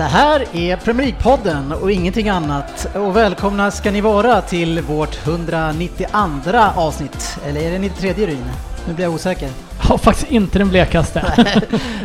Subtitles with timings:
[0.00, 2.96] Det här är Premier League-podden och ingenting annat.
[2.96, 7.38] Och välkomna ska ni vara till vårt 192 avsnitt.
[7.46, 8.44] Eller är det 93 Ryn?
[8.88, 9.50] Nu blir jag osäker.
[9.88, 11.32] Ja, faktiskt inte den blekaste.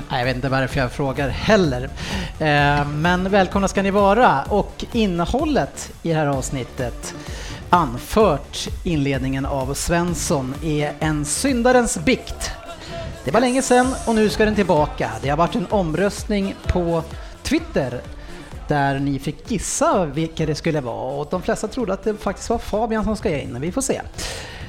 [0.09, 1.89] Nej, jag vet inte varför jag frågar heller.
[2.39, 7.13] Eh, Men välkomna ska ni vara och innehållet i det här avsnittet
[7.69, 12.51] anfört inledningen av Svensson är en syndarens bikt.
[13.23, 15.11] Det var länge sedan och nu ska den tillbaka.
[15.21, 17.03] Det har varit en omröstning på
[17.45, 18.01] Twitter
[18.67, 22.49] där ni fick gissa vilka det skulle vara och de flesta trodde att det faktiskt
[22.49, 23.57] var Fabian som ska in.
[23.61, 24.01] Vi får se.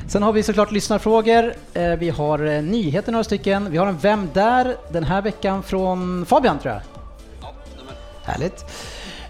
[0.08, 1.55] Sen har vi såklart lyssnarfrågor.
[1.74, 3.70] Eh, Vi har eh, nyheter några stycken.
[3.70, 4.77] Vi har en Vem där?
[4.92, 6.83] den här veckan från Fabian tror jag.
[8.22, 8.64] Härligt.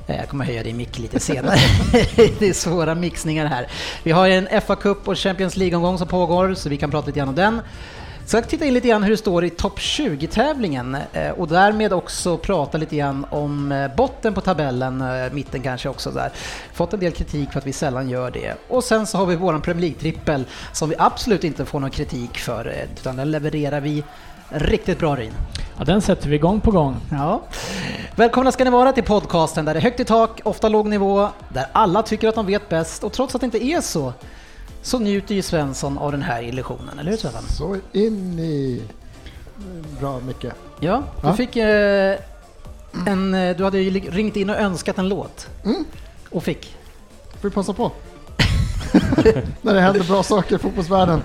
[0.06, 1.56] Eh, Jag kommer höja din mick lite senare.
[2.38, 3.66] det är svåra mixningar här.
[4.02, 7.18] Vi har en FA Cup och Champions League-omgång som pågår så vi kan prata lite
[7.18, 7.60] grann om den.
[8.26, 11.92] Så jag tittar in lite grann hur det står i topp 20-tävlingen eh, och därmed
[11.92, 16.32] också prata lite grann om eh, botten på tabellen, eh, mitten kanske också där.
[16.72, 18.54] Fått en del kritik för att vi sällan gör det.
[18.68, 22.38] Och sen så har vi våran Premier League-trippel som vi absolut inte får någon kritik
[22.38, 24.04] för, utan den levererar vi
[24.48, 25.32] riktigt bra Ryn.
[25.78, 26.96] Ja, den sätter vi gång på gång.
[27.10, 27.42] Ja.
[28.16, 31.28] Välkomna ska ni vara till podcasten där det är högt i tak, ofta låg nivå,
[31.48, 34.12] där alla tycker att de vet bäst och trots att det inte är så,
[34.86, 37.42] så njuter ju Svensson av den här illusionen, eller hur Stefan?
[37.42, 38.82] Så in i...
[40.00, 40.54] Bra mycket.
[40.80, 41.34] Ja, du Ja.
[41.34, 42.16] fick eh,
[43.06, 45.48] en, eh, du hade ju ringt in och önskat en låt.
[45.64, 45.84] Mm.
[46.30, 46.76] Och fick.
[47.40, 47.92] Får vi passa på?
[49.62, 51.22] När det händer bra saker i fotbollsvärlden.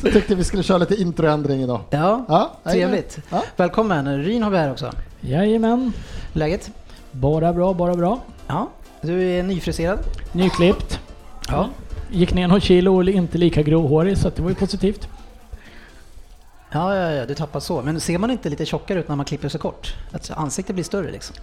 [0.00, 1.80] Så tyckte vi skulle köra lite introändring idag.
[1.90, 3.18] Ja, Ja, trevligt.
[3.30, 3.42] Ja.
[3.56, 4.92] Välkommen, Ryn har vi här också.
[5.20, 5.92] Jajamän.
[6.32, 6.70] Läget?
[7.10, 8.20] Bara bra, bara bra.
[8.46, 8.68] Ja,
[9.02, 9.98] du är nyfriserad.
[10.32, 11.00] Nyklippt.
[11.48, 11.68] Ja.
[12.10, 15.08] Gick ner någon kilo och inte lika gråhårig så att det var ju positivt.
[16.72, 17.82] Ja, ja, ja, du tappar så.
[17.82, 19.94] Men ser man inte lite tjockare ut när man klipper så kort?
[20.12, 21.36] Att ansiktet blir större liksom.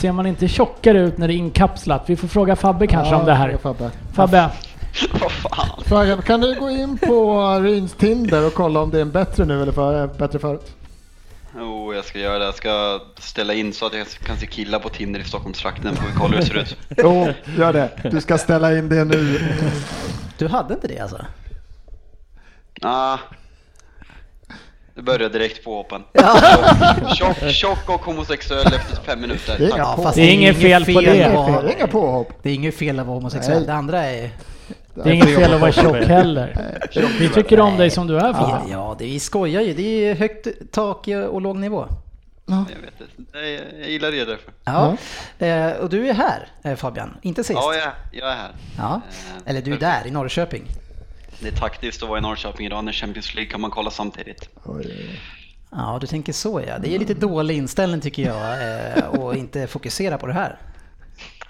[0.00, 2.02] Ser man inte tjockare ut när det är inkapslat?
[2.06, 3.56] Vi får fråga Fabbe kanske Ja, om det här.
[3.62, 3.90] Fabbe.
[4.12, 4.50] Fabbe,
[5.86, 9.44] Fråga, kan du gå in på Ryns Tinder och kolla om det är en bättre
[9.44, 10.76] nu eller för, bättre förut?
[11.58, 12.44] Jo, jag ska göra det.
[12.44, 15.96] Jag ska ställa in så att jag kan se killar på Tinder i Stockholmstrakten.
[15.96, 16.76] Får vi kolla hur det ser ut.
[16.96, 17.28] Jo,
[17.58, 17.90] gör det.
[18.10, 19.38] Du ska ställa in det nu.
[20.38, 21.24] Du hade inte det alltså?
[22.82, 23.18] Ah,
[24.94, 26.02] det börjar direkt på hoppen.
[27.14, 29.58] Tjock, tjock och homosexuell efter fem minuter.
[29.58, 31.12] Det är Ja, fast Det är inget fel på det.
[32.42, 33.58] Det är inget fel att vara homosexuell.
[33.58, 33.66] Nej.
[33.66, 34.30] Det andra är...
[35.04, 36.78] det är inget fel att vara tjock heller.
[37.18, 38.70] Vi tycker om dig som du är Ja, Fabbe.
[38.72, 39.74] ja det, vi skojar ju.
[39.74, 41.88] Det är högt tak och låg nivå.
[42.46, 42.98] Jag vet
[43.32, 43.50] det.
[43.78, 44.52] Jag, gillar det därför.
[44.64, 44.96] Ja.
[45.46, 47.58] Eh, och du är här eh, Fabian, inte sist.
[47.62, 48.50] Ja, jag, jag är här.
[48.78, 49.00] Ja.
[49.08, 50.62] Eh, Eller du är där i Norrköping.
[51.40, 54.48] Det är taktiskt att vara i Norrköping idag när Champions League kan man kolla samtidigt.
[54.64, 55.20] Oj.
[55.70, 56.78] Ja, du tänker så ja.
[56.78, 60.56] Det är lite dålig inställning tycker jag eh, och inte fokusera på det här.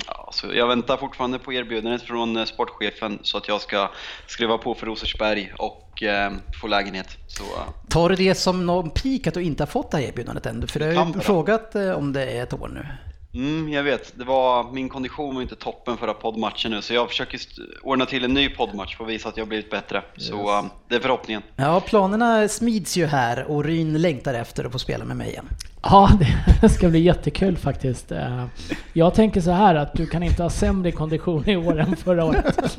[0.07, 3.91] Ja, så jag väntar fortfarande på erbjudandet från eh, sportchefen så att jag ska
[4.27, 7.09] skriva på för Rosersberg och eh, få lägenhet.
[7.27, 10.05] Så eh, Tar du det som någon pik att du inte har fått det här
[10.05, 10.69] erbjudandet än?
[10.69, 12.87] För du har ju frågat eh, om det är ett år nu.
[13.37, 14.13] Mm, jag vet.
[14.19, 17.41] Det var, min kondition var inte toppen förra poddmatchen nu, så jag försöker
[17.83, 20.03] ordna till en ny poddmatch för att visa att jag har blivit bättre.
[20.17, 21.43] Så eh, det är förhoppningen.
[21.57, 25.49] Ja, planerna smids ju här och Ryn längtar efter att få spela med mig igen.
[25.83, 26.11] Ja,
[26.61, 28.13] det ska bli jättekul faktiskt.
[28.13, 28.45] Eh,
[28.93, 32.25] Jag tänker så här att du kan inte ha sämre kondition i år än förra
[32.25, 32.79] året.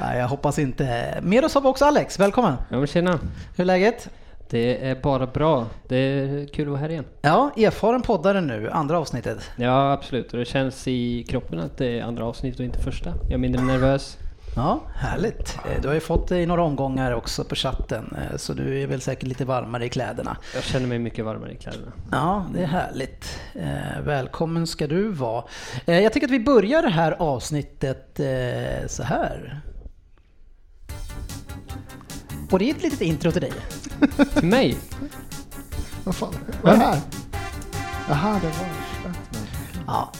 [0.00, 1.18] Nej, jag hoppas inte.
[1.22, 2.54] Med oss har vi också Alex, välkommen!
[2.68, 3.18] Ja tjena!
[3.56, 4.08] Hur är läget?
[4.50, 5.66] Det är bara bra.
[5.88, 7.04] Det är kul att vara här igen.
[7.22, 9.50] Ja, erfaren poddare nu, andra avsnittet.
[9.56, 13.12] Ja absolut, och det känns i kroppen att det är andra avsnitt och inte första.
[13.22, 14.18] Jag är mindre nervös.
[14.56, 15.58] Ja, härligt.
[15.64, 18.82] Eh, Du har ju fått det i några omgångar också på chatten, eh, så du
[18.82, 20.36] är väl säkert lite varmare i kläderna.
[20.54, 21.92] Jag känner mig mycket varmare i kläderna.
[22.12, 23.40] Ja, det är härligt.
[23.54, 25.44] Eh, välkommen ska du vara.
[25.84, 28.20] Jag tycker att vi börjar det här avsnittet
[28.86, 29.60] så här.
[32.50, 33.52] Och det är ett litet intro till dig.
[34.34, 34.76] Till mig?
[36.04, 37.00] Vad fan, vad är det här?
[38.08, 38.66] Jaha, det var...
[39.86, 40.12] Ja.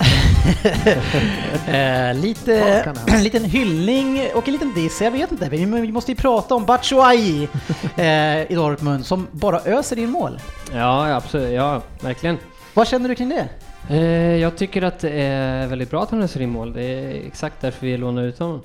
[1.72, 5.48] eh, lite, en liten hyllning och en liten diss, jag vet inte.
[5.48, 7.48] Vi, vi måste ju prata om Batshuayi
[7.96, 10.40] eh, i Dortmund som bara öser in mål.
[10.72, 11.52] Ja, absolut.
[11.52, 12.38] Ja, verkligen.
[12.74, 13.48] Vad känner du kring det?
[13.88, 16.72] Eh, jag tycker att det är väldigt bra att han öser in mål.
[16.72, 18.62] Det är exakt därför vi lånar ut honom.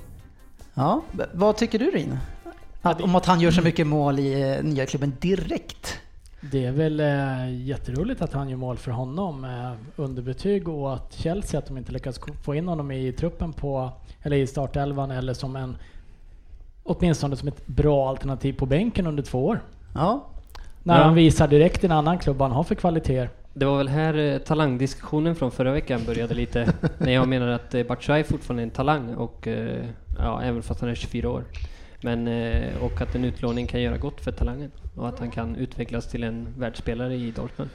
[0.74, 2.18] Ja, vad tycker du Rin?
[2.82, 5.98] Att, om att han gör så mycket mål i eh, nya klubben direkt?
[6.40, 9.44] Det är väl eh, jätteroligt att han gör mål för honom.
[9.44, 13.90] Eh, underbetyg och att Chelsea, att de inte lyckas få in honom i truppen på,
[14.22, 15.76] eller i startelvan eller som en,
[16.82, 19.60] åtminstone som ett bra alternativ på bänken under två år.
[19.94, 20.26] Ja,
[20.82, 21.04] När Ja.
[21.04, 23.30] han visar direkt i en annan klubb vad han har för kvaliteter.
[23.54, 26.72] Det var väl här eh, talangdiskussionen från förra veckan började lite.
[26.98, 29.84] när jag menar att eh, Batshuayi fortfarande är en talang och eh,
[30.18, 31.44] ja, även fast han är 24 år.
[32.02, 35.56] Men, eh, och att en utlåning kan göra gott för talangen och att han kan
[35.56, 37.70] utvecklas till en världsspelare i Dortmund.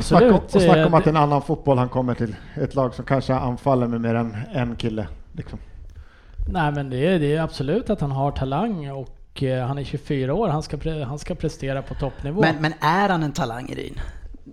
[0.00, 2.36] Snacka om, och snacka om eh, att en annan fotboll han kommer till.
[2.54, 5.08] Ett lag som kanske anfaller med mer än en kille.
[5.32, 5.58] Liksom.
[6.48, 9.84] Nej men det är, det är absolut att han har talang och eh, han är
[9.84, 10.48] 24 år.
[10.48, 12.40] Han ska, pre, han ska prestera på toppnivå.
[12.40, 14.00] men, men är han en talang Rin?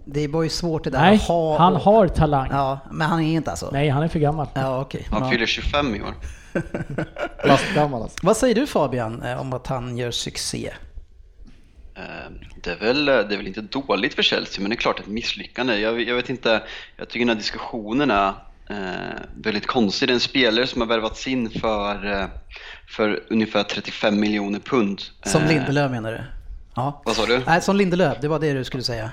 [0.06, 2.47] Det var ju svårt det där Nej, att ha han och- har talang.
[2.51, 3.69] Ja, men han är inte alltså?
[3.74, 4.47] Nej, han är för gammal.
[4.53, 5.07] Ja, okej.
[5.12, 5.30] Han Ja.
[5.31, 6.13] fyller 25 i år.
[7.45, 8.18] Lastgammal alltså.
[8.24, 10.71] Vad säger du Fabian eh, om att han gör succé?
[11.95, 12.03] Eh,
[12.63, 15.07] Det är, väl, det är väl inte dåligt för Chelsea, men det är klart ett
[15.07, 15.75] misslyckande.
[15.80, 16.63] Jag, jag vet inte,
[16.98, 18.27] jag tycker den här diskussionen är
[18.69, 18.75] eh,
[19.41, 20.09] väldigt konstig.
[20.09, 22.25] Det är en spelare som har värvats in för, eh,
[22.88, 25.01] för ungefär 35 miljoner pund.
[25.24, 26.21] Som Eh, Lindelöf menar du?
[26.75, 27.01] Ja.
[27.06, 27.41] Vad sa du?
[27.48, 29.09] Nej, som Lindelöf, det var det du skulle säga.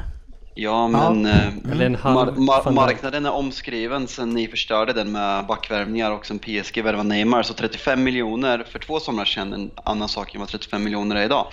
[0.55, 5.13] Ja, men eh, Eller en halv mar- mar- marknaden är omskriven sen ni förstörde den
[5.13, 7.43] med backvärvningar och sen PSG värvade Neymar.
[7.43, 11.25] Så 35 miljoner för två somrar sedan, en annan sak än vad 35 miljoner är
[11.25, 11.47] idag.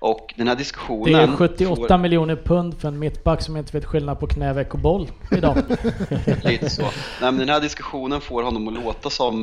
[0.00, 1.12] Och den här diskussionen...
[1.12, 4.74] Det är 78 får- miljoner pund för en mittback som inte vet skillnad på knäveck
[4.74, 5.56] och boll idag.
[6.44, 6.82] Lite så.
[6.82, 6.90] Nej,
[7.20, 9.42] men den här diskussionen får honom att låta som,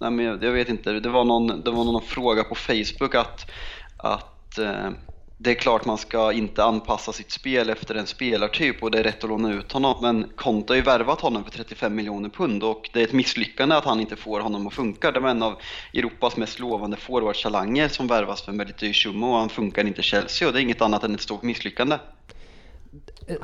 [0.00, 3.14] nej, men jag, jag vet inte, det var någon, det var någon fråga på Facebook
[3.14, 3.50] att,
[3.96, 4.90] att eh,
[5.40, 9.02] det är klart man ska inte anpassa sitt spel efter en spelartyp och det är
[9.02, 9.96] rätt att låna ut honom.
[10.02, 13.74] Men Conte har ju värvat honom för 35 miljoner pund och det är ett misslyckande
[13.74, 15.10] att han inte får honom att funka.
[15.10, 15.56] Det var en av
[15.94, 20.00] Europas mest lovande forwardstalanger som värvas för en väldigt dyr summa och han funkar inte
[20.00, 21.96] i Chelsea och det är inget annat än ett stort misslyckande.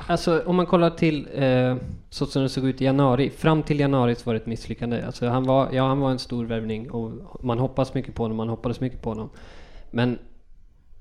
[0.07, 1.77] Alltså om man kollar till eh,
[2.11, 3.31] så som det såg ut i januari.
[3.31, 5.03] Fram till januari så var det ett misslyckande.
[5.03, 8.37] Alltså han var, ja, han var en stor värvning och man hoppas mycket på honom,
[8.37, 9.31] man hoppades mycket på honom.
[9.91, 10.19] Men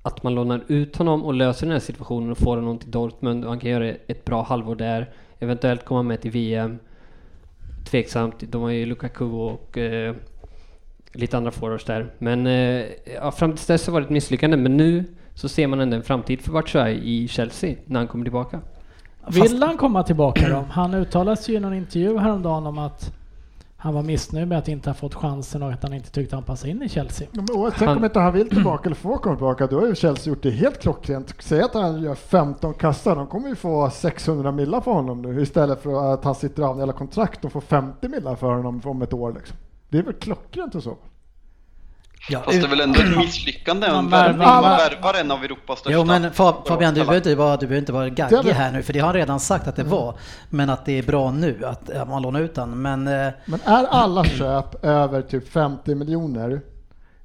[0.04, 3.44] att man lånar ut honom och löser den här situationen och får honom till Dortmund
[3.44, 5.10] och han kan göra ett bra halvår där.
[5.40, 6.80] Eventuellt komma med till VM.
[7.86, 10.16] Tveksamt, de har ju Lukaku och eh,
[11.14, 12.14] lite andra forwards där.
[12.18, 12.86] Men eh,
[13.16, 14.58] ja, fram till dess så var det ett misslyckande.
[14.58, 15.04] Men nu
[15.34, 18.60] så ser man ändå en framtid för Batshuayi i Chelsea när han kommer tillbaka.
[19.28, 20.66] Vill han komma tillbaka då?
[20.72, 23.14] Han uttalade sig i någon intervju häromdagen om att
[23.84, 26.44] han var missnöjd med att inte ha fått chansen och att han inte tyckte han
[26.44, 27.28] passade in i Chelsea.
[27.56, 29.96] Och, tänk Han- om inte han vill tillbaka eller får komma tillbaka, då har ju
[29.96, 31.34] Chelsea gjort det helt klockrent.
[31.40, 35.42] Säg att han gör 15 kassar, de kommer ju få 600 millar för honom nu
[35.42, 39.02] istället för att han sitter av hela kontrakt och får 50 millar för honom om
[39.02, 39.34] ett år.
[39.34, 39.58] Liksom.
[39.90, 40.98] Det är väl klockrent och så.
[42.30, 45.80] Ja, Fast det är väl ändå ett misslyckande Man värvar- man värvar en av Europas
[45.80, 45.98] största.
[45.98, 48.54] Jo men Fa- Fabian, du behöver inte vara, du behöver inte vara Det gaggig är-
[48.54, 50.16] här nu för det har han redan sagt att det var.
[50.50, 52.82] Men att det är bra nu att man lånar ut den.
[52.82, 56.62] Men eh, Men är alla köp över typ 50 miljoner,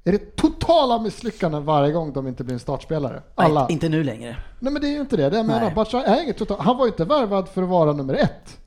[0.03, 3.21] är det totala misslyckanden varje gång de inte blir en startspelare?
[3.35, 3.61] Alla.
[3.63, 4.35] nej, inte nu längre.
[4.59, 5.29] Nej men det är ju inte det.
[5.29, 5.71] det menar.
[5.71, 8.57] Batshuayi är inget total, han var ju inte värvad för att vara nummer ett.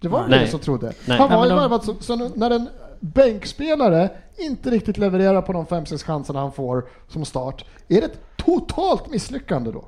[0.00, 0.92] Det var ingen som trodde.
[1.04, 1.18] Nej.
[1.18, 2.68] Han var ju värvad så, så när en
[3.02, 8.20] bänkspelare inte riktigt levererar på de 5-6 chanserna han får som start, är det ett
[8.36, 9.84] totalt misslyckande då?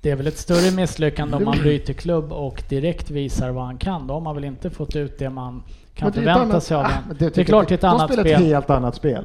[0.00, 3.78] Det är väl ett större misslyckande om man byter klubb och direkt visar vad han
[3.78, 4.06] kan.
[4.06, 5.62] Då har man väl inte fått ut det man
[5.94, 7.02] kan det är förvänta sig av Ah, honom.
[7.08, 8.34] men Det, är tycker klart det är ett annat De spelar spel.
[8.42, 9.24] ett helt annat spel.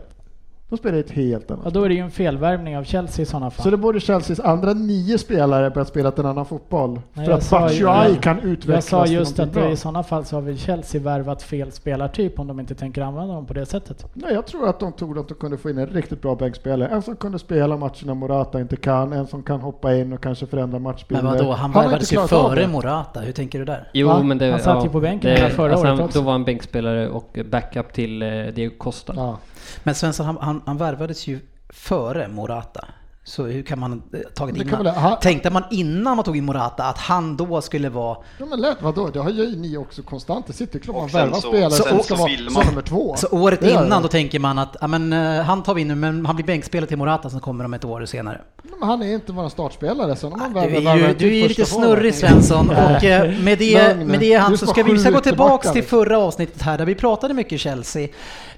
[0.69, 3.25] De spelar ett helt annat Ja, då är det ju en felvärvning av Chelsea i
[3.25, 3.63] sådana fall.
[3.63, 7.01] Så det borde Chelseas andra nio spelare börjat spela en annan fotboll.
[7.13, 9.69] Nej, för att Batshuayi kan utvecklas Jag sa just att bra.
[9.71, 13.33] i sådana fall så har väl Chelsea värvat fel spelartyp om de inte tänker använda
[13.33, 14.05] dem på det sättet.
[14.13, 16.89] Nej, jag tror att de tog att de kunde få in en riktigt bra bänkspelare.
[16.89, 20.45] En som kunde spela matcherna Morata inte kan, en som kan hoppa in och kanske
[20.45, 21.23] förändra Men matchbilder.
[21.23, 22.67] vadå, han värvades ju före det.
[22.67, 23.19] Morata.
[23.19, 23.89] Hur tänker du där?
[23.93, 24.23] Jo, Va?
[24.23, 24.51] men det...
[24.51, 26.19] Han satt ju på bänken hela förra alltså året han, också.
[26.19, 29.13] Då var han bänkspelare och backup till eh, Diego Costa.
[29.15, 29.37] Ja.
[29.83, 32.85] Men Svensson, han, han, han värvades ju före Morata.
[33.23, 34.01] Så hur kan man
[34.35, 34.85] tagit Det in kan han?
[34.85, 38.17] väl- ha- Tänkte man innan man tog in Morata att han då skulle vara...
[38.39, 39.07] Ja men lätt, vadå?
[39.09, 40.79] Det har ju ni också konstant i City.
[40.79, 43.15] Klart man värvar så- spelare sen som så ska vara som man- nummer två.
[43.17, 43.99] Så året Det innan det.
[44.01, 46.45] då tänker man att ja, men, eh, han tar vi in nu men han blir
[46.45, 48.41] bänkspelare till Morata som kommer om ett år senare.
[48.79, 50.15] Men han är inte vår startspelare.
[50.15, 51.87] Sen om man Du är ju, du är ju lite första forward.
[51.97, 55.09] snurrig Svensson och eh, med det, med det han så får ska vi, vi ska
[55.11, 58.07] gå tillbaks tillbaka, till förra avsnittet här där vi pratade mycket Chelsea.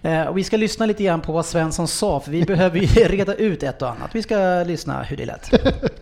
[0.02, 2.86] Eh, och vi ska lyssna lite grann på vad Svensson sa för vi behöver ju
[3.08, 4.10] reda ut ett och annat.
[4.16, 5.52] Vi ska lyssna hur det lät.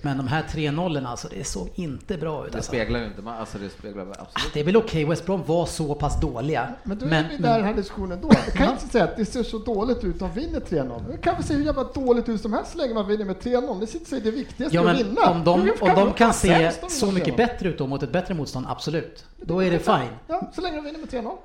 [0.01, 2.71] Men de här 3-0 alltså, det såg inte bra ut Det alltså.
[2.71, 5.65] speglar ju inte, man- alltså det speglar absolut Det är väl okej, West Brom var
[5.65, 6.67] så pass dåliga.
[6.83, 8.29] Men då är Men- vi där i den här diskussionen då.
[8.45, 11.03] Jag kan inte säga att det ser så dåligt ut om vinner 3-0.
[11.11, 13.35] Det kan väl se hur jävla dåligt ut som helst så länge man vinner med
[13.39, 13.79] 3-0.
[14.05, 15.31] Sig det viktigaste Ja att men vinna.
[15.31, 17.37] om de, om de kan se så mycket 3-0?
[17.37, 19.25] bättre ut då mot ett bättre motstånd, absolut.
[19.41, 20.09] Då är det fine.
[20.27, 21.37] Ja, så länge de vinner med 3-0.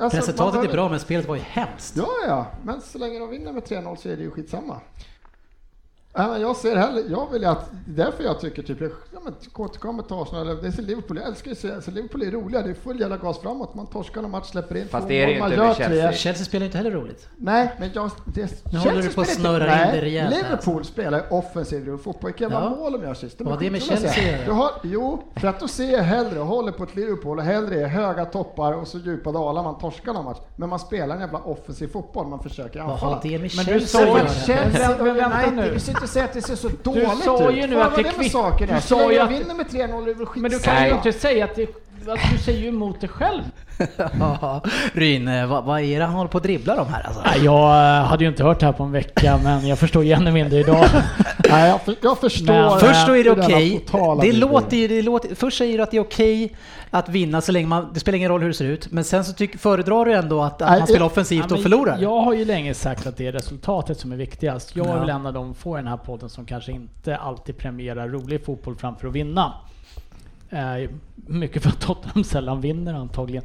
[0.00, 1.96] Alltså, Resultatet är bra men spelet var ju hemskt.
[1.96, 4.80] Ja, ja, men så länge de vinner med 3-0 så är det ju skitsamma.
[6.16, 10.02] Ja, jag ser hellre, jag vill ju att, därför jag tycker typ, ja men återkommer
[10.02, 12.70] till Arsenal, eller det är så Liverpool, jag älskar ju så Liverpool är roliga, det
[12.70, 15.32] är full jävla gas framåt, man torskar en match, släpper in Fast det är det
[15.32, 16.08] mål, man inte med gör Chelsea.
[16.08, 16.16] tre.
[16.18, 17.28] Chelsea spelar inte heller roligt.
[17.36, 18.10] Nej, men jag...
[18.34, 20.84] Det, Nu håller du på att spelar inte- snurra in nej, det rejält här, Liverpool
[20.84, 22.70] spelar offensiv fotboll, vilka jävla Ja.
[22.70, 23.36] mål de gör sist.
[23.40, 23.82] Vad det med.
[23.82, 24.44] Chelsea?
[24.46, 27.44] Du har, Jo, för att då ser jag hellre och håller på ett Liverpool och
[27.44, 30.38] hellre är höga toppar och så djupa dalar, man torskar någon match.
[30.56, 33.14] Men man spelar en jävla offensiv fotboll, man försöker Vad anfalla.
[33.14, 34.28] har det med Men du Chelsea sa att ju- göra?
[34.28, 35.78] Chelsea, Men- men vänta nej, nu.
[36.06, 37.56] Du och säger att det ser så dåligt sa ut.
[37.58, 38.32] ju nu att det kvitt-
[38.74, 40.26] du sa ju jag vinner med 3-0 är väl.
[40.34, 41.62] Men du kan ju inte säga att, det,
[42.08, 43.42] att du säger ju emot dig själv.
[44.92, 47.22] Ryn, eh, vad, vad är det han håller på att dribbla de här alltså?
[47.44, 50.12] Jag eh, hade ju inte hört det här på en vecka, men jag förstår ju
[50.12, 50.84] ännu mindre idag.
[51.50, 52.46] Nej, jag, för, jag förstår.
[52.46, 53.80] Men- eh, Först då är det okej.
[53.86, 56.56] totala Det låter ju, det låter, först säger du att det är okej
[56.90, 58.92] att vinna så länge man, det spelar ingen roll hur det ser ut.
[58.92, 61.98] Men sen så tyck, föredrar du ändå att, att man spelar offensivt Ja, och förlorar.
[62.00, 64.76] Jag har ju länge sagt att det är resultatet som är viktigast.
[64.76, 64.98] Jag är Ja.
[65.00, 68.44] väl en av de få i den här podden som kanske inte alltid premierar rolig
[68.44, 69.52] fotboll framför att vinna.
[70.50, 70.90] Eh,
[71.26, 73.42] mycket för att Tottenham sällan vinner antagligen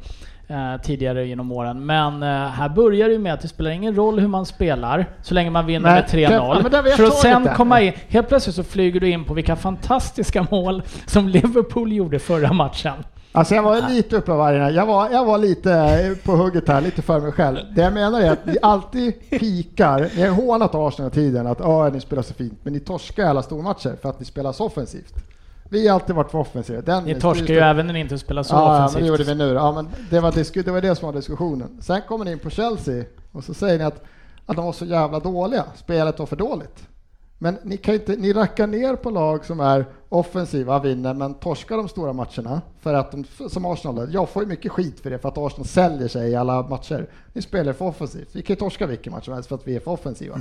[0.48, 1.86] eh, tidigare genom åren.
[1.86, 5.06] Men eh, här börjar det ju med att det spelar ingen roll hur man spelar
[5.22, 6.62] så länge man vinner Nej, med Kev, ja, 3-0.
[6.62, 7.54] men där vi har för att sen det.
[7.56, 12.18] komma in, helt plötsligt så flyger du in på vilka fantastiska mål som Liverpool gjorde
[12.18, 12.94] förra matchen.
[13.34, 14.70] Alltså jag var lite uppe vargarna.
[14.70, 17.58] Jag var, jag var lite eh, på hugget här, lite för mig själv.
[17.74, 20.08] Det jag menar är att ni alltid pikar.
[20.16, 23.24] Ni har hånat Arsenal i tiden att "Ja, ni spelar så fint, men ni torskar
[23.26, 25.14] alla stormatcher för att ni spelar så offensivt.
[25.72, 26.80] Vi har alltid varit för offensiva.
[26.80, 29.02] Den Ni torskar ju även när ni inte spelar så ja, ja, men offensivt.
[29.02, 29.54] det gjorde vi nu.
[29.54, 31.78] Ja, men det, var disku, det var det som var diskussionen.
[31.80, 34.04] Sen kommer ni in på Chelsea och så säger ni att,
[34.46, 35.64] att de var så jävla dåliga.
[35.74, 36.88] Spelet var för dåligt.
[37.38, 41.76] Men ni, kan inte, ni rackar ner på lag som är offensiva, vinner, men torskar
[41.76, 42.60] de stora matcherna.
[42.80, 45.66] För att de, som Arsenal, jag får ju mycket skit för det, för att Arsenal
[45.66, 47.06] säljer sig i alla matcher.
[47.32, 48.28] Ni spelar för offensivt.
[48.32, 50.40] Vi kan ju torska vilken match som helst för att vi är för offensiva.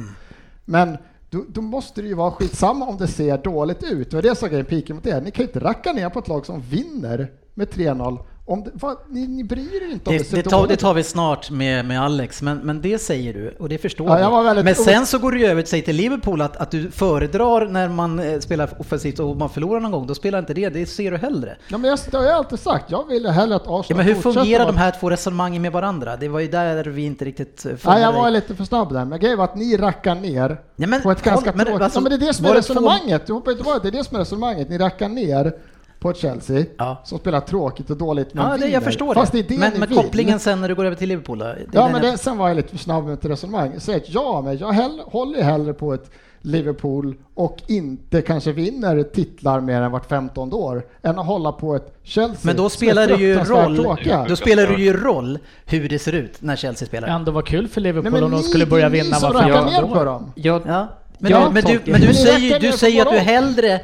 [0.65, 0.97] Men
[1.31, 4.11] då, då måste det ju vara skitsamma om det ser dåligt ut.
[4.11, 5.21] Det var det som grejen, piken mot er.
[5.21, 8.19] Ni kan ju inte racka ner på ett lag som vinner med 3-0.
[8.51, 10.93] Om det, vad, ni, ni bryr er inte om det, Det, det, tar, det tar
[10.93, 14.65] vi snart med, med Alex, men, men det säger du och det förstår Ja, jag
[14.65, 18.19] Men sen så går du över till, till Liverpool att, att du föredrar när man
[18.19, 21.17] eh, spelar offensivt och man förlorar någon gång, då spelar inte det, det ser du
[21.17, 21.57] hellre.
[21.67, 22.91] Ja, men jag, det har jag alltid sagt.
[22.91, 26.17] Jag vill hellre att Arsenal Ja, men hur fungerar de här två resonemangen med varandra?
[26.17, 28.31] Det var ju där vi inte riktigt eh, Nej, jag var dig.
[28.31, 29.05] lite för snabb där.
[29.05, 31.81] Men grejen var att ni rackar ner Ja, men på ett ganska men tråkigt...
[31.83, 33.27] alltså, ja, men det är det som är två- resonemanget.
[33.27, 34.69] Bara, det är det som är resonemanget.
[34.69, 35.53] Ni rackar ner
[36.01, 37.01] på ett Chelsea Ja.
[37.03, 39.41] som spelar tråkigt och dåligt men Ja, det, jag förstår Fast det.
[39.41, 39.97] det det men vill.
[39.97, 41.45] kopplingen sen när du går över till Liverpool då?
[41.45, 43.71] Det Ja, men jag- det, sen var jag lite snabb med ett resonemang.
[43.77, 46.11] Säg att ja, men jag hell, håller hellre på ett
[46.43, 51.75] Liverpool och inte kanske vinner titlar mer än vart 15 år än att hålla på
[51.75, 52.37] ett Chelsea.
[52.41, 54.25] Men då spelar det ju roll, tråkiga.
[54.29, 57.07] då spelar det ju roll hur det ser ut när Chelsea spelar.
[57.07, 59.21] Ändå var kul för Nej, Liverpool men om de skulle börja det är vinna ni
[59.21, 60.31] som ner på dem.
[60.35, 63.81] Jag, Ja, men, Ja, du, men, du, men du säger, du säger att du hellre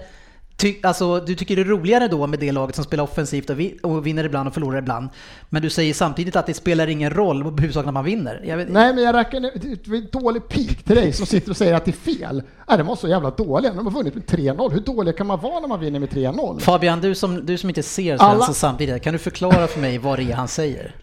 [0.57, 3.59] ty, alltså, du tycker det är roligare då med det laget som spelar offensivt och,
[3.59, 5.09] vi, och vinner ibland och förlorar ibland.
[5.49, 8.57] Men du säger samtidigt att det spelar ingen roll, huvudsaken att man vinner.
[8.57, 11.85] Vet, Nej men jag är ett dålig pik till dig som sitter och säger att
[11.85, 12.43] det är fel.
[12.69, 14.71] Nej, de var så jävla dåliga, de har vunnit med 3-0.
[14.71, 16.59] Hur dåliga kan man vara när man vinner med 3-0?
[16.59, 19.97] Fabian, du som, du som inte ser Alla- Svensson samtidigt, kan du förklara för mig
[19.97, 20.95] vad det är han säger?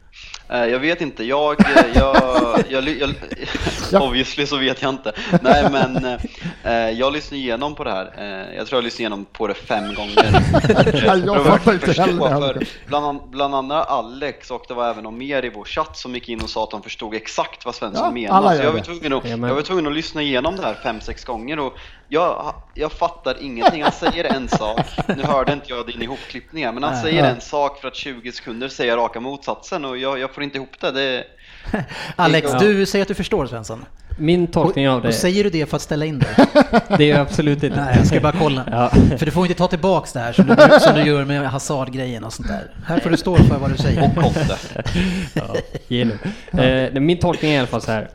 [0.54, 2.16] Eh, Jag vet inte, jag, eh, jag,
[2.68, 3.14] jag, jag,
[3.92, 5.12] jag obviously så vet jag inte.
[5.42, 6.18] Nej men
[6.64, 9.54] eh, jag lyssnade igenom på det här, Eh, jag tror jag lyssnade igenom på det
[9.54, 10.42] fem gånger.
[11.26, 12.54] jag För att fattar inte heller.
[12.54, 15.96] för bland, an- bland andra Alex och det var även någon mer i vår chatt
[15.96, 18.56] som gick in och sa att de förstod exakt vad Svensson Ja, menade.
[18.56, 21.24] Så jag var, tvungen att, jag var tvungen att lyssna igenom det här fem, sex
[21.24, 21.72] gånger och
[22.08, 23.82] jag, jag fattar ingenting.
[23.82, 24.80] Han säger en sak,
[25.16, 27.02] nu hörde inte jag din ihopklippning här, men han Nej.
[27.02, 27.30] säger Ja.
[27.30, 30.80] en sak för att 20 sekunder säga raka motsatsen och jag, jag får inte ihop
[30.80, 30.90] det.
[30.90, 31.24] det
[32.16, 32.58] Alex, Ja.
[32.58, 33.84] du säger att du förstår Svensson.
[34.18, 36.28] min tolkning av Och det, säger du det för att ställa in dig?
[36.98, 37.76] det är absolut inte.
[37.84, 38.64] Nej, jag ska bara kolla.
[38.70, 38.88] Ja.
[39.18, 42.24] För du får inte ta tillbaks det här som du, som du gör med Hazard-grejen
[42.24, 42.70] och sånt där.
[42.86, 44.04] Här får du stå för vad du säger.
[44.08, 44.56] och Conte.
[45.34, 45.54] Ja,
[45.88, 46.62] ge nu.
[46.62, 48.10] Eh, min tolkning är i alla fall så här.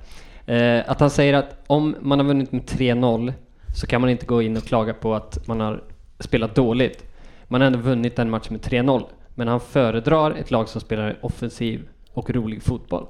[0.45, 3.33] Eh, att han säger att om man har vunnit med 3-0
[3.75, 5.83] så kan man inte gå in och klaga på att man har
[6.19, 7.03] spelat dåligt.
[7.47, 9.03] Man har ändå vunnit den matchen med 3-0.
[9.35, 11.87] Men han föredrar ett lag som spelar offensiv
[12.19, 13.07] och rolig fotboll.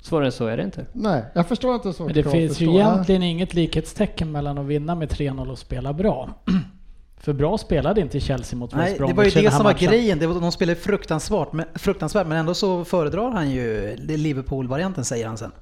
[0.00, 0.86] Svårare än så är det inte.
[0.92, 2.04] Nej, jag förstår inte så.
[2.04, 6.30] Men det finns ju egentligen inget likhetstecken mellan att vinna med 3-0 och spela bra.
[7.16, 9.64] För bra spelade inte Chelsea mot West Nej, det Bromwich var ju det här som
[9.64, 9.88] var matchen.
[9.88, 10.18] grejen.
[10.18, 15.26] Det var, de spelade fruktansvärt men, fruktansvärt, men ändå så föredrar han ju Liverpool-varianten säger
[15.26, 15.52] han sen.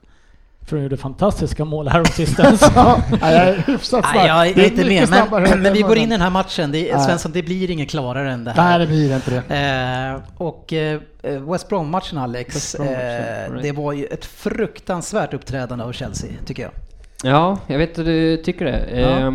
[0.67, 2.71] För de gjorde fantastiska mål här sistens.
[2.75, 4.15] Ja, nej, jag är hyfsat snabb.
[4.15, 6.73] Nej, jag är Det inte med, men, men vi går in i den här matchen.
[6.73, 7.05] Det, Nej.
[7.05, 8.79] Svensson, det blir inget klarare än det Nej, här.
[8.79, 9.57] det blir inte det.
[9.57, 11.01] Eh, och eh,
[11.51, 16.63] West Brom-matchen Alex, West Brom-matchen, eh, det var ju ett fruktansvärt uppträdande av Chelsea, tycker
[16.63, 16.73] jag.
[17.25, 19.01] Ja, jag vet att du tycker det.
[19.01, 19.35] Ja.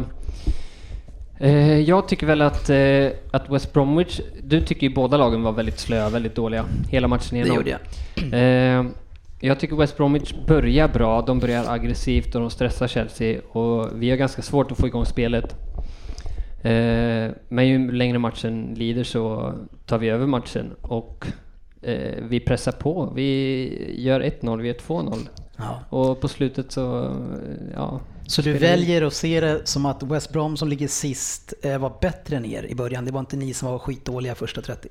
[1.40, 5.44] Eh, eh, jag tycker väl att, eh, att West Bromwich, du tycker ju båda lagen
[5.44, 6.66] var väldigt slöa, väldigt dåliga.
[6.90, 7.56] Hela matchen Det igenom.
[7.56, 7.80] gjorde jag.
[9.40, 14.10] Jag tycker West Bromwich börjar bra, de börjar aggressivt och de stressar Chelsea och vi
[14.10, 15.56] har ganska svårt att få igång spelet.
[16.62, 19.54] Eh, men ju längre matchen lider så
[19.86, 21.28] tar vi över matchen och
[21.82, 23.12] eh, vi pressar på.
[23.16, 25.18] Vi gör 1-0, vi gör 2-0.
[25.58, 25.80] Ja.
[25.90, 27.16] Och på slutet så,
[27.74, 28.02] ja.
[28.28, 31.94] Så du väljer att se det som att West Brom som ligger sist eh, var
[32.02, 33.06] bättre än er i början?
[33.06, 34.90] Det var inte ni som var skitdåliga första 30?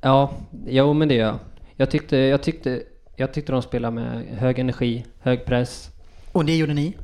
[0.00, 0.32] Ja,
[0.66, 1.38] jo men det gör jag.
[1.76, 2.82] Jag tyckte, jag tyckte,
[3.22, 5.90] jag tyckte de spelade med hög energi, hög press.
[6.32, 6.96] Och det gjorde ni?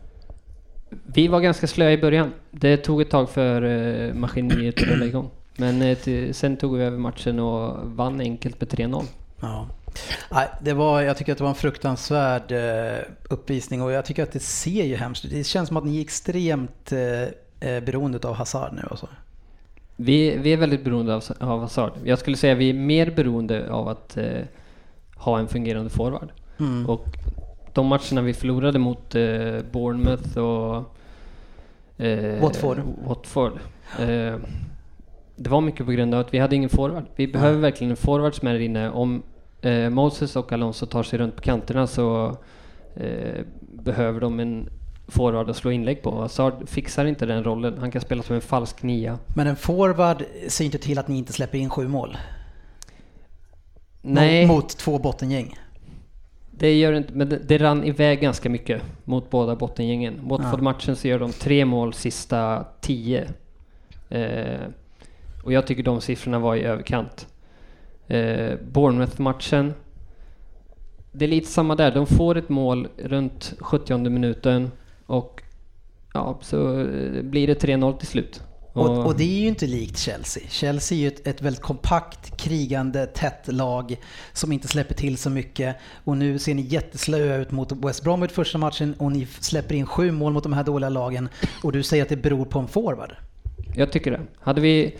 [1.06, 2.32] Vi var ganska slöa i början.
[2.50, 5.30] Det tog ett tag för uh, maskineriet att rulla igång.
[5.56, 9.04] Men eh, till, sen tog vi över matchen och vann enkelt med 3-0.
[9.40, 9.68] Ja.
[10.30, 14.22] Nej, det var, jag tycker att det var en fruktansvärd eh, uppvisning och jag tycker
[14.22, 15.30] att det ser ju hemskt ut.
[15.30, 19.08] Det känns som att ni är extremt eh, eh, beroende av Hazard nu alltså.
[19.96, 21.92] Vi, vi är väldigt beroende av, av Hazard.
[22.04, 24.42] Jag skulle säga vi är mer beroende av att eh,
[25.18, 26.28] ha en fungerande forward.
[26.58, 26.86] Mm.
[26.86, 27.06] Och
[27.72, 29.22] de matcherna vi förlorade mot eh,
[29.72, 30.84] Bournemouth och
[32.04, 32.80] eh, Watford.
[33.04, 33.52] Watford
[33.98, 34.36] eh,
[35.36, 37.04] det var mycket på grund av att vi hade ingen forward.
[37.16, 38.90] Vi behöver verkligen en forward som är inne.
[38.90, 39.22] Om
[39.60, 42.36] eh, Moses och Alonso tar sig runt på kanterna så
[42.96, 44.68] eh, behöver de en
[45.08, 46.20] forward att slå inlägg på.
[46.20, 47.78] Hazard fixar inte den rollen.
[47.80, 49.18] Han kan spela som en falsk nia.
[49.36, 52.16] Men en forward ser inte till att ni inte släpper in sju mål.
[54.02, 54.46] Nej.
[54.46, 55.54] Mot, mot två bottengäng.
[56.50, 60.20] Det gör inte, men det, det rann iväg ganska mycket mot båda bottengängen.
[60.28, 63.28] Watford-matchen så gör de tre mål sista tio.
[64.08, 64.60] Eh,
[65.44, 67.26] och jag tycker de siffrorna var i överkant.
[68.06, 69.74] Eh, Bournemouth-matchen,
[71.12, 71.94] det är lite samma där.
[71.94, 74.70] De får ett mål runt 70 minuten
[75.06, 75.42] och
[76.14, 76.86] ja, så
[77.22, 78.42] blir det 3-0 till slut.
[78.78, 80.42] Och, och det är ju inte likt Chelsea.
[80.48, 83.96] Chelsea är ju ett, ett väldigt kompakt, krigande, tätt lag
[84.32, 85.76] som inte släpper till så mycket.
[86.04, 89.86] Och nu ser ni jätteslöa ut mot West Bromwich första matchen och ni släpper in
[89.86, 91.28] sju mål mot de här dåliga lagen.
[91.62, 93.12] Och du säger att det beror på en forward.
[93.74, 94.20] Jag tycker det.
[94.40, 94.96] Hade vi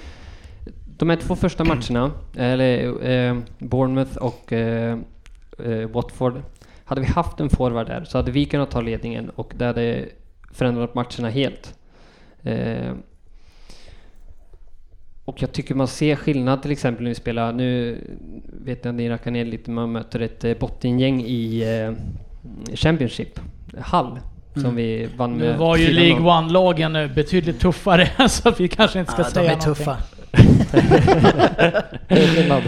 [0.99, 4.99] de här två första matcherna, eller eh, Bournemouth och eh,
[5.59, 6.43] eh, Watford,
[6.85, 10.09] hade vi haft en forward där så hade vi kunnat ta ledningen och det hade
[10.53, 11.75] förändrat matcherna helt.
[12.43, 12.93] Eh,
[15.29, 17.99] och jag tycker man ser skillnad till exempel när vi spelar, nu
[18.65, 21.93] vet jag att ni rackar ner lite, man möter ett eh, bottengäng i eh,
[22.77, 23.41] Championship,
[23.93, 24.19] Hull,
[24.55, 25.93] som vi vann med Nu var ju 4-0.
[25.93, 29.97] League One-lagen eh, betydligt tuffare så vi kanske inte ska Ja, de säga tuffa.
[32.09, 32.63] Det är skillnad.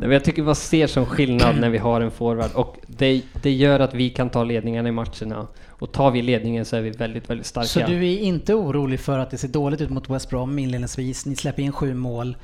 [0.00, 3.22] Nej, men jag tycker man ser som skillnad när vi har en forward och det,
[3.42, 5.46] det gör att vi kan ta ledningarna i matcherna.
[5.68, 7.66] Och tar vi ledningen så är vi väldigt, väldigt starka.
[7.68, 11.26] Så du är inte orolig för att det ser dåligt ut mot West Brom inledningsvis,
[11.26, 12.36] ni släpper in sju mål.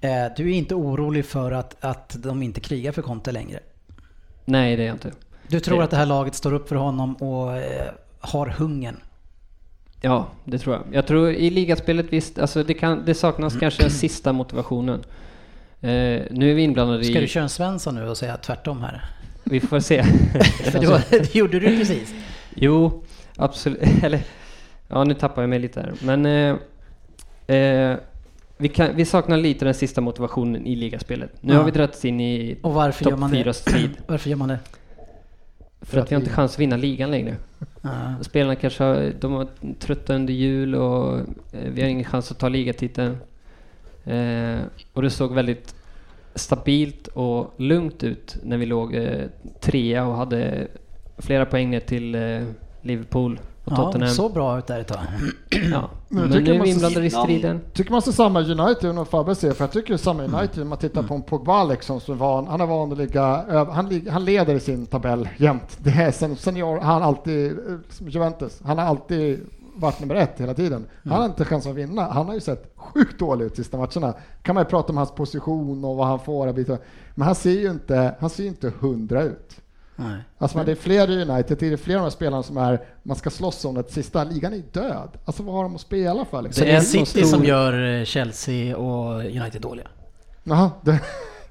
[0.00, 3.58] Eh, Du är inte orolig för att, att de inte krigar för Conte längre?
[4.44, 5.12] Nej, det är jag inte.
[5.48, 8.96] Du tror Det- att det här laget står upp för honom och eh, har hungern?
[10.00, 10.84] Ja, det tror jag.
[10.92, 15.02] Jag tror i ligaspelet visst, alltså det, kan, det saknas kanske den sista motivationen.
[15.82, 17.28] Eh, nu är vi inblandade Ska du i...
[17.28, 19.04] köra en Svensson nu och säga tvärtom här?
[19.44, 20.02] Vi får se.
[20.64, 22.14] För det, var, det gjorde du precis.
[22.54, 23.02] Jo,
[23.36, 23.80] absolut.
[24.02, 24.20] Eller,
[24.88, 25.92] ja nu tappar jag mig lite här.
[26.02, 27.96] Men eh, eh,
[28.56, 31.30] vi, kan, vi saknar lite den sista motivationen i ligaspelet.
[31.40, 31.58] Nu Ja.
[31.58, 33.54] har vi dragits in i Och varför gör topp man fyra det?
[33.54, 33.90] strid.
[34.06, 34.58] Varför gör man det?
[35.80, 37.36] För att vi har inte chans att vinna ligan längre.
[37.82, 37.90] Ja.
[38.20, 39.46] Spelarna kanske har, de var
[39.78, 41.24] trötta under jul och eh,
[41.74, 43.16] vi har ingen chans att ta ligatiteln.
[44.04, 44.60] Eh,
[44.92, 45.74] och det såg väldigt
[46.34, 49.26] stabilt och lugnt ut när vi låg eh,
[49.60, 50.68] trea och hade
[51.18, 52.42] flera poäng ner till eh,
[52.82, 54.10] Liverpool och Ja, Tottenham.
[54.10, 54.98] så bra ut där ett tag.
[55.72, 55.90] Ja.
[56.08, 57.22] Men jag Men nu är vi inblandade i Ja.
[57.24, 57.60] striden.
[57.72, 60.78] Tycker man ser samma United än Fabbe ser, för jag tycker samma United, om man
[60.78, 64.24] tittar på en Pogba liksom, som van, han är van att ligga, över- han, han
[64.24, 65.78] leder i sin tabell jämt.
[65.82, 69.40] Det är sen, senior, han har alltid, eh, Juventus, han har alltid
[69.74, 70.86] varit nummer ett hela tiden.
[71.04, 72.02] Han har inte chans att vinna.
[72.02, 74.14] Han har ju sett sjukt dålig ut sista matcherna.
[74.42, 76.52] kan man ju prata om hans position och vad han får.
[77.14, 79.56] Men han ser ju inte, han ser inte hundra ut.
[79.96, 80.16] Nej.
[80.38, 82.80] Alltså det är fler i United, det är fler av de här spelarna som är,
[83.02, 84.24] man ska slåss om det sista.
[84.24, 85.08] Ligan är död.
[85.24, 86.36] Alltså vad har de att spela för?
[86.38, 86.64] Så Liksom?
[86.66, 89.86] det är City som stor- gör eh, Chelsea och United dåliga?
[90.44, 91.00] Jaha, det,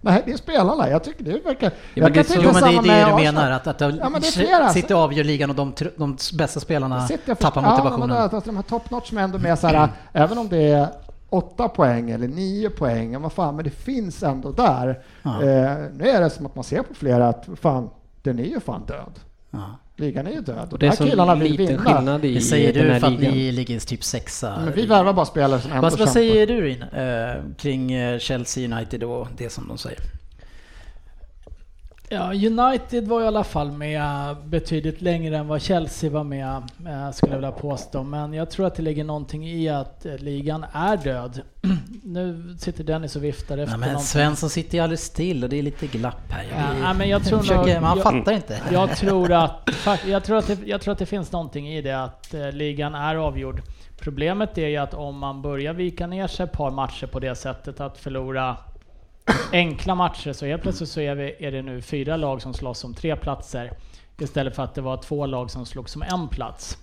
[0.01, 0.89] nej, det är spelarna.
[0.89, 1.71] Jag tycker det verkar...
[1.95, 3.33] men jag det kan Jo men det är det med du Arsenal.
[3.33, 4.69] menar, att, att Ja, men det flera.
[4.69, 8.17] City avgör ligan och de, de bästa spelarna har tappar motivationen.
[8.17, 10.87] Ja, men de här top notch som ändå med så här, även om det är
[11.29, 14.99] åtta poäng eller nio poäng, ja, vad fan, men det finns ändå där.
[15.21, 15.43] Ja.
[15.43, 17.89] Eh, nu är det som att man ser på flera att fan,
[18.21, 19.19] den är ju fan död.
[19.51, 19.77] Ja.
[20.01, 20.67] Ligan är ju död.
[20.71, 21.79] Och det de är här så killarna vill liten vinna.
[21.95, 23.33] skillnad i Det säger du här för att ligan.
[23.33, 24.59] ni ligger typ sexa.
[24.65, 29.03] Men vi värvar bara spelare som Vad, säger du Rin, eh, kring eh, Chelsea United
[29.03, 29.99] och det som de säger?
[32.13, 36.55] Ja, United var i alla fall med betydligt längre än vad Chelsea var med,
[36.87, 38.03] eh, skulle jag vilja påstå.
[38.03, 41.41] Men jag tror att det ligger någonting i att eh, ligan är död.
[42.03, 44.05] nu sitter Dennis och viftar efter Nej, men någonting.
[44.05, 46.45] Svensson sitter ju alldeles still och det är lite glapp här.
[46.83, 48.59] Ja, men jag tror försöker, nog- jag- fattar inte.
[48.71, 49.69] Jag tror att,
[50.07, 52.95] jag tror att, det, jag tror att det finns någonting i det att eh, ligan
[52.95, 53.61] är avgjord.
[53.99, 57.35] Problemet är ju att om man börjar vika ner sig ett par matcher på det
[57.35, 58.57] sättet att förlora
[59.51, 62.83] enkla matcher så helt plötsligt så är, vi, är det nu fyra lag som slåss
[62.83, 63.71] om tre platser
[64.19, 66.77] istället för att det var två lag som slogs om en plats.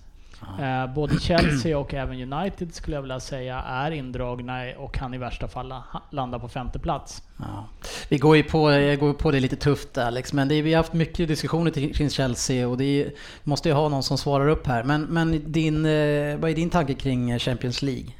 [0.61, 5.17] Eh, både Chelsea och även United skulle jag vilja säga är indragna och kan i
[5.17, 7.23] värsta fall la- landa på femte plats.
[7.37, 7.67] Ja.
[8.09, 10.73] Vi går ju på, jag går på det lite tufft Alex, men det är, vi
[10.73, 13.11] har haft mycket diskussioner kring Chelsea och det är,
[13.43, 14.83] måste ju ha någon som svarar upp här.
[14.83, 18.11] Men, men din, eh, vad är din tanke kring Champions League?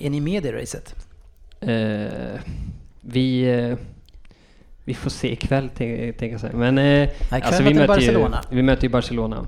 [0.00, 0.94] Är ni med i racet?
[1.60, 2.40] Eh,
[3.08, 3.76] vi, eh,
[4.84, 6.56] vi får se ikväll, tänker jag säga.
[6.56, 8.00] Men eh, alltså, vi, möter.
[8.00, 9.46] Ju, vi möter ju Barcelona.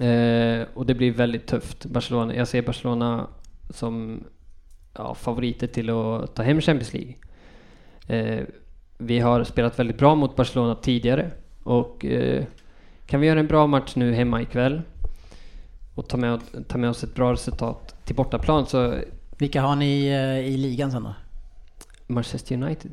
[0.00, 1.84] Eh, och det blir väldigt tufft.
[1.84, 3.26] Barcelona, jag ser Barcelona
[3.70, 4.24] som
[4.94, 7.14] ja, favoriter till att ta hem Champions League.
[8.06, 8.44] Eh,
[8.98, 11.30] vi har spelat väldigt bra mot Barcelona tidigare
[11.62, 12.44] och eh,
[13.06, 14.82] kan vi göra en bra match nu hemma ikväll
[15.94, 18.94] och ta med, ta med oss ett bra resultat till bortaplan så
[19.38, 21.14] Vilka har ni eh, i ligan sen då?
[22.08, 22.90] Manchester United.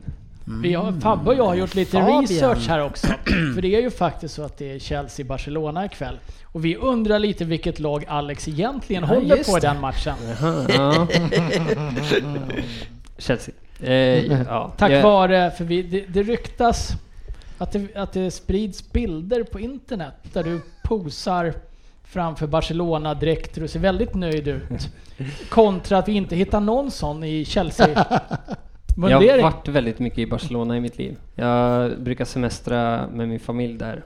[0.64, 2.22] Vi har, Fabbe och jag har gjort lite Fabian.
[2.22, 3.08] research här också.
[3.56, 6.20] För det är ju faktiskt så att det är Chelsea-Barcelona ikväll.
[6.44, 10.16] Och vi undrar lite vilket lag Alex egentligen Ja, håller på i den matchen.
[13.18, 13.54] Chelsea.
[13.80, 14.72] Eh, ja.
[14.78, 16.92] Tack Jag- vare, för vi, det, det ryktas
[17.58, 21.54] att det, att det sprids bilder på internet där du posar
[22.04, 24.90] framför Barcelona direkt du ser väldigt nöjd ut.
[25.50, 27.46] Kontra att vi inte hittar någon sån i
[28.96, 29.44] Jag Chelsea-mundering.
[29.44, 31.18] har varit väldigt mycket i Barcelona i mitt liv.
[31.36, 34.04] Jag brukar semestra med min familj där.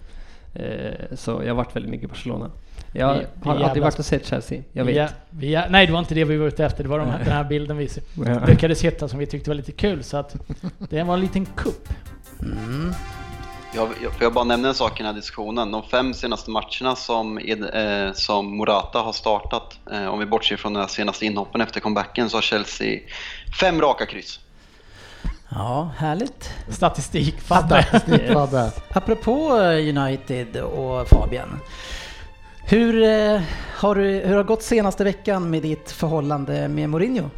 [0.56, 2.52] Eh, så jag har varit väldigt mycket i Barcelona.
[2.94, 4.62] Jag Vi- vi har aldrig jävlas- varit och sett Chelsea.
[4.72, 4.96] Jag vet.
[5.30, 6.84] Vi är, vi nej, det var inte det vi var ute efter.
[6.84, 7.90] Det var de, här- den här bilden vi
[8.26, 8.46] Ja.
[8.48, 10.04] lyckades hitta som vi tyckte var lite kul.
[10.04, 10.36] Så att
[10.90, 11.90] det var en liten kupp.
[12.42, 12.92] Mm.
[13.76, 15.72] Jag, jag, får jag bara nämna en sak i den här diskussionen.
[15.72, 20.74] De fem senaste matcherna som, eh, som Morata har startat, eh, om vi bortser från
[20.74, 23.00] den här senaste inhoppen efter comebacken, så har Chelsea
[23.60, 24.40] fem raka kryss.
[25.50, 26.54] Ja, härligt.
[26.70, 27.84] Statistik, Fabbe.
[27.84, 28.72] Statistik, Fabbe.
[28.94, 31.60] Apropå eh, United och Fabian.
[32.64, 33.42] Hur, eh,
[33.76, 37.30] har du, hur har det gått senaste veckan med ditt förhållande med Mourinho?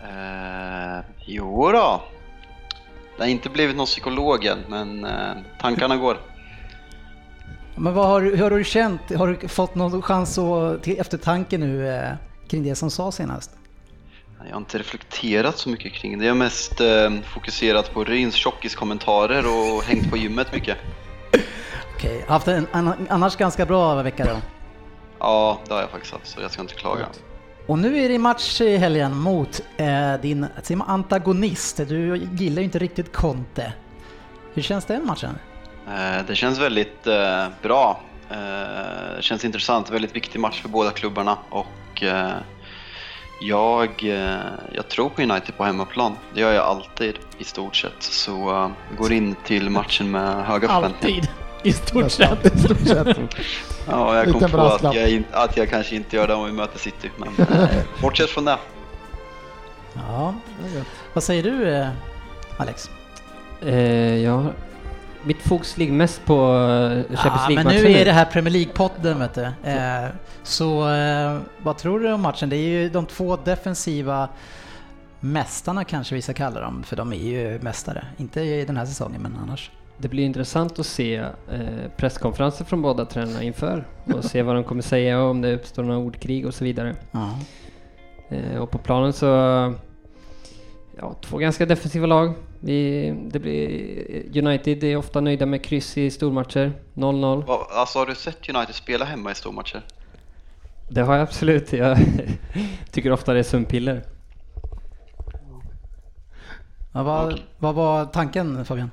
[0.00, 2.02] Eh, jo då.
[3.16, 6.16] Det har inte blivit någon psykolog än, men eh, tankarna går.
[7.76, 9.00] Men vad har, du- hur har du känt?
[9.16, 12.12] Har du fått någon chans att, till eftertanke nu eh,
[12.48, 13.50] kring det som sa senast?
[14.46, 16.24] Jag har inte reflekterat så mycket kring det.
[16.24, 20.78] Jag har mest eh, fokuserat på Ryns tjockiskommentarer och hängt på gymmet mycket.
[21.96, 24.36] Okej, haft en an- annars ganska bra vecka då.
[25.18, 27.06] Ja, det har jag faktiskt haft, så jag ska inte klaga.
[27.66, 30.46] Och nu är det match i helgen mot eh, din
[30.86, 31.76] antagonist.
[31.76, 33.72] Du gillar ju inte riktigt Conte.
[34.54, 35.38] Hur känns den matchen?
[35.88, 38.00] Eh, Det känns väldigt eh, bra.
[38.30, 38.36] Eh,
[39.16, 42.30] Det känns intressant, väldigt viktig match för båda klubbarna och eh,
[43.40, 44.40] jag, eh,
[44.72, 46.16] jag tror på United på hemmaplan.
[46.34, 48.02] Det gör jag alltid i stort sett.
[48.02, 51.18] Så eh, går in till matchen med höga förväntningar.
[51.18, 51.30] Alltid.
[51.62, 52.46] I stort sett.
[52.54, 53.18] I stort sett.
[53.86, 56.78] Ja, jag kom på att jag, att jag kanske inte gör det om vi möter
[56.78, 57.10] City.
[57.16, 57.68] Men eh,
[58.02, 58.58] bortsett från det.
[59.94, 60.34] Ja,
[61.12, 61.86] vad säger du
[62.56, 62.90] Alex?
[63.62, 64.44] Eh, ja,
[65.24, 67.82] mitt fokus ligger mest på eh, Champions Ja, men League-matchen.
[67.92, 69.44] nu är det här Premier League-podden vet du.
[69.70, 70.08] Eh,
[70.42, 72.48] så eh, vad tror du om matchen?
[72.48, 74.28] Det är ju de två defensiva
[75.20, 78.04] mästarna kanske vi ska kalla dem, för de är ju mästare.
[78.16, 79.70] Inte i den här säsongen, men annars.
[79.98, 81.26] det blir intressant att se eh,
[81.96, 85.98] presskonferenser från båda tränarna inför och se vad de kommer säga om det uppstår några
[85.98, 86.96] ordkrig och så vidare.
[87.10, 87.30] Ja.
[88.28, 89.26] Eh, och på planen så,
[91.00, 92.34] ja, två ganska defensiva lag.
[92.60, 97.44] Vi, det blir, United är ofta nöjda med kryss i stormatcher, 0-0.
[97.46, 99.82] Va- Alltså har du sett United spela hemma i stormatcher?
[100.88, 101.72] Det har jag absolut.
[101.72, 101.98] Jag
[102.90, 104.02] tycker ofta det är sömnpiller.
[106.92, 108.90] Ja, vad, vad var tanken Fabian?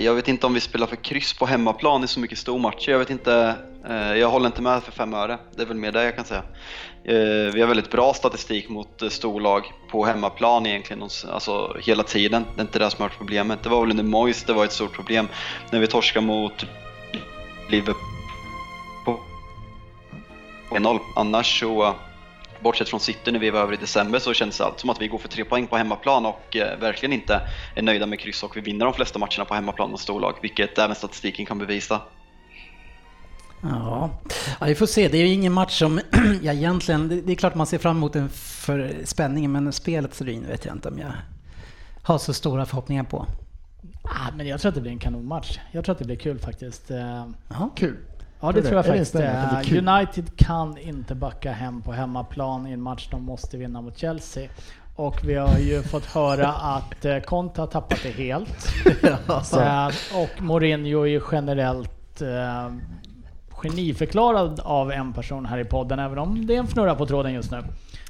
[0.00, 2.90] Jag vet inte om vi spelar för kryss på hemmaplan i så mycket stormatcher.
[2.92, 3.54] Jag vet inte.
[3.88, 5.38] eh, Jag håller inte med för fem öre.
[5.56, 6.42] Det är väl mer det jag kan säga.
[7.06, 12.44] Eh, vi har väldigt bra statistik mot eh, storlag på hemmaplan egentligen, alltså hela tiden.
[12.54, 13.62] Det är inte det som har varit problemet.
[13.62, 15.28] Det var väl under Moyes det var ett stort problem
[15.70, 16.66] när vi torskade mot
[17.68, 17.94] Liverpool
[19.04, 19.20] på
[20.70, 20.98] 1-0.
[21.16, 21.94] Annars så,
[22.60, 25.02] bortsett från City när vi var över i december, så känns det allt som att
[25.02, 27.40] vi går för tre poäng på hemmaplan och eh, verkligen inte
[27.74, 30.78] är nöjda med kryss och vi vinner de flesta matcherna på hemmaplan mot storlag, vilket
[30.78, 32.00] även statistiken kan bevisa.
[33.70, 34.10] Ja.
[34.60, 35.08] ja, vi får se.
[35.08, 36.00] Det är ju ingen match som
[36.42, 37.22] jag egentligen...
[37.26, 40.74] Det är klart man ser fram emot den för spänningen, men spelet Srin vet jag
[40.74, 41.12] inte om jag
[42.02, 43.26] har så stora förhoppningar på.
[44.02, 45.58] Ah, men jag tror att det blir en kanonmatch.
[45.72, 46.90] Jag tror att det blir kul faktiskt.
[46.90, 47.70] Eh, Jaha.
[47.76, 47.96] Kul.
[48.40, 49.12] Ja det Tror tror jag faktiskt.
[49.12, 49.96] det Eh?
[49.96, 54.48] United kan inte backa hem på hemmaplan i en match de måste vinna mot Chelsea.
[54.96, 58.68] Och vi har ju fått höra att eh, Conte har tappat det helt.
[59.54, 59.86] Eh,
[60.22, 62.72] och Mourinho är ju generellt eh,
[63.64, 67.32] geniförklarad av en person här i podden, även om det är en fnurra på tråden
[67.32, 67.62] just nu.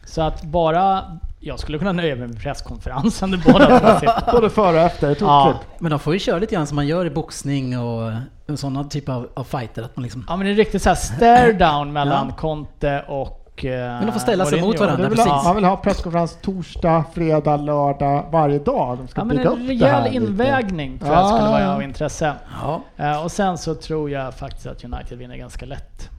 [0.07, 1.03] Så att bara,
[1.40, 4.33] jag skulle kunna nöja mig med presskonferensen båda sitter.
[4.33, 5.55] Både före och efter, ett Ja.
[5.79, 8.12] Men de får ju köra lite grann som man gör i boxning och
[8.55, 9.83] sådana typer av, av fighter.
[9.83, 12.35] Att man liksom, Ja men det är riktigt såhär stare down mellan Ja.
[12.37, 15.33] Conte och eh, Men de får ställa sig mot varandra, vill precis.
[15.33, 18.99] ha, man vill ha presskonferens torsdag, fredag, lördag, varje dag.
[18.99, 20.17] De ska Ja men bygga en upp det rejäl lite.
[20.17, 22.35] invägning tror jag skulle vara av intresse.
[22.62, 26.11] ja, Eh, och sen så tror jag faktiskt att United vinner ganska lätt.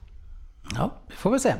[0.74, 1.54] ja, vi får väl se.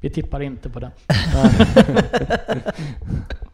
[0.00, 0.90] Vi tippar inte på den.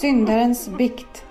[0.00, 1.24] Syndarens bikt.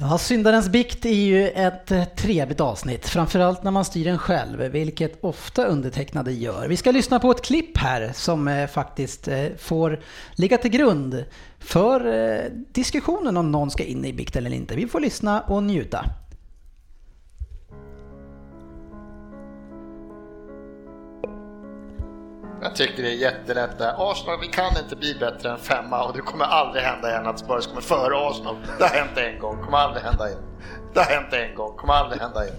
[0.00, 4.60] Ja, Syndarens bikt är ju ett eh, trevligt avsnitt, framförallt när man styr den själv,
[4.60, 6.68] vilket ofta undertecknade gör.
[6.68, 10.00] Vi ska lyssna på ett klipp här som eh, faktiskt eh, får
[10.34, 11.24] ligga till grund
[11.58, 14.76] för diskussionen om någon ska in i bikt eller inte.
[14.76, 16.04] Vi får lyssna och njuta.
[22.64, 24.10] Jag tycker det är jättelätt där.
[24.10, 27.38] Arsenal, vi kan inte bli bättre än femma och det kommer aldrig hända igen att
[27.38, 28.56] Spurs kommer före Arsenal.
[28.78, 30.42] Det har hänt en gång, kommer aldrig hända igen.
[30.94, 32.56] Det har hänt en gång, kommer aldrig hända igen.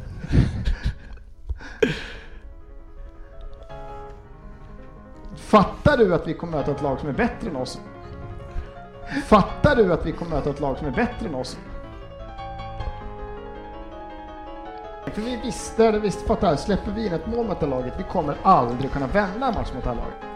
[5.36, 7.80] Fattar du att vi kommer möta ett lag som är bättre än oss?
[9.26, 11.58] Fattar du att vi kommer möta ett lag som är bättre än oss?
[15.14, 17.94] För vi visste, eller visst fattar, släpper vi in ett mål mot det här laget,
[17.98, 20.36] vi kommer aldrig kunna vända en match mot det här laget.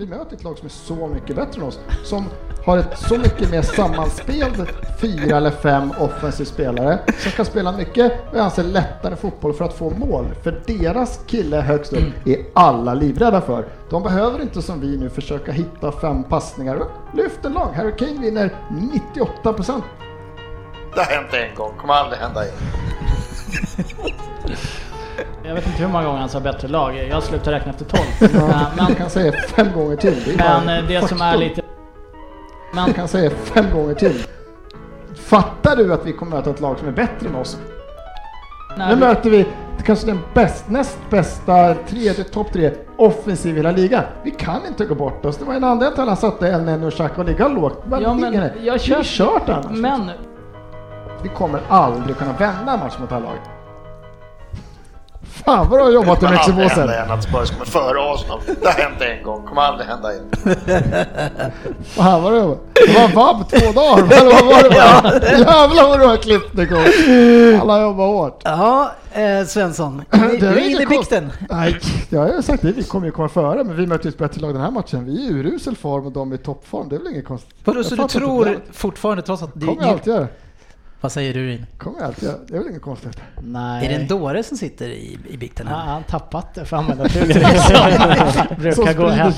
[0.00, 2.24] Vi möter ett lag som är så mycket bättre än oss, som
[2.66, 4.66] har ett så mycket mer sammanspel,
[5.00, 9.64] fyra eller fem offensiva spelare som kan spela mycket, och jag anser lättare fotboll för
[9.64, 10.26] att få mål.
[10.42, 13.64] För deras kille högst upp är alla livrädda för.
[13.90, 16.82] De behöver inte som vi nu försöka hitta fem passningar.
[17.14, 18.54] Lyft en lång, Harry Kane vinner
[18.92, 19.84] 98 procent.
[20.94, 22.56] Det har hänt en gång, kommer aldrig hända igen.
[25.44, 26.96] Jag vet inte hur många gånger han sa bättre lag.
[27.10, 28.02] Jag slutar räkna efter 12.
[28.34, 30.22] Eh, Man men, kan säga fem gånger till.
[30.26, 31.40] Det men eh, det som är faktum.
[31.48, 31.62] lite...
[32.74, 34.22] Men Man kan säga fem gånger till.
[35.16, 37.58] Fattar du att vi kommer möta ett lag som är bättre än oss?
[38.78, 39.46] när Nu vi- möter vi
[39.86, 44.04] kanske den bäst, näst bästa, tredje, topp tre offensiv i hela ligan.
[44.22, 45.36] Vi kan inte gå bort oss.
[45.36, 47.78] Det var en anledning till att han satte Neno och Xhaka och ligga lågt.
[47.86, 49.78] Men Ja, men jag Det är kört annars.
[49.78, 50.10] Men
[51.22, 53.42] Vi kommer aldrig kunna vända en match mot det här laget.
[55.44, 58.40] Fan vad du har jobbat i kommer aldrig hända igen att Spurs kommer före Arsenal.
[58.60, 60.24] Det har hänt en gång, kommer aldrig hända igen.
[61.84, 62.60] Fan vad du har jobbat.
[62.74, 64.04] Det var vabb två dagar.
[64.04, 64.70] Eller vad var det?
[64.70, 65.38] bara?
[65.38, 66.76] Jävlar vad du har klippt Nico.
[67.62, 68.40] Alla jobbar hårt.
[68.44, 71.30] Ja, eh, Svensson, Det du är inne i bikten.
[71.50, 71.76] Nej,
[72.10, 72.72] jag har ju sagt det.
[72.72, 75.04] Vi kommer ju komma före, men vi möter ju ett bättre lag den här matchen.
[75.04, 76.88] Vi är i urusel form och de är i toppform.
[76.88, 77.54] Det är väl inget konstigt.
[77.64, 78.62] Vadå, så du tror problemet.
[78.72, 80.26] fortfarande, trots att Det kommer jag alltid göra.
[81.00, 81.66] Vad säger du Rin?
[81.78, 82.12] kommer göra.
[82.46, 83.20] Det är väl inget konstigt.
[83.42, 83.86] nej.
[83.86, 85.66] Är det en dåre som sitter i, i bikten?
[85.70, 85.86] Ja, här?
[85.86, 88.58] han tappat det för att använda uttrycket.
[88.58, 89.32] Brukar Som gå hem.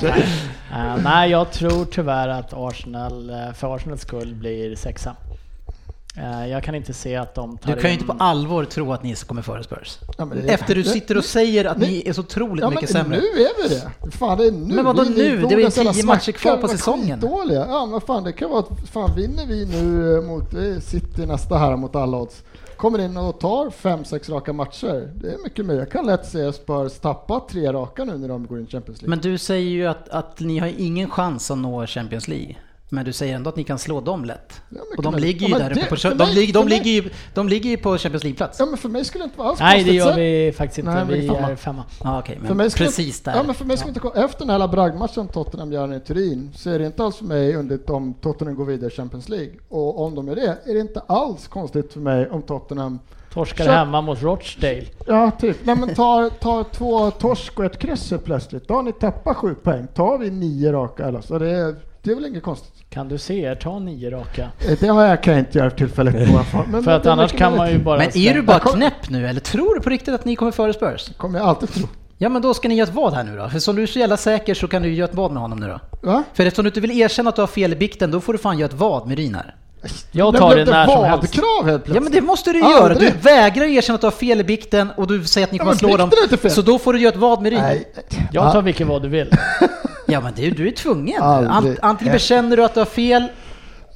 [0.73, 5.15] Eh, nej, jag tror tyvärr att Arsenal, eh, för Arsenals skull, blir sexa.
[6.17, 8.01] Eh, Jag kan inte se att de tar Du kan ju in...
[8.01, 9.97] inte på allvar tro att ni kommer före Spurs.
[10.17, 12.67] Ja, men det- Efter du sitter och säger att ni- ni är så otroligt Ja,
[12.69, 13.17] men mycket sämre.
[13.19, 14.11] nu är vi det.
[14.11, 14.73] Fan, det är nu.
[14.75, 15.41] Men vadå nu?
[15.49, 17.21] Det är ställa tio matcher kvar på säsongen.
[17.21, 17.65] skitdåliga.
[17.69, 21.57] Ja, men fan, det kan vara att fan vinner vi nu mot eh, City nästa
[21.57, 22.43] här mot alla odds.
[22.77, 25.09] Kommer in och tar fem, sex raka matcher.
[25.15, 25.73] Det är mycket mer.
[25.75, 29.01] Jag kan lätt se Spurs tappa tre raka nu när de går in i Champions
[29.01, 29.09] League.
[29.09, 32.55] Men du säger ju att, att ni har ingen chans att nå Champions League.
[32.93, 34.61] Men du säger ändå att ni kan slå dem lätt.
[34.69, 36.91] Ja, Och de ligger ju Ja, där uppe på, de, mig- ligger, de, mig- ligger
[37.03, 38.59] ju, de ligger ju på Champions League-plats.
[38.59, 40.91] Ja, men för mig skulle det inte vara alls Nej, det gör vi faktiskt inte.
[41.05, 41.43] Nej, vi fan.
[41.51, 41.83] är femma.
[42.03, 43.37] Ja, okej, men För mig skulle precis inte, där.
[43.37, 46.51] Ja, men för mig skulle inte gå, efter den här bragdmatchen Tottenham gör i Turin
[46.55, 49.51] så är det inte alls för mig underligt om Tottenham går vidare i Champions League.
[49.69, 52.99] Och om de är det, är det inte alls konstigt för mig om Tottenham
[53.33, 54.83] Torskar Så- hemma mot Rochdale.
[55.07, 55.57] Ja, typ.
[55.65, 58.67] Nej, men tar, tar två torsk och ett kryss plötsligt.
[58.67, 59.87] Då har ni tappat sju poäng.
[59.93, 62.73] Tar vi nio raka eller så det är, det är väl inget konstigt.
[62.89, 64.49] Kan du se er ta nio raka?
[64.69, 66.15] Eh, Det har jag, kan jag inte göra för tillfället.
[66.71, 67.97] Men För att det är annars kan man ju bara...
[67.97, 70.73] Men är du bara knäpp nu eller tror du på riktigt att ni kommer före
[70.73, 71.09] Spurs?
[71.17, 71.87] kommer jag alltid tro.
[72.17, 73.49] Ja men då ska ni göra ett vad här nu då?
[73.49, 75.59] För som du är så jävla säker så kan du göra ett vad med honom
[75.59, 75.79] nu då.
[76.07, 76.23] Va?
[76.33, 78.39] För eftersom du inte vill erkänna att du har fel i bikten, då får du
[78.39, 79.55] fan göra ett vad med Ryn här.
[80.11, 81.21] Jag tar det när som helst.
[81.37, 81.95] vadkrav helt plötsligt.
[81.95, 82.81] Ja men det måste du Aldrig.
[83.07, 83.11] göra.
[83.13, 85.61] Du vägrar erkänna att du har fel i bikten och du säger att ni Ja,
[85.63, 86.49] kommer att slå dem.
[86.49, 87.61] Så då får du göra ett vad med Ryn.
[87.61, 87.87] Nej.
[88.31, 89.31] Jag tar vilket vad du vill.
[90.05, 91.21] Ja men det, du är tvungen.
[91.21, 91.51] Aldrig.
[91.71, 93.23] Ant, antingen bekänner du att du har fel,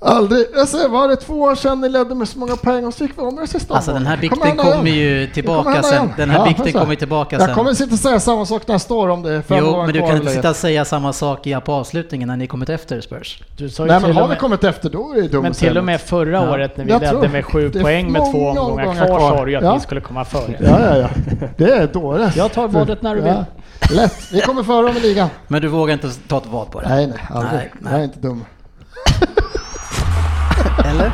[0.01, 0.45] Aldrig.
[0.55, 3.03] Jag säger, var det två år sedan ni ledde med så många poäng och så
[3.03, 4.95] gick vi om det sista Alltså den här bikten kommer igen.
[5.21, 6.09] ju tillbaka kommer sen.
[6.17, 7.55] Den här Ja, bikten kommer tillbaka Jag sen.
[7.55, 9.99] kommer sitta och säga samma sak nästa år om det är fem Jo, men du
[9.99, 13.41] kan inte sitta och säga samma sak i- på avslutningen när ni kommit efter Spurs.
[13.57, 15.41] Du sa ju Nej men har och vi med, kommit efter då är det dumt
[15.41, 16.51] men till och med förra Ja.
[16.53, 19.51] året när vi Jag ledde med sju poäng med två många omgångar kvar sa du
[19.51, 19.73] ju att Ja.
[19.73, 20.55] vi skulle komma före.
[20.59, 21.09] Ja, ja, ja.
[21.57, 22.35] Det är dåres.
[22.35, 23.43] Jag tar vadet när du vill.
[23.89, 24.31] Lätt.
[24.31, 25.29] Vi kommer före dem i ligan.
[25.47, 26.89] Men du vågar inte ta ett vad på det?
[26.89, 27.53] Nej, nej, aldrig.
[27.59, 27.91] Nej, nej.
[27.93, 28.45] Jag är inte dum.
[30.85, 31.11] Eller?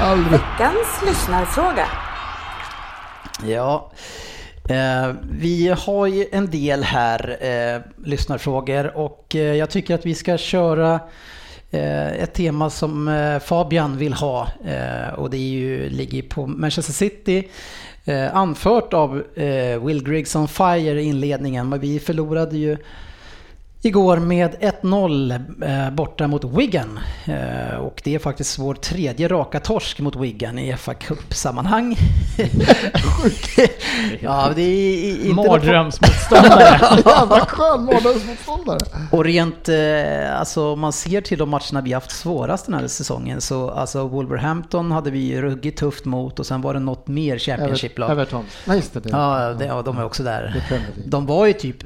[0.00, 0.32] Aldrig.
[0.32, 1.86] Veckans lyssnarfråga.
[3.46, 3.92] Ja.
[4.68, 10.14] Eh, vi har ju en del här eh, lyssnarfrågor och eh, jag tycker att vi
[10.14, 11.00] ska köra
[11.70, 16.46] eh, ett tema som eh, Fabian vill ha eh, och det är ju, ligger på
[16.46, 17.48] Manchester City.
[18.08, 22.76] Eh, anfört av eh, Will Griggs on Fire i inledningen, men vi förlorade ju
[23.82, 26.98] igår med 1-0 eh, borta mot Wigan.
[27.24, 31.96] Eh, och det är faktiskt vår tredje raka torsk mot Wigan i FA Cup-sammanhang.
[34.20, 36.80] ja, det är inte Mardrömsmotståndare.
[37.06, 38.78] Jävla skön mardrömsmotståndare.
[39.12, 42.88] Och rent, eh, alltså om man ser till de matcherna vi haft svårast den här
[42.88, 47.38] säsongen så alltså Wolverhampton hade vi ruggigt tufft mot och sen var det något mer
[47.38, 48.10] Championship-lag.
[48.10, 48.44] Everton.
[48.64, 49.00] Nej, just det.
[49.04, 50.62] Ja, det, ja, de är också där.
[51.06, 51.76] De var ju typ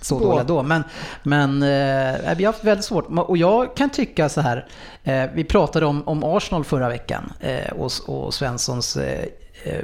[0.00, 0.24] så Då.
[0.24, 0.62] dåliga då.
[0.62, 0.84] Men,
[1.22, 3.06] men eh, vi har haft väldigt svårt.
[3.08, 4.66] Och jag kan tycka så här.
[5.04, 9.24] Eh, vi pratade om, om Arsenal förra veckan eh, och, och Svenssons eh,
[9.64, 9.82] eh,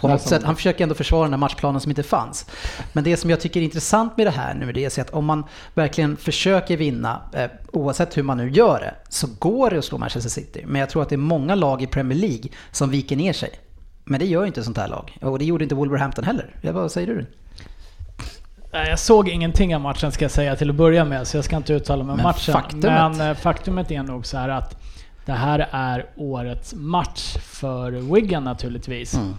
[0.00, 2.46] på något sätt, han försöker ändå försvara den här matchplanen som inte fanns.
[2.92, 5.24] Men det som jag tycker är intressant med det här nu, det är att om
[5.24, 5.44] man
[5.74, 9.98] verkligen försöker vinna, eh, oavsett hur man nu gör det, så går det att slå
[9.98, 10.64] Manchester City.
[10.66, 13.50] Men jag tror att det är många lag i Premier League som viker ner sig.
[14.04, 15.18] Men det gör ju inte sånt här lag.
[15.20, 16.72] Och det gjorde inte Wolverhampton heller.
[16.72, 17.26] Vad säger du?
[18.74, 21.44] Nej, Jag såg ingenting av matchen ska jag säga till att börja med, så jag
[21.44, 22.52] ska inte uttala mig om matchen.
[22.52, 22.84] faktumet.
[23.16, 24.76] Men eh, faktumet är nog så här att
[25.26, 29.14] det här är årets match för Wigan naturligtvis.
[29.14, 29.34] Mm.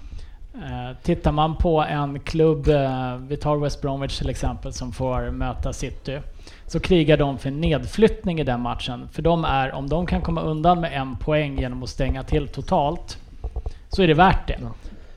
[0.55, 5.31] Eh, Tittar man på en klubb, eh, vi tar West Bromwich till exempel, som får
[5.31, 6.19] möta City.
[6.67, 9.09] Så krigar de för nedflyttning i den matchen.
[9.11, 12.47] För de är, om de kan komma undan med en poäng genom att stänga till
[12.47, 13.17] totalt,
[13.89, 14.57] så är det värt det.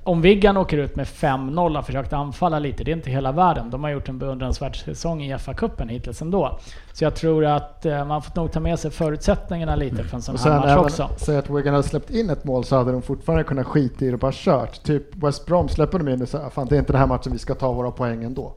[0.09, 3.33] Om Wigan åker ut med 5-0 och har försökt anfalla lite, det är inte hela
[3.33, 3.71] världen.
[3.71, 6.59] De har gjort en beundransvärd säsong i FA-cupen hittills ändå.
[6.93, 10.23] Så jag tror att eh, man får nog ta med sig förutsättningarna lite för en
[10.23, 11.11] sån här match även, också.
[11.17, 14.09] säg att Wigan hade släppt in ett mål så hade de fortfarande kunnat skita i
[14.09, 14.83] det och bara kört.
[14.83, 17.33] Typ West Brom släpper de in och säger fan det är inte den här matchen
[17.33, 18.53] vi ska ta våra poäng ändå.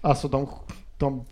[0.00, 0.48] Alltså de,
[0.98, 1.24] de,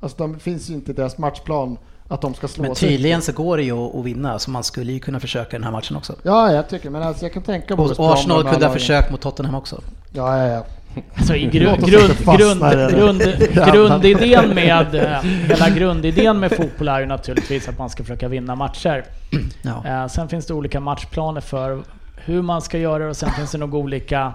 [0.00, 2.92] alltså de finns ju inte i deras matchplan att de ska slå Men City.
[2.92, 5.70] tydligen så går det ju att, vinna, så man skulle ju kunna försöka den här
[5.70, 6.14] matchen också.
[6.22, 9.20] Ja, jag tycker men alltså jag kan tänka på Och Arsenal kunde ha försökt mot
[9.20, 9.82] Tottenham också.
[10.12, 10.64] Ja, ja, ja.
[11.14, 12.90] Alltså i grund, grund, där.
[12.90, 13.22] grund,
[13.72, 18.54] grundidén med, eh, hela grundidén med fotboll är ju naturligtvis att man ska försöka vinna
[18.54, 19.04] matcher.
[19.62, 19.86] Ja.
[19.86, 21.82] Eh, sen finns det olika matchplaner för
[22.16, 24.32] hur man ska göra det och sen finns det nog olika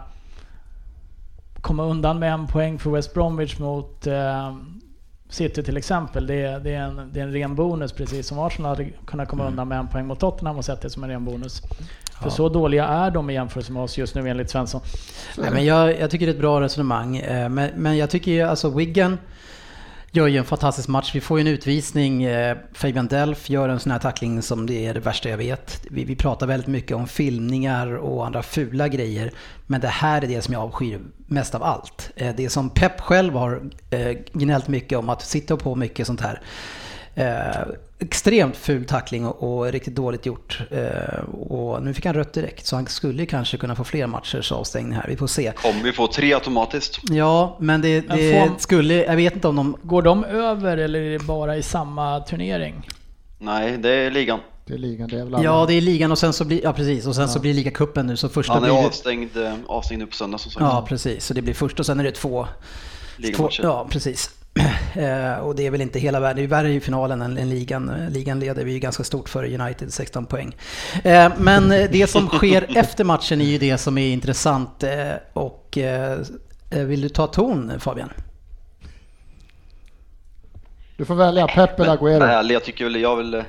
[1.61, 4.55] komma undan med en poäng för West Bromwich mot eh,
[5.34, 6.27] City till exempel.
[6.27, 9.27] Det är, det, är en, det är en ren bonus precis som Arsenal hade kunnat
[9.27, 11.61] komma undan med en poäng mot Tottenham och sett det som en ren bonus.
[12.21, 14.81] För så dåliga är de i jämförelse med oss just nu enligt Svensson.
[15.38, 17.17] Nej, men jag, jag tycker det är ett bra resonemang.
[17.17, 19.17] eh, Men, men jag tycker ju alltså Wigan
[20.16, 21.16] gör ju en fantastisk match.
[21.16, 22.24] Vi får ju en utvisning.
[22.24, 25.82] Eh, Fabian Delf gör en sån här tackling som det är det värsta jag vet.
[25.89, 29.32] Vi, vi pratar väldigt mycket om filmningar och andra fula grejer.
[29.68, 32.11] Men det här är det som jag avskyr mest av allt.
[32.16, 36.22] Eh, det som Pep själv har eh, gnällt mycket om, att sitta på mycket sånt
[36.22, 36.41] här.
[37.16, 37.61] Eh,
[37.99, 40.59] extremt ful tackling och, och riktigt dåligt gjort.
[40.72, 44.51] Eh, och nu fick han rött direkt så han skulle kanske kunna få fler matchers
[44.51, 45.05] avstängning här.
[45.07, 45.51] Vi får se.
[45.55, 46.99] Kommer vi få tre automatiskt?
[47.03, 48.93] Ja, men det, Men det får- skulle...
[48.93, 49.78] Jag vet inte om de...
[49.84, 52.89] Går de över eller är det bara i samma turnering?
[53.39, 54.39] Nej, det är ligan.
[54.66, 55.43] Det är ligan, det är väl alla.
[55.43, 56.64] Ja, det är ligan och sen så blir...
[56.64, 57.07] Ja, precis.
[57.07, 58.18] Och sen så blir ligacupen nu.
[58.18, 60.61] Så första Han blir är det, avstängd, eh, avstängd nu på söndag som sagt.
[60.64, 61.26] Ja, precis.
[61.26, 62.43] Så det blir först och sen är det två...
[62.43, 62.47] två
[63.18, 63.64] Ligamatcher.
[63.64, 64.30] ja, precis.
[64.95, 66.36] Eh, och det är väl inte hela världen.
[66.38, 67.89] Det är värre i finalen än, än ligan.
[67.89, 70.56] Eh, Ligan leder vi ju ganska stort för United, 16 poäng.
[71.04, 74.84] Eh, men det som sker efter matchen är ju det som är intressant.
[74.84, 75.78] Eh, och
[76.70, 78.10] vill du ta ton Fabian?
[80.97, 82.20] Du får välja Pep eller Agüero.
[82.20, 83.43] Nej, jag tycker väl, jag vill...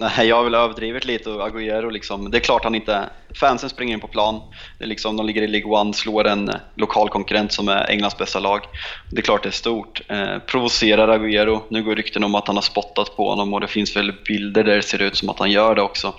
[0.00, 2.30] Nej, jag har väl överdrivit lite och Agüero liksom.
[2.30, 3.10] Det är klart han inte...
[3.34, 4.40] Fansen springer in på plan.
[4.78, 8.18] Det är liksom, de ligger i League One, slår en lokal konkurrent som är Englands
[8.18, 8.60] bästa lag.
[9.10, 10.00] Det är klart det är stort.
[10.08, 11.60] Eh, provocerar Agüero.
[11.68, 14.64] Nu går rykten om att han har spottat på honom och det finns väl bilder
[14.64, 16.14] där det ser ut som att han gör det också.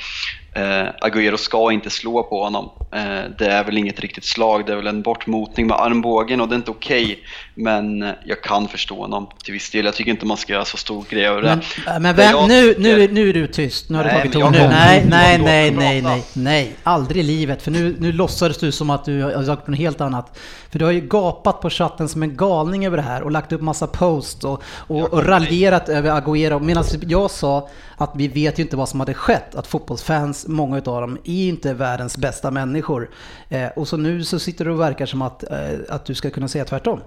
[0.53, 2.69] Eh, Agüero ska inte slå på honom.
[2.93, 6.47] Eh, det är väl inget riktigt slag, det är väl en bortmotning med armbågen och
[6.47, 7.19] det är inte okej.
[7.55, 9.85] Men eh, jag kan förstå honom till viss del.
[9.85, 11.61] Jag tycker inte man ska göra så stor grej över det.
[11.85, 13.89] Men, äh, men vem, jag nu, nu, nu är du tyst.
[13.89, 14.51] Nu har du Nej, tagit men ton.
[14.51, 14.67] Nu.
[14.67, 16.75] Nej, nej, nej, nej, nej, nej.
[16.83, 17.61] Aldrig i livet.
[17.61, 20.39] För nu, nu låtsades du som att du har sagt något helt annat.
[20.69, 23.51] För du har ju gapat på chatten som en galning över det här och lagt
[23.51, 26.59] upp massa posts och, och, och raljerat över Agüero.
[26.59, 29.55] Medan jag sa att vi vet ju inte vad som hade skett.
[29.55, 33.09] Att fotbollsfans, många utav dem, är inte världens bästa människor.
[33.49, 36.29] Eh, och så nu så sitter du och verkar som att, eh, att du ska
[36.29, 37.01] kunna säga tvärtom.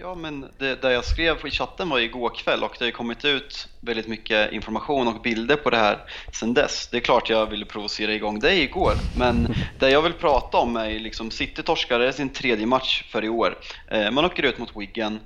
[0.00, 3.24] Ja, men det, det jag skrev i chatten var igår kväll och det har kommit
[3.24, 5.98] ut väldigt mycket information och bilder på det här
[6.32, 6.88] sedan dess.
[6.90, 10.76] Det är klart jag ville provocera igång dig igår, men det jag vill prata om
[10.76, 13.58] är liksom City torskade sin tredje match för i år.
[13.90, 15.20] Eh, man åker ut mot Wigan.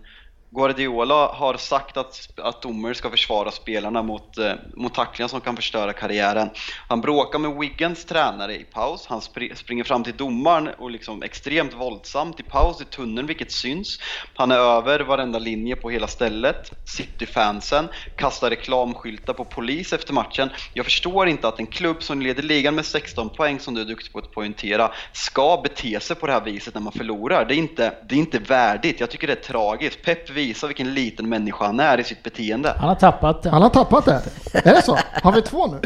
[0.54, 5.56] Guardiola har sagt att, att domare ska försvara spelarna mot, eh, mot tacklingar som kan
[5.56, 6.50] förstöra karriären.
[6.88, 11.22] Han bråkar med Wiggins tränare i paus, han spr- springer fram till domaren och liksom
[11.22, 13.98] extremt våldsamt i paus i tunneln, vilket syns.
[14.34, 16.72] Han är över varenda linje på hela stället.
[16.84, 20.50] Cityfansen kastar reklamskyltar på polis efter matchen.
[20.74, 23.84] Jag förstår inte att en klubb som leder ligan med 16 poäng, som du är
[23.84, 27.44] duktig på att poängtera, ska bete sig på det här viset när man förlorar.
[27.44, 29.00] Det är inte, det är inte värdigt.
[29.00, 30.02] Jag tycker det är tragiskt.
[30.04, 32.74] Pep visar vilken liten människa han är i sitt beteende.
[32.78, 33.50] Han har tappat det.
[33.50, 34.22] Han har tappat det.
[34.52, 34.98] Är det så?
[35.22, 35.80] Har vi två nu?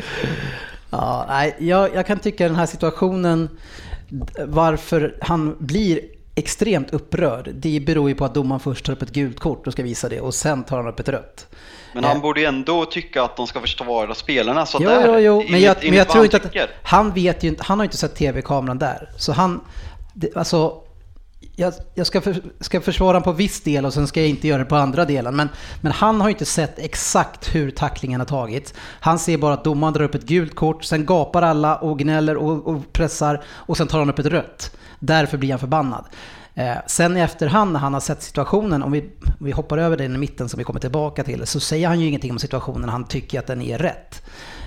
[0.90, 3.48] Ja, nej, jag, jag kan tycka den här situationen,
[4.46, 6.00] varför han blir
[6.34, 9.72] extremt upprörd, det beror ju på att domaren först tar upp ett gult kort och
[9.72, 11.46] ska visa det och sen tar han upp ett rött.
[11.94, 14.66] Men han borde ju ändå tycka att de ska försvara spelarna.
[14.66, 16.68] Så Jo, där, jo, jo, men jag, enligt- men jag tror inte han att...
[16.82, 19.10] Han vet ju inte, han har ju inte sett tv-kameran där.
[19.16, 19.60] Så han,
[20.14, 20.82] det, alltså,
[21.56, 24.58] jag, jag ska, för, ska försvara på viss del och sen ska jag inte göra
[24.58, 25.36] det på andra delen.
[25.36, 25.48] Men,
[25.80, 28.74] men han har ju inte sett exakt hur tacklingen har tagits.
[28.78, 32.36] Han ser bara att domaren drar upp ett gult kort, sen gapar alla och gnäller
[32.36, 34.76] och, och pressar och sen tar han upp ett rött.
[34.98, 36.04] Därför blir han förbannad.
[36.54, 39.00] Eh, sen i efterhand när han har sett situationen, om vi,
[39.40, 42.00] om vi hoppar över den i mitten som vi kommer tillbaka till, så säger han
[42.00, 44.22] ju ingenting om situationen, han tycker att den är rätt.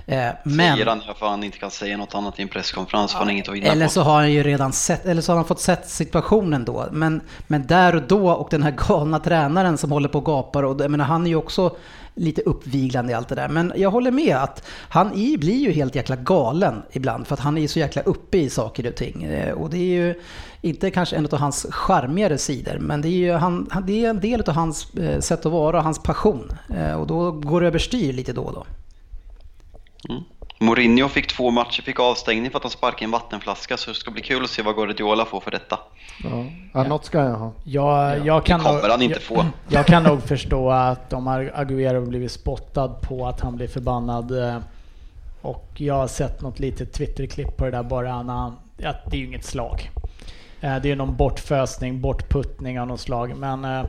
[0.09, 3.11] Eh, men, Säger han ja, för han inte kan säga något annat i en presskonferens
[3.11, 3.91] för han inget att vinna eller på.
[3.91, 6.85] så har han ju redan sett, eller så har han fått sett situationen då.
[6.91, 10.63] Men, men där och då och den här galna tränaren som håller på och gapar
[10.63, 11.75] och jag menar, han är ju också
[12.15, 13.47] lite uppviglande i allt det där.
[13.49, 17.39] Men jag håller med att han är, blir ju helt jäkla galen ibland för att
[17.39, 19.23] han är så jäkla uppe i saker och ting.
[19.23, 20.21] Eh, Och det är ju
[20.61, 24.19] inte kanske en av hans charmigare sidor, men det är ju han, det är en
[24.19, 26.51] del av hans eh, sätt att vara och hans passion.
[26.97, 28.65] Och då går det överstyr lite då och då.
[30.09, 30.23] Mm.
[30.61, 34.11] Mourinho fick två matcher, fick avstängning för att han sparkade en vattenflaska så det ska
[34.11, 35.79] bli kul att se vad Guardiola får för detta.
[36.23, 37.51] Ja, ja något ska jag ha.
[37.63, 39.45] Jag, jag kan Det kommer nog, han inte jag, få.
[39.69, 44.57] Jag kan nog förstå att om Agüero blivit spottad på att han blir förbannad eh,
[45.41, 49.19] och jag har sett något litet Twitterklipp på det där bara när ja, det är
[49.19, 49.91] ju inget slag.
[50.61, 53.85] Eh, Det är någon bortfösning, bortputtning av något slag men eh,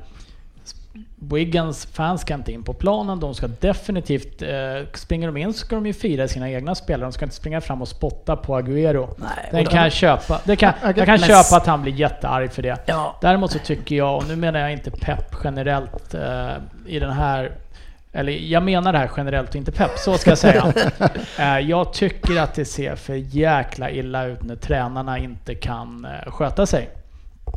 [1.17, 4.49] Wiggins fans ska inte in på planen, de ska definitivt, eh,
[4.95, 7.61] springer de in så ska de ju fira sina egna spelare, de ska inte springa
[7.61, 9.09] fram och spotta på Agüero.
[9.53, 10.41] Nej, kan jag köpa.
[10.45, 12.77] Det kan, jag kan köpa att han blir jättearg för det.
[12.87, 13.19] Ja.
[13.21, 16.51] Däremot så tycker jag, och nu menar jag inte pepp generellt eh,
[16.87, 17.53] i den här
[18.13, 20.73] eller jag menar det här generellt och inte pepp, så ska jag säga.
[21.39, 26.33] Eh, jag tycker att det ser för jäkla illa ut när tränarna inte kan eh,
[26.33, 26.89] sköta sig.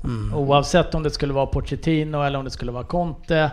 [0.04, 0.34] Mm.
[0.34, 3.52] Oavsett om det skulle vara Pochettino eller om det skulle vara Conte.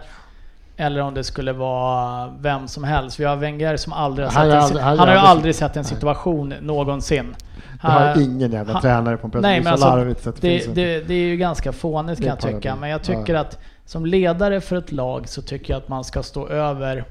[0.76, 3.20] eller om det skulle vara vem som helst.
[3.20, 5.14] Vi har Wenger som aldrig har Han sett har en, aldrig- si- han han har
[5.14, 7.34] ju aldrig- aldrig sett en situation någonsin.
[7.82, 9.42] Det har Han- ingen jävla han- tränare på en press.
[9.42, 12.76] Nej, men alltså, larvigt det, det, det, det är ju ganska fånigt kan jag tycka,
[12.76, 16.22] men jag tycker att som ledare för ett lag så tycker jag att man ska
[16.22, 17.04] stå över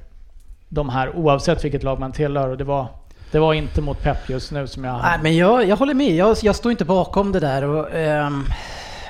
[0.70, 2.88] de här oavsett vilket lag man tillhör och det var,
[3.32, 5.00] det var inte mot Pep just nu som jag...
[5.02, 6.16] Nej, men jag, jag håller med.
[6.16, 7.64] Jag, jag står inte bakom det där.
[7.64, 8.44] Och, ehm,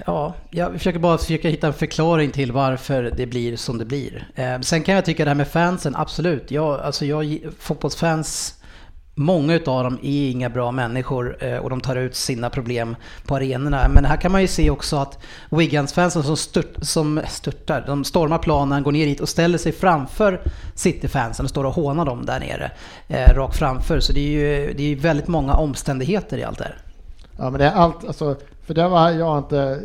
[0.06, 4.28] ja, jag försöker bara försöka hitta en förklaring till varför det blir som det blir.
[4.36, 6.52] Eh, sen kan jag tycka det här med fansen, absolut.
[6.52, 8.60] Jag, alltså jag, fotbollsfans,
[9.20, 12.96] många utav dem är inga bra människor eh, och de tar ut sina problem
[13.26, 13.88] på arenorna.
[13.90, 15.20] Men här kan man ju se också att
[15.50, 20.42] Wiggins-fansen som, stört, som störtar, de stormar planen, går ner dit och ställer sig framför
[20.76, 22.72] City-fansen och står och hånar dem där nere,
[23.08, 24.00] eh, rakt framför.
[24.00, 26.78] Så det är ju det är väldigt många omständigheter i allt det här.
[27.38, 28.36] Ja men det är allt, alltså,
[28.70, 29.82] för det var, jag inte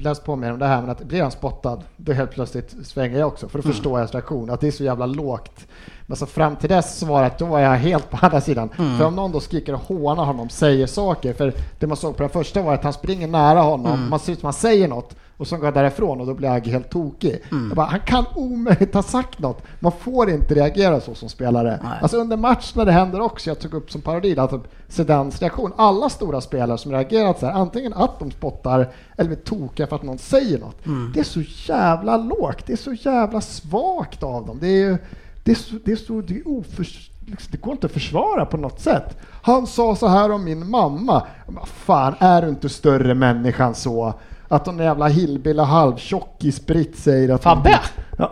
[0.00, 3.18] läst på mer om det här, men att blir han spottad, då helt plötsligt svänger
[3.18, 3.72] jag också, för då Mm.
[3.74, 5.66] förstår jag reaktion, att det är så jävla lågt.
[6.06, 8.40] Men så fram till dess så var det att då var jag helt på andra
[8.40, 8.70] sidan.
[8.78, 8.98] Mm.
[8.98, 12.22] För om någon då skriker och hånar honom, säger saker, för det man såg på
[12.22, 14.10] den första var att han springer nära honom, Mm.
[14.10, 16.70] man ser ut som han säger något, och så går därifrån och då blir Agge
[16.70, 17.42] helt tokig.
[17.50, 17.68] Mm.
[17.68, 19.62] Jag bara, han kan omöjligt ha sagt något.
[19.80, 21.80] Man får inte reagera så som spelare.
[21.82, 21.98] Nej.
[22.02, 25.72] Alltså under match när det händer också, jag tog upp som parodi, alltså Sedans reaktion.
[25.76, 29.96] Alla stora spelare som reagerat så här, antingen att de spottar eller blir tokiga för
[29.96, 30.86] att någon säger något.
[30.86, 31.12] Mm.
[31.14, 34.58] Det är så jävla lågt, det är så jävla svagt av dem.
[34.60, 34.98] Det är ju,
[35.44, 38.46] det är så, det är så, det är oförs, liksom, det går inte att försvara
[38.46, 39.18] på något sätt.
[39.42, 41.26] Han sa så här om min mamma.
[41.64, 44.14] Fan, är du inte större människa än så?
[44.48, 47.42] Att någon jävla hillbilly halvtjockis Britt säger att...
[47.42, 47.80] Fabbe!
[48.18, 48.30] Ja.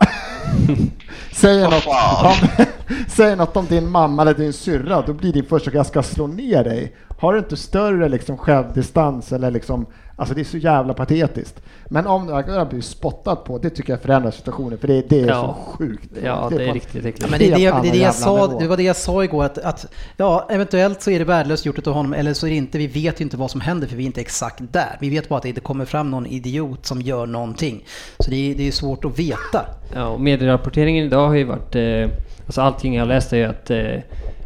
[1.33, 1.87] säger, något,
[2.23, 2.67] om,
[3.07, 6.27] säger något om din mamma eller din syrra, då blir din första jag ska slå
[6.27, 6.95] ner dig.
[7.19, 9.85] Har du inte större liksom självdistans eller liksom,
[10.19, 11.61] alltså det är så jävla patetiskt.
[11.89, 15.27] Men om Aguero blir spottad på, det tycker jag förändrar situationen, för det, det är
[15.27, 15.55] Ja.
[15.57, 16.09] så sjukt.
[16.23, 17.21] Ja, det är på- riktigt äckligt.
[17.21, 19.23] Ja, men det, är det, det, är det, jag sa, det var det jag sa
[19.23, 19.85] igår att, att
[20.17, 22.77] ja, eventuellt så är det värdelöst gjort av honom eller så är det inte.
[22.77, 24.97] Vi vet ju inte vad som händer för vi är inte exakt där.
[25.01, 27.83] Vi vet bara att det inte kommer fram någon idiot som gör någonting.
[28.19, 29.65] Så det är, det är svårt att veta.
[29.93, 31.75] Ja, och medierapporteringen idag har ju varit...
[31.75, 32.09] Eh,
[32.45, 33.77] alltså allting jag läst är ju att eh,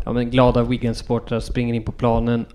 [0.05, 2.45] ja, men glada Wigan-supportrar springer in på planen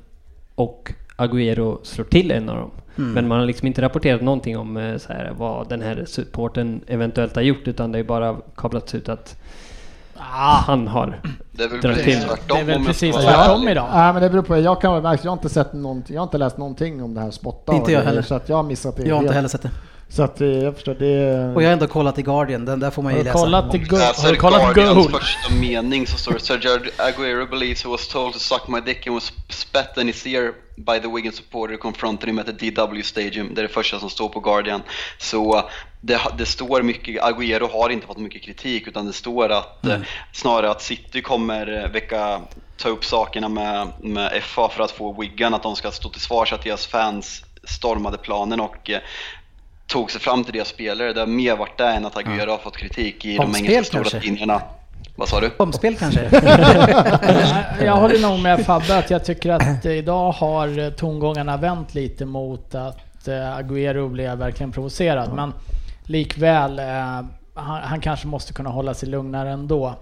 [0.54, 2.70] och Agüero slår till en av dem.
[2.98, 3.12] Mm.
[3.12, 6.80] Men man har liksom inte rapporterat någonting om eh, så här, vad den här supporten
[6.86, 9.36] eventuellt har gjort utan det är bara kablats ut att
[10.66, 11.20] han har
[11.52, 12.28] Det är väl precis till.
[12.28, 13.88] tvärtom Det är väl precis tvärtom idag.
[13.92, 16.38] Nej men det beror på, jag kan jag har inte sett någonting, jag har inte
[16.38, 18.22] läst någonting om det här spotta Inte jag heller.
[18.22, 19.02] Så att jag har missat det.
[19.02, 19.70] Jag har inte heller sett det.
[20.08, 21.54] Så att eh, jag förstår, det...
[21.54, 23.38] Och jag har ändå kollat i Guardian, den där får man ju läsa.
[23.38, 25.20] kollat i Go- Läser har du kollat Guardians Goal?
[25.20, 29.06] första mening så står det Sergio Aguero believes he was told to suck my dick
[29.06, 33.02] and was spat in his ear by the Wigan supporter confronted him at the DW
[33.02, 33.54] Stadium.
[33.54, 34.82] Det är det första som står på Guardian.
[35.18, 35.64] Så
[36.00, 40.00] det, det står mycket, Aguero har inte fått mycket kritik utan det står att Mm.
[40.00, 42.40] eh, snarare att City kommer eh, väcka
[42.76, 46.20] ta upp sakerna med, med FA för att få Wigan att de ska stå till
[46.20, 49.00] svars att deras fans stormade planen och eh,
[49.86, 51.12] tog sig fram till deras spelare.
[51.12, 54.04] Det har mer varit det än att Aguero har fått kritik i de Omspel engelska
[54.04, 54.62] stora tidningarna.
[55.16, 55.50] Vad sa du?
[55.56, 56.20] Omspel kanske?
[57.84, 62.74] Jag håller nog med Fabbe att jag tycker att idag har tongångarna vänt lite mot
[62.74, 65.32] att eh, Agüero blev verkligen provocerad.
[65.32, 65.52] Men
[66.04, 66.84] likväl, eh,
[67.54, 69.94] han, han kanske måste kunna hålla sig lugnare ändå.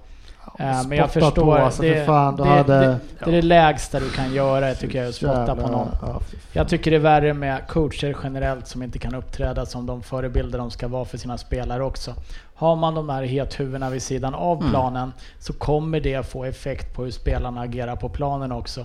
[0.59, 3.32] Eh, Men jag förstår, på, alltså, för det, fan, du det, hade- det, det är
[3.32, 5.88] det lägsta du kan göra tycker jag, att spotta Jävla- på någon.
[6.03, 6.20] ja.
[6.53, 10.59] Jag tycker det är värre med coacher generellt som inte kan uppträda som de förebilder
[10.59, 12.14] de ska vara för sina spelare också.
[12.55, 14.70] Har man de här hethuvudena vid sidan av Mm.
[14.70, 18.84] planen så kommer det få effekt på hur spelarna agerar på planen också.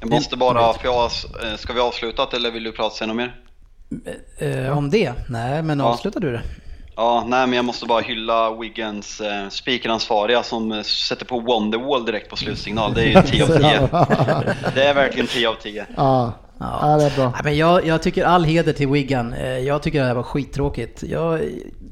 [0.00, 3.16] Jag måste bara, för jag, eh, ska vi avsluta eller vill du prata sen om
[3.16, 3.34] mer?
[4.38, 5.12] Eh, om det?
[5.28, 5.84] Nej, men Ja.
[5.84, 6.42] avslutar du det?
[6.96, 12.04] Ja, nej men jag måste bara hylla Wiggins eh, speakeransvariga som eh, sätter på Wonderwall
[12.06, 12.94] direkt på slutsignal.
[12.94, 14.54] Det är ju 10 av 10.
[14.74, 15.86] Det är verkligen 10 av 10.
[15.96, 16.78] Ja, Ja.
[16.82, 16.96] ja.
[16.96, 17.24] det är bra.
[17.30, 19.32] Nej, men jag, jag tycker all heder till Wigan.
[19.32, 21.02] Eh, Jag tycker det här var skittråkigt.
[21.02, 21.40] Jag,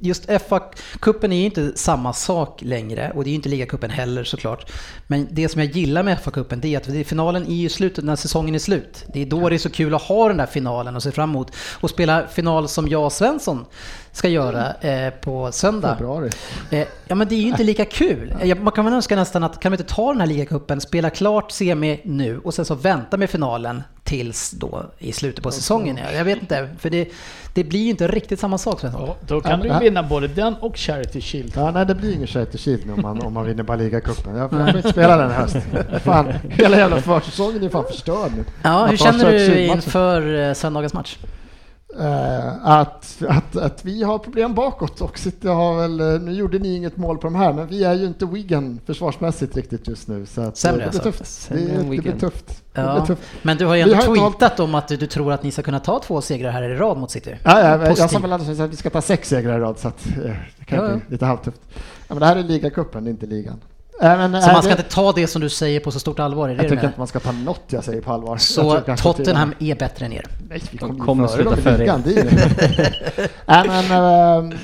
[0.00, 4.24] just FA-cupen är ju inte samma sak längre och det är ju inte ligacupen heller
[4.24, 4.70] såklart.
[5.06, 8.04] Men det som jag gillar med FA-cupen det är att det- finalen är ju slutet
[8.04, 9.04] när säsongen är slut.
[9.14, 11.30] Det är då det är så kul att ha den där finalen och se fram
[11.30, 11.52] emot.
[11.80, 13.66] Och spela final som jag och Svensson
[14.12, 15.88] ska göra eh, på söndag.
[15.96, 16.30] Februari.
[16.70, 18.34] Eh, ja men det är ju inte lika kul.
[18.40, 21.10] Eh, Man kan väl önska nästan att kan vi inte ta den här ligacupen, spela
[21.10, 25.96] klart semi nu och sen så vänta med finalen tills då i slutet på säsongen.
[26.04, 27.08] Ja, Jag vet inte, för det,
[27.54, 28.84] det blir ju inte riktigt samma sak.
[28.84, 31.52] Och då kan du ju vinna både den och Charity Shield.
[31.56, 34.36] Ja, nej, det blir ingen Charity Shield nu om man, om man vinner bara ligacupen.
[34.36, 35.56] Jag får jag inte spela den höst.
[36.04, 38.44] Fan, hela jävla försäsongen är fan förstörd nu.
[38.62, 41.18] Ja, hur känner du inför eh, söndagens match?
[41.98, 46.58] Eh, att, att, att vi har problem bakåt och City har väl, eh, nu gjorde
[46.58, 50.08] ni inget mål på de här, men vi är ju inte Wigan försvarsmässigt riktigt just
[50.08, 50.26] nu.
[50.26, 51.02] Så att, eh, Sämre det blir alltså?
[51.02, 51.48] tufft.
[51.48, 52.62] Det, det blir tufft.
[52.72, 52.94] Det Ja.
[52.94, 53.28] blir tufft.
[53.42, 55.62] Men du har ju ändå har tweetat om att du, du tror att ni ska
[55.62, 57.36] kunna ta två segrar här i rad mot City.
[57.44, 60.06] Ja, ja, jag sa väl att vi ska ta sex segrar i rad så att,
[60.06, 61.60] eh, det kan Ja, bli lite halvtufft.
[61.74, 63.60] Ja, men det här är ligacupen, det inte ligan.
[64.00, 66.44] Men, Så man ska det, inte ta det som du säger på så stort allvar,
[66.48, 68.36] är det jag det tycker inte man ska ta något jag säger på allvar.
[68.36, 70.24] Så Tottenham är bättre än er?
[70.48, 72.02] Nej, vi kommer, kommer före dem i före ligan.
[72.04, 72.30] Det är ju-
[73.46, 74.58] Nej, men, äh,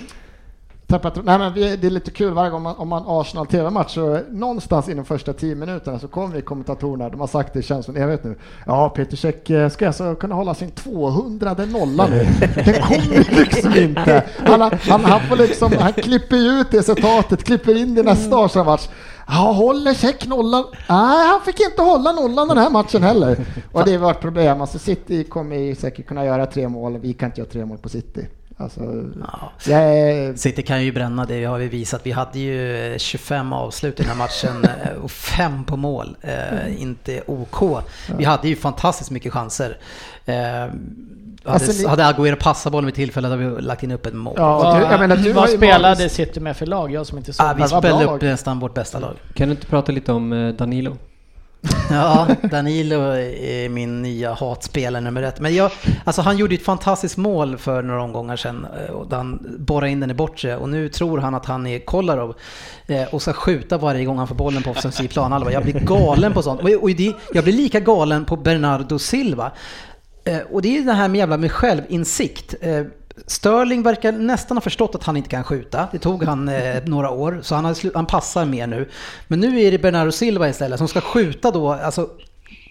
[0.86, 3.94] tappat, nej, men vi, det är lite kul varje gång man, om man Arsenal TV-match
[3.94, 7.96] så någonstans inom första tio minuterna så kommer kommentatorerna, de har sagt det känns som
[7.96, 8.34] en evighet nu.
[8.66, 12.26] Ja, Peter Cech eh, ska alltså kunna hålla sin 200 nolla nu.
[12.64, 14.22] Den kommer liksom inte.
[14.46, 18.88] Han, han, han, får liksom, han klipper ut det citatet, klipper in det nästa Arsenal-match.
[19.28, 20.64] Ja, håller Cech nollan?
[20.88, 23.36] Nej, han fick inte hålla nollan den här matchen heller.
[23.72, 24.60] Och det är vårt problem.
[24.60, 27.88] Alltså City kommer säkert kunna göra tre mål, vi kan inte göra tre mål på
[27.88, 28.26] City.
[28.58, 28.80] Alltså,
[29.66, 29.74] Ja.
[29.74, 32.00] är, City kan ju bränna, det har vi visat.
[32.06, 36.16] Vi hade ju 25 avslut i den här matchen eh, och fem på mål.
[36.20, 37.84] Eh, inte OK.
[38.18, 39.78] Vi hade ju fantastiskt mycket chanser.
[40.24, 40.66] Eh,
[41.46, 44.14] hade, Alltså, ni- hade Agüero passat bollen vid tillfället hade vi lagt in upp ett
[44.14, 44.34] mål.
[44.36, 46.92] Ja, Vad, du- jag menar, du vad spelade varit- City med för lag?
[46.92, 47.46] Jag som inte såg.
[47.46, 48.22] Ah, vi spelade upp lag.
[48.22, 49.14] nästan vårt bästa lag.
[49.34, 50.96] Kan du inte prata lite om eh, Danilo?
[51.90, 55.40] Ja, Danilo är min nya hatspelare nummer ett.
[55.40, 55.70] Men jag,
[56.04, 60.00] alltså han gjorde ett fantastiskt mål för några omgångar sedan eh, och han borrade in
[60.00, 62.34] den i bortre och nu tror han att han är Kolarov
[62.86, 65.52] eh, och ska skjuta varje gång han får bollen på offensiv planhalva.
[65.52, 66.60] Jag blir galen på sånt.
[66.62, 69.50] Och, och det, jag blir lika galen på Bernardo Silva.
[70.26, 72.54] Eh, och det är det här med jävla med självinsikt.
[72.60, 72.84] Eh,
[73.26, 75.88] Sterling verkar nästan ha förstått att han inte kan skjuta.
[75.92, 78.88] Det tog han eh, några år, så han, har han passar mer nu.
[79.28, 82.10] Men nu är det Bernardo Silva istället som ska skjuta då, alltså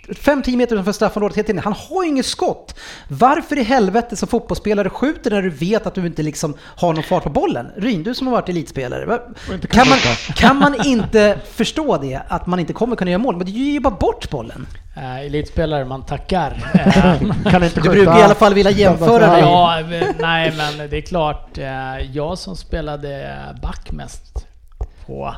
[0.07, 1.61] 5-10 meter utanför straffområdet hela tiden.
[1.63, 2.79] Han har ju inget skott.
[3.07, 7.03] Varför i helvete som fotbollsspelare skjuter när du vet att du inte liksom har någon
[7.03, 7.67] fart på bollen?
[7.77, 9.19] Ryn, du som har varit elitspelare.
[9.69, 9.97] kan man,
[10.35, 12.21] kan man inte förstå det?
[12.27, 13.37] Att man inte kommer kunna göra mål?
[13.37, 14.67] Men du ger ju bara bort bollen.
[14.97, 16.71] Eh, elitspelare, man tackar.
[16.73, 19.39] Eh, kan inte Du brukar i alla fall vilja jämföra dig.
[19.41, 21.57] ja, eh, nej men det är klart.
[21.57, 21.65] eh,
[22.11, 24.45] Jag som spelade back mest
[25.05, 25.35] på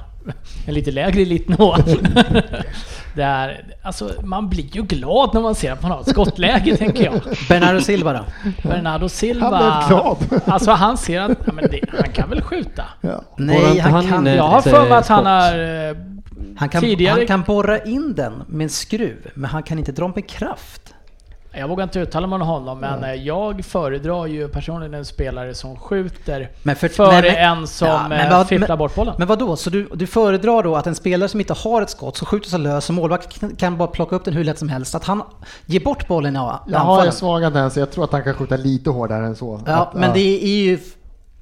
[0.68, 1.76] en lite lägre elitnivå.
[3.18, 7.04] Där, alltså, man blir ju glad när man ser att man har ett skottläge, tänker
[7.06, 7.22] jag.
[7.50, 8.26] Bernardo Silva då?
[8.70, 9.50] Bernardo Silva...
[9.58, 10.42] Han blev glad.
[10.54, 12.84] Alltså han ser att ja, men det, han kan väl skjuta.
[13.02, 13.22] Ja.
[13.38, 15.60] Nej, han han kan, Jag har för mig eh, att han har...
[15.90, 15.96] eh,
[16.58, 19.92] han, kan, tidigare- han kan borra in den med en skruv, men han kan inte
[19.92, 20.94] dra med kraft.
[21.58, 25.54] Jag vågar inte uttala mig om honom, men eh, jag föredrar ju personligen en spelare
[25.54, 28.96] som skjuter Men för- före men- en som Ja, men eh, vad- fifflar men- bort
[28.96, 29.16] bollen.
[29.18, 29.56] Men vad då?
[29.56, 32.50] Så du, du föredrar då att en spelare som inte har ett skott, så skjuter
[32.50, 35.04] sig lös och målvakt kan, kan bara plocka upp den hur lätt som helst, att
[35.06, 35.22] han
[35.66, 38.56] ger bort bollen i Jag har ju svaga tendenser, jag tror att han kan skjuta
[38.58, 39.62] lite hårdare än så.
[39.66, 40.80] Ja, att, men det är ju...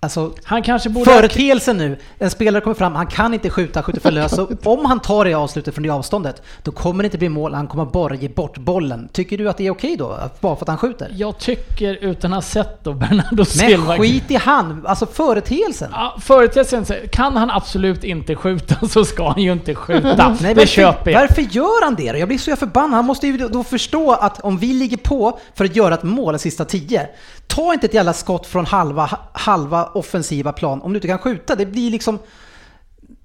[0.06, 1.12] Alltså, Han kanske borde...
[1.12, 4.40] företeelsen nu, en spelare kommer fram, han kan inte skjuta, skjuter för lös.
[4.64, 7.68] Om han tar det avslutet från det avståndet, då kommer det inte bli mål, han
[7.68, 9.10] kommer bara ge bort bollen.
[9.14, 11.12] Tycker du att det är okej då, bara för att han skjuter?
[11.16, 13.98] Jag tycker, utan att ha sett då Bernardo Men Silva...
[13.98, 15.90] skit i han, alltså företeelsen.
[15.94, 20.36] Ja, företeelsen, kan han absolut inte skjuta så ska han ju inte skjuta.
[20.42, 21.20] Nej, det köper jag.
[21.20, 22.18] varför gör han det då?
[22.18, 22.94] Jag blir så förbannad.
[22.94, 26.34] Han måste ju då förstå att om vi ligger på för att göra ett mål
[26.34, 27.08] de sista tio,
[27.48, 31.56] ta inte ett jävla skott från halva, halva offensiva plan om du inte kan skjuta.
[31.56, 32.20] Det blir liksom...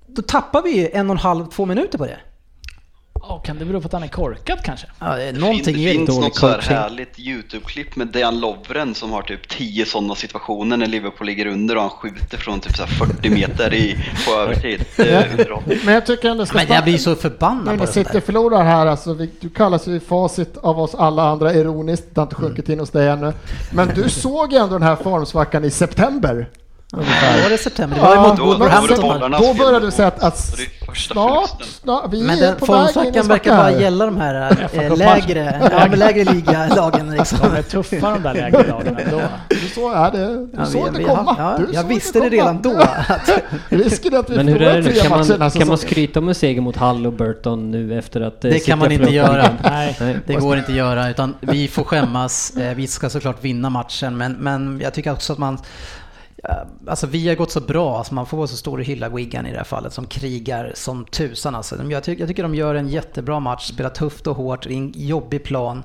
[0.06, 2.20] Då tappar vi ju en och en halv, två minuter på det.
[3.22, 4.86] Ja, kan det bero på att han är korkad kanske?
[4.98, 9.10] Ja, det någonting det finns dålig något så här härligt YouTube-klipp med Dejan Lovren som
[9.12, 12.82] har typ 10 sådana situationer när Liverpool ligger under och han skjuter från typ så
[12.82, 13.96] här 40 meter i,
[14.26, 14.84] på övertid.
[15.84, 18.64] Men jag tycker ändå ska Men jag blir så förbannad Nu på det City förlorar
[18.64, 22.34] här, alltså, vi, du kallas ju facit av oss alla andra ironiskt, det har inte
[22.36, 23.32] sjunkit in hos dig ännu.
[23.72, 26.46] Men du såg ju ändå den här formsvackan i september.
[26.92, 26.98] Ja,
[27.42, 27.96] var det september?
[27.96, 29.00] Det var Ja, mot då- då det Wolverhampton.
[29.02, 29.38] bollarna.
[29.38, 32.72] Då började du säga att, att Det är snart, snart, vi Men är den på
[32.72, 34.56] väg in verkar bara gälla de här
[34.88, 37.38] Cup lägre, ja, lägre ligalagen liksom.
[37.42, 39.20] De är tuffa de där lägre lagen ändå.
[39.48, 41.36] Du såg, ja, det, du Ja, såg vi- det vi- komma.
[41.38, 42.30] ja, du jag såg visste det komma.
[42.42, 42.78] redan då.
[43.08, 43.30] Att,
[43.68, 44.92] Risken är att vi Men hur är det nu?
[44.92, 48.44] Kan man, kan man skryta om en seger mot Hull och Burton nu efter att
[48.44, 49.48] eh, Det kan man inte göra.
[49.62, 49.96] Nej.
[50.26, 52.56] Det går inte att göra, utan vi får skämmas.
[52.56, 55.58] Eh, Vi ska såklart vinna matchen, men, men jag tycker också att man...
[56.42, 59.08] ja, Alltså vi har gått så bra, alltså man får vara så stor och hylla
[59.08, 61.54] Wigan i det här fallet, som krigar som tusan.
[61.54, 61.82] Alltså.
[61.90, 64.92] Jag, tycker, jag tycker de gör en jättebra match, spelar tufft och hårt, i en
[64.96, 65.82] jobbig plan.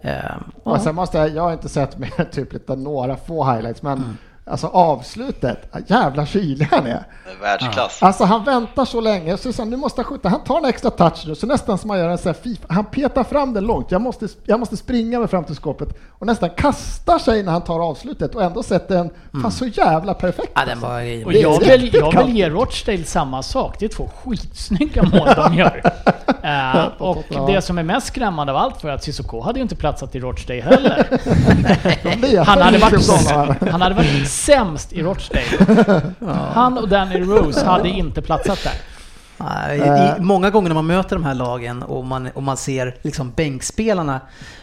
[0.00, 3.82] Eh, Och sen måste jag, jag har inte sett mer typ lite några få highlights,
[3.82, 7.04] men Alltså avslutet, jävla kylig han är.
[7.40, 8.02] Världsklass.
[8.02, 10.28] Alltså han väntar så länge, så sa nu måste han skjuta.
[10.28, 12.66] Han tar en extra touch nu, så nästan som man gör en sån här FIFA.
[12.68, 13.90] Han petar fram den långt.
[13.90, 15.88] Jag måste, jag måste springa mig fram till skåpet
[16.18, 19.10] och nästan kastar sig när han tar avslutet och ändå sätter en,
[19.42, 20.52] fan så jävla perfekt.
[20.54, 21.24] Ja, den var...
[21.24, 23.76] Och Det är jag vill, jag vill ge Rochdale samma sak.
[23.78, 25.92] Det är två skitsnygga mål de gör.
[26.42, 29.76] Eh, och det som är mest skrämmande av allt för att Cissoko hade ju inte
[29.76, 31.06] platsat i Rochdale heller.
[32.44, 36.02] Han hade, varit, han hade varit sämst i Rochdale.
[36.54, 38.74] Han och Danny Rose hade inte platsat där.
[39.74, 43.32] I, många gånger när man möter de här lagen och man, och man ser liksom
[43.36, 44.20] bänkspelarna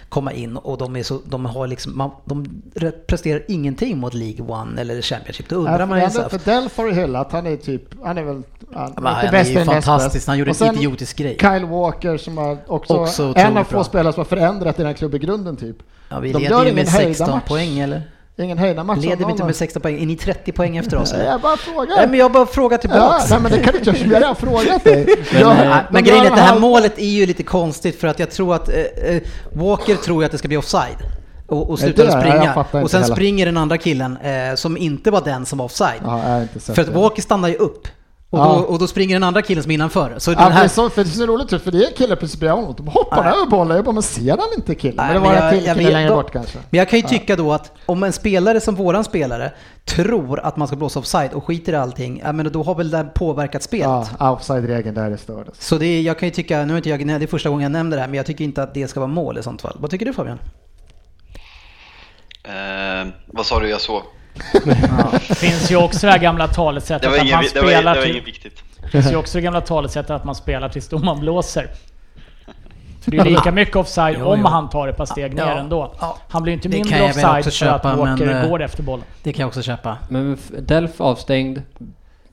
[0.09, 2.61] komma in och de, är så, de, har liksom, man, de
[3.07, 5.49] presterar ingenting mot League One eller Championship.
[5.49, 8.43] Då undrar man ju för, Delf har ju hyllat, han är typ, han är väl,
[8.73, 10.27] han, Men han är bäst ju näst fantastisk.
[10.27, 11.37] Han gjorde Och en idiotisk grej.
[11.41, 14.93] Kyle Walker som har också, Också en av få spelare som har förändrat den här
[14.93, 15.77] klubben i grunden typ.
[16.09, 17.47] ja, vi de leder gör ju med höjda 16 match.
[17.47, 18.01] poäng eller?
[18.43, 18.99] Ingen höjdarmatch.
[19.03, 20.01] Leder vi inte med 16 poäng?
[20.01, 21.13] Är ni 30 poäng efter oss?
[21.13, 21.25] Eller?
[21.25, 21.95] jag bara frågar.
[21.95, 23.29] Nej, men jag bara frågar Ja, tillbaks.
[23.29, 25.05] nej men det kan du inte göra, jag har frågat dig.
[25.33, 27.43] Men, Ja, eh, men gör grejen är att det här halv- målet är ju lite
[27.43, 29.21] konstigt för att jag tror att eh, eh,
[29.53, 30.97] Walker tror att det ska bli offside.
[31.47, 32.21] Och, och slutar det- jag
[32.67, 32.83] springa.
[32.83, 36.01] Och sen springer den andra killen eh, som inte var den som var offside.
[36.03, 36.87] Ja, jag För att.
[36.89, 37.87] Walker stannar ju upp.
[38.31, 38.43] Och, Ja.
[38.45, 40.15] då, och då springer den andra killen som är innanför.
[40.17, 41.71] Så Ja, den men det, är här, så, för det är så roligt ut, för
[41.71, 42.75] det är en kille precis bredvid honom.
[42.77, 43.33] De hoppar Nej.
[43.33, 43.75] över bollen.
[43.75, 44.95] Jag bara, men ser han inte killen?
[44.97, 46.57] Nej, men det men var jag- en till jag kille längre då- bort kanske.
[46.69, 49.51] men jag kan ju tycka då att om en spelare som våran spelare
[49.85, 52.89] tror att man ska blåsa offside och skiter i allting, ja, men då har väl
[52.91, 54.07] det påverkat spelet.
[54.19, 55.65] Ja, offside-regeln där är stördes.
[55.67, 57.63] Så det är, jag kan ju tycka, nu är inte jag, det är första gången
[57.63, 59.61] jag nämner det här, men jag tycker inte att det ska vara mål i sånt
[59.61, 59.75] fall.
[59.79, 60.39] Vad tycker du Fabian?
[62.43, 64.01] Eh, vad sa du jag såg?
[65.27, 67.95] Det finns ju också det här gamla talesättet att ingen, man det, var, det spelar
[67.95, 68.11] var till...
[68.11, 68.63] inget viktigt.
[68.81, 71.67] Det finns ju också det gamla talesättet att man spelar tills domaren blåser.
[73.01, 74.47] För det är lika mycket offside Jo, om jo.
[74.47, 75.93] han tar ett par steg Ja, ner ändå.
[75.99, 76.17] ja.
[76.29, 78.83] Han blir ju inte Det mindre offside för att köpa, Walker men, eh, går efter
[78.83, 79.05] bollen.
[79.23, 79.97] Det kan jag också köpa.
[80.09, 81.61] Men Delf avstängd,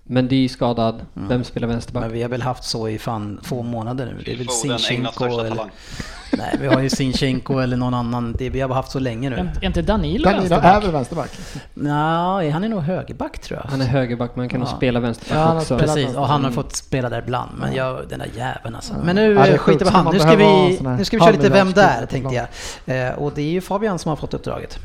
[0.06, 0.94] Mendy skadad.
[1.16, 1.28] Mm.
[1.28, 2.02] Vem spelar vänsterback?
[2.02, 4.22] Men vi har väl haft så i fan två månader nu.
[4.24, 5.56] Det är väl Sinchenko eller...
[6.38, 8.34] Nej, vi har ju Sinchenko eller någon annan.
[8.38, 9.36] Det vi har haft så länge nu.
[9.36, 10.84] Är är inte Danilo Danilo är vänsterback?
[10.84, 11.30] väl vänsterback?
[11.74, 13.70] Nej, han är nog högerback tror jag.
[13.70, 14.76] Han är högerback, men han kan nog Ja.
[14.76, 15.78] spela vänsterback Ja, han har också.
[15.78, 17.50] Precis, och han har fått spela där ibland.
[17.60, 18.94] Men jag, den där jäveln alltså.
[19.04, 20.12] Men nu Ja, är skiter vi han.
[20.12, 23.08] Nu ska vi, nu ska vi köra lite Vem där tänkte jag.
[23.08, 24.78] Eh, Och det är ju Fabian som har fått uppdraget.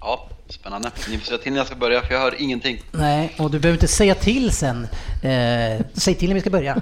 [0.00, 0.90] Ja, spännande.
[1.10, 2.82] Ni får säga till när jag ska börja för jag hör ingenting.
[2.92, 4.88] Nej, och du behöver inte säga till sen.
[5.22, 6.74] Eh, säg till när vi ska börja.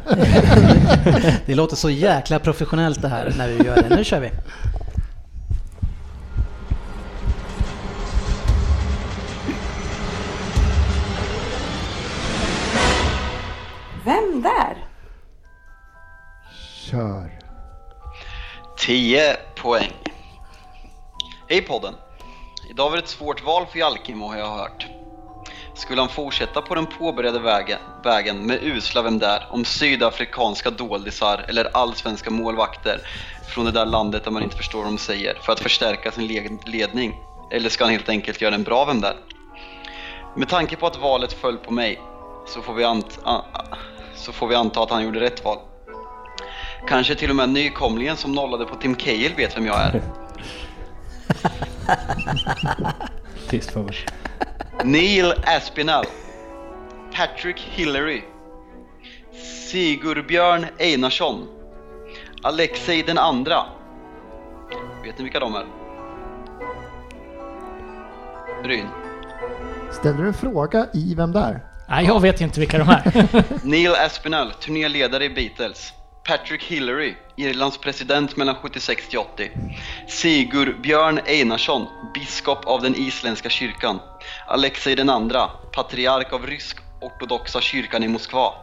[1.46, 3.96] det låter så jäkla professionellt det här när vi gör det.
[3.96, 4.30] Nu kör vi.
[14.04, 14.76] Vem där?
[16.90, 17.38] Kör.
[18.78, 19.92] 10 poäng.
[21.48, 21.94] Hej podden!
[22.78, 24.86] Idag var det ett svårt val för Jalkimo har jag hört.
[25.74, 31.44] Skulle han fortsätta på den påbörjade vägen, vägen med usla Vem där om sydafrikanska doldisar
[31.48, 33.00] eller allsvenska målvakter
[33.48, 36.26] från det där landet där man inte förstår vad de säger för att förstärka sin
[36.66, 37.14] ledning?
[37.50, 39.16] Eller ska han helt enkelt göra en bra Vem där?
[40.36, 42.00] Med tanke på att valet föll på mig
[42.46, 43.42] så får vi, ant-
[44.14, 45.58] så får vi anta att han gjorde rätt val.
[46.88, 50.02] Kanske till och med nykomlingen som nollade på Tim Cahill vet vem jag är.
[53.48, 53.94] Tyst Fabian.
[54.84, 56.04] Neil Aspinall.
[57.14, 58.22] Patrick Hillary.
[59.70, 61.48] Sigurbjörn Einarsson.
[62.42, 63.64] Alexei den andra.
[65.04, 65.64] Vet ni vilka de är?
[68.64, 68.86] Ryn.
[69.92, 71.60] Ställer du en fråga i Vem där?
[71.88, 73.22] Nej, jag vet inte vilka de är.
[73.66, 75.92] Neil Aspinall, turnéledare i Beatles.
[76.28, 79.50] Patrick Hillary, Irlands president mellan 76 till 80.
[80.08, 84.00] Sigur Björn Einarsson, biskop av den isländska kyrkan.
[84.46, 88.54] Alexei den andra, patriark av rysk-ortodoxa kyrkan i Moskva.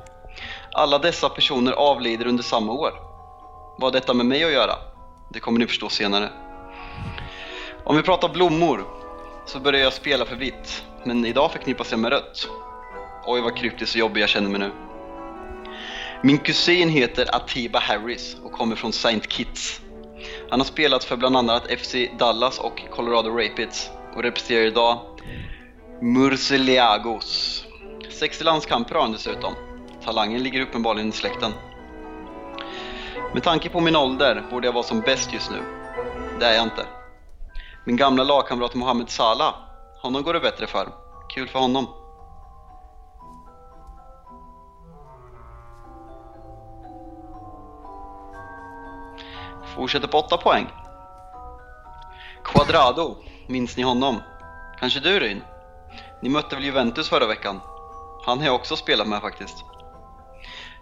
[0.72, 2.92] Alla dessa personer avlider under samma år.
[3.78, 4.74] Vad har detta med mig att göra?
[5.34, 6.30] Det kommer ni förstå senare.
[7.84, 8.86] Om vi pratar blommor
[9.46, 12.48] så börjar jag spela för vitt, men idag förknippas jag med rött.
[13.26, 14.72] Oj vad kryptiskt och jobbig jag känner mig nu.
[16.26, 19.20] Min kusin heter Atiba Harris och kommer från St.
[19.30, 19.82] Kitts.
[20.50, 25.00] Han har spelat för bland annat FC Dallas och Colorado Rapids och representerar idag
[26.02, 27.64] Murciélagos.
[28.10, 29.54] 60 landskamper har han dessutom.
[30.04, 31.52] Talangen ligger uppenbarligen i släkten.
[33.34, 35.58] Med tanke på min ålder borde jag vara som bäst just nu.
[36.40, 36.86] Det är jag inte.
[37.86, 39.54] Min gamla lagkamrat Mohamed Salah,
[40.02, 40.90] honom går det bättre för.
[41.36, 41.88] Kul för honom.
[49.76, 50.68] Fortsätter på 8 poäng.
[52.44, 53.16] Quadrado,
[53.48, 54.22] minns ni honom?
[54.80, 55.44] Kanske du Ryn?
[56.22, 57.60] Ni mötte väl Juventus förra veckan?
[58.26, 59.56] Han har jag också spelat med faktiskt.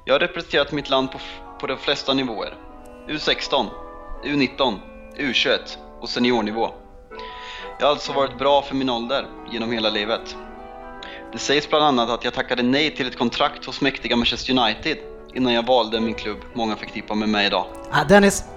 [0.06, 1.18] Jag har representerat mitt land på,
[1.60, 2.54] på de flesta nivåer.
[3.08, 3.68] U16,
[4.24, 4.80] U19,
[5.18, 6.70] U21 och seniornivå.
[7.80, 10.38] Jag har alltså varit bra för min ålder genom hela livet.
[11.32, 14.98] Det sägs bland annat att jag tackade nej till ett kontrakt hos mäktiga Manchester United
[15.34, 17.66] innan jag valde min klubb många förknippar med mig idag.
[17.92, 18.53] Ah, Dennis.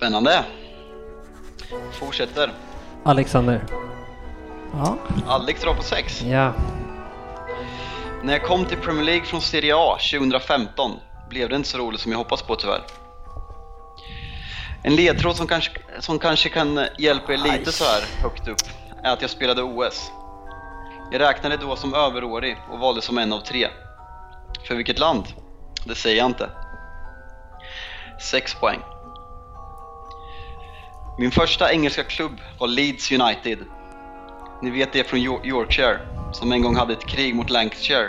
[0.00, 0.44] Spännande!
[1.92, 2.52] Fortsätter.
[3.04, 3.64] Alexander.
[4.72, 4.96] Ja.
[5.26, 6.22] Alex drar på 6.
[6.22, 6.52] Ja.
[8.22, 10.90] När jag kom till Premier League från Serie A 2015
[11.28, 12.82] blev det inte så roligt som jag hoppats på tyvärr.
[14.82, 18.68] En ledtråd som kanske, som kanske kan hjälpa er lite så här högt upp
[19.02, 20.12] är att jag spelade OS.
[21.12, 23.68] Jag räknade då som överårig och valde som en av tre.
[24.68, 25.24] För vilket land?
[25.86, 26.50] Det säger jag inte.
[28.20, 28.80] 6 poäng.
[31.20, 33.58] Min första engelska klubb var Leeds United.
[34.62, 35.98] Ni vet det från Yo- Yorkshire,
[36.32, 38.08] som en gång hade ett krig mot Lancashire.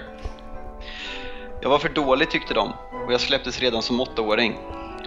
[1.62, 2.70] Jag var för dålig tyckte de,
[3.05, 4.57] och jag släpptes redan som åttaåring.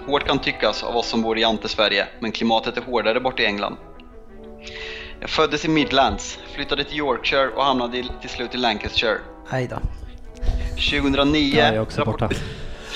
[0.06, 3.44] Hårt kan tyckas av oss som bor i Ante-Sverige, men klimatet är hårdare bort i
[3.44, 3.76] England.
[5.20, 9.18] Jag föddes i Midlands, flyttade till Yorkshire och hamnade till slut i Lancashire.
[9.50, 9.76] Aj då.
[11.00, 12.28] 2009, Ja, jag är också borta.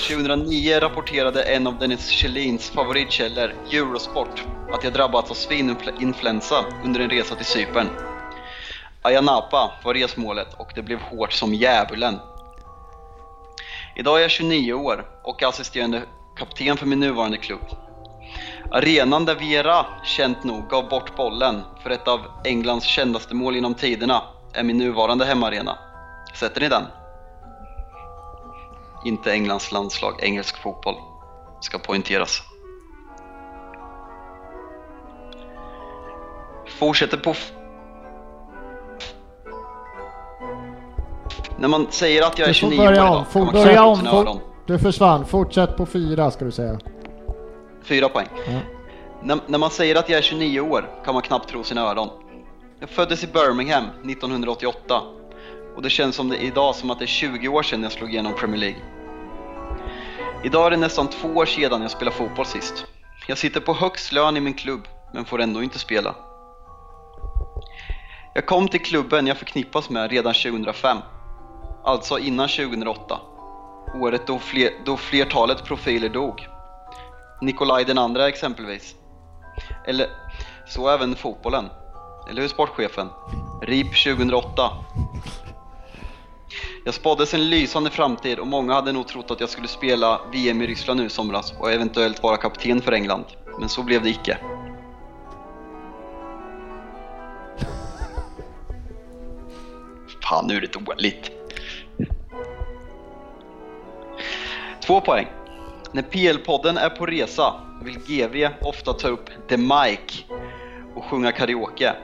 [0.07, 7.09] 2009 rapporterade en av Dennis Kjellins favoritkällor, Eurosport, att jag drabbats av svininfluensa under en
[7.09, 7.87] resa till Cypern.
[9.01, 12.19] Ayia Napa var resmålet och det blev hårt som djävulen.
[13.95, 16.01] Idag är jag 29 år och assisterande
[16.37, 17.61] kapten för min nuvarande klubb.
[18.71, 23.73] Arenan där Vera, känt nog, gav bort bollen för ett av Englands kändaste mål genom
[23.73, 25.77] tiderna är min nuvarande hemmaarena.
[26.35, 26.83] Sätter ni den?
[29.05, 30.95] Inte Englands landslag, engelsk fotboll.
[31.61, 32.48] Ska poängteras.
[36.69, 37.33] Fortsätter på...
[41.57, 44.07] När man säger att jag är Du får 29 år idag Får man börja om.
[44.07, 44.39] öron.
[44.65, 45.25] du försvann.
[45.25, 46.79] Fortsätt på fyra ska du säga.
[47.83, 48.27] Fyra poäng.
[48.47, 48.59] Ja.
[49.23, 52.09] När, när man säger att jag är 29 år kan man knappt tro sina öron.
[52.79, 55.01] Jag föddes i Birmingham 1988
[55.75, 58.09] och det känns som det idag som att det är 20 år sedan jag slog
[58.09, 58.79] igenom Premier League.
[60.43, 62.85] Idag är det nästan två år sedan jag spelade fotboll sist.
[63.27, 64.81] Jag sitter på högst lön i min klubb
[65.13, 66.15] men får ändå inte spela.
[68.33, 70.97] Jag kom till klubben jag förknippas med redan 2005,
[71.83, 73.19] alltså innan 2008.
[73.95, 76.47] Året då, fler, då flertalet profiler dog.
[77.41, 78.95] Nikolaj den andra exempelvis.
[79.87, 80.07] Eller
[80.67, 81.69] så även fotbollen.
[82.29, 83.09] Eller hur sportchefen?
[83.61, 84.71] RIP 2008.
[86.85, 90.61] Jag spåddes en lysande framtid och många hade nog trott att jag skulle spela VM
[90.61, 93.25] i Ryssland nu i somras och eventuellt vara kapten för England.
[93.59, 94.37] Men så blev det icke.
[100.29, 101.31] Fan, nu är det dåligt.
[104.85, 105.27] Två poäng.
[105.91, 107.53] När PL-podden är på resa
[107.83, 110.23] vill GV ofta ta upp The Mike”
[110.95, 111.95] och sjunga karaoke.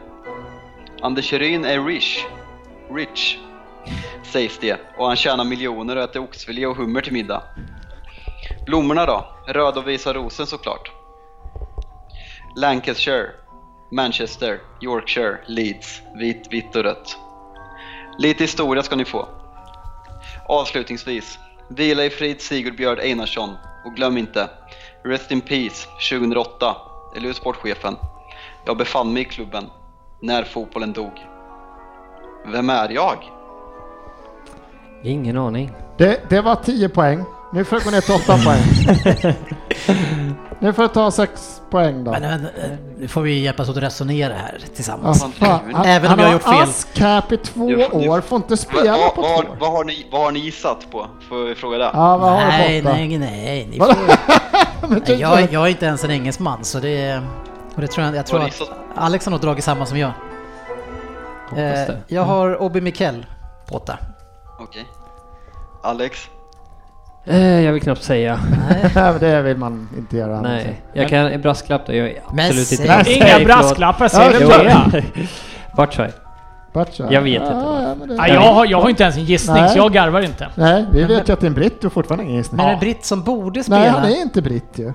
[1.02, 2.26] Anders Ryn är rich,
[2.92, 3.38] rich,
[4.24, 7.44] sägs det, och han tjänar miljoner och äter oxfilé och hummer till middag.
[8.66, 9.26] Blommorna då?
[9.48, 10.92] Röd och visa rosen såklart.
[12.56, 13.30] Lancashire,
[13.92, 17.18] Manchester, Yorkshire, Leeds, vitt, vitt och rött.
[18.18, 19.28] Lite historia ska ni få.
[20.48, 23.50] Avslutningsvis, vila i frid Sigurd Björd Einarsson
[23.86, 24.50] och glöm inte,
[25.04, 26.76] Rest in Peace 2008,
[27.16, 27.96] eller hur sportchefen?
[28.66, 29.70] Jag befann mig i klubben
[30.22, 31.12] när fotbollen dog.
[32.46, 33.18] Vem är jag?
[35.04, 35.72] Ingen aning.
[35.98, 37.24] Det, det var 10 poäng.
[37.54, 39.36] Nu får du gå ner till 8 poäng.
[40.60, 42.12] nu får du ta 6 poäng då.
[42.12, 42.48] Men, men,
[42.98, 45.24] nu får vi hjälpas åt att resonera här tillsammans.
[45.24, 46.70] Alltså, fan, han, Även om han jag har har gjort fel.
[46.70, 49.58] ASCAP i två Du- du- år, får inte spela vad, på vad, två har- år.
[49.60, 51.08] vad, har ni, vad har ni gissat på?
[51.30, 51.90] Får jag fråga det?
[51.94, 52.98] Ja, vad har nej, fått då?
[52.98, 53.88] nej, nej, ni får...
[54.90, 57.22] Men nej jag, jag är inte ens en engelsman så det...
[57.76, 58.62] Och det tror jag, jag tror att?
[58.96, 60.12] Alex har nog dragit samma som jag.
[61.58, 63.26] Eh, jag har Obi Mikel
[63.68, 63.98] på åtta.
[64.60, 64.86] Okej.
[65.84, 66.20] Alex?
[67.28, 68.40] Eh, jag vill knappt säga.
[68.70, 70.42] Nej, men det vill man inte göra.
[70.42, 71.94] Nej, jag kan en brasklapp då.
[71.94, 73.04] Jag är Men absolut säg- inte...
[73.04, 74.92] Nej, Inga brasklappar, säg det bara.
[75.76, 76.12] Butcher.
[77.10, 77.54] Jag vet inte.
[77.54, 79.70] Ja, men det- Ja, jag, har, jag har inte ens en gissning, Nej.
[79.70, 80.48] så jag garvar inte.
[80.56, 82.58] Nej, vi vet ju att det är en britt, du har fortfarande ingen gissning.
[82.58, 83.80] Men en britt som borde spela...
[83.80, 84.94] Nej, han är inte britt ju.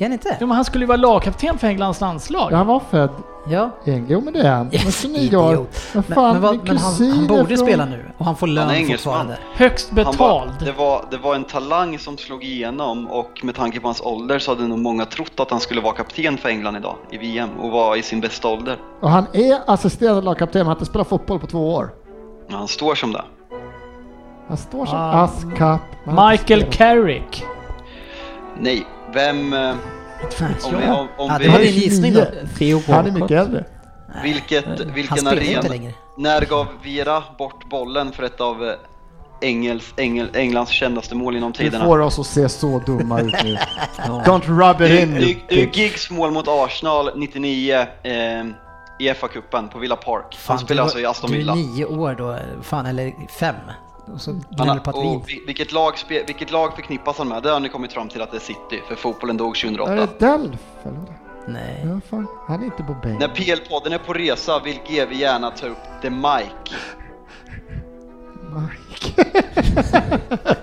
[0.00, 0.36] Är han inte?
[0.40, 2.52] Ja, men han skulle ju vara lagkapten för Englands landslag.
[2.52, 3.10] Ja, han var född
[3.48, 3.70] Ja.
[3.84, 4.06] i England.
[4.10, 4.68] Jo, men det är han.
[4.72, 5.52] Yes, Men 29 år.
[5.52, 5.76] idiot.
[5.94, 8.56] Men fan, men, vad, men han, han borde från- spela nu och han får Han
[8.58, 8.96] är lön engelsman.
[9.14, 9.38] fortfarande.
[9.54, 10.52] Högst Han var, betald.
[10.64, 14.38] det, var, det var en talang som slog igenom och med tanke på hans ålder
[14.38, 17.48] så hade nog många trott att han skulle vara kapten för England idag i VM
[17.60, 18.76] och vara i sin bästa ålder.
[19.00, 21.90] Och han är assisterande lagkapten, men han har inte spelat fotboll på två år.
[22.48, 23.22] Men han står som det.
[24.48, 25.10] Han står som Ah.
[25.12, 26.62] han har inte Michael.
[26.72, 27.44] Carrick.
[28.60, 29.52] Nej, vem...
[29.52, 29.70] eh,
[30.64, 32.24] Om vi, om, om Ja, vi, det var din gissning då.
[32.58, 33.64] Theo Han är mycket äldre.
[34.22, 35.68] vilket, Han vilken spelar ju inte arena...
[35.68, 35.92] längre.
[36.18, 38.74] När gav Vera bort bollen för ett av eh,
[39.42, 41.84] Engels, Engel, Englands kändaste mål genom Du tiderna?
[41.84, 43.56] får oss att se så dumma ut nu.
[43.98, 45.14] Don't rub it in.
[45.48, 45.76] Bitch.
[45.76, 48.12] Giggs mål mot Arsenal 99 eh,
[48.98, 50.24] i FA-cupen på Villa Park.
[50.38, 51.52] Fan, han spelar du, alltså i Aston Du Villa.
[51.52, 53.54] är nio år då, fan eller fem.
[54.14, 55.92] Och så gnäller på att vi och vilket, lag
[56.26, 57.42] vilket lag förknippas han med?
[57.42, 59.94] Det har ni kommit fram till att det är City, för fotbollen dog Är 2008.
[60.18, 60.60] det Delf?
[60.84, 61.00] eller?
[61.48, 61.82] Nej.
[61.84, 62.26] Ja, fan.
[62.48, 63.20] Han är inte på bänk.
[63.20, 66.74] När PL-podden är på resa vill GV gärna ta upp The Mike.
[68.50, 69.24] Mike.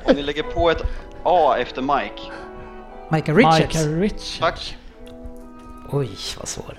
[0.05, 0.81] Om ni lägger på ett
[1.23, 2.21] A efter Mike.
[3.09, 3.75] Michael Richards?
[3.75, 4.39] Michael Rich.
[4.39, 4.77] Tack.
[5.91, 6.77] Oj, vad svår.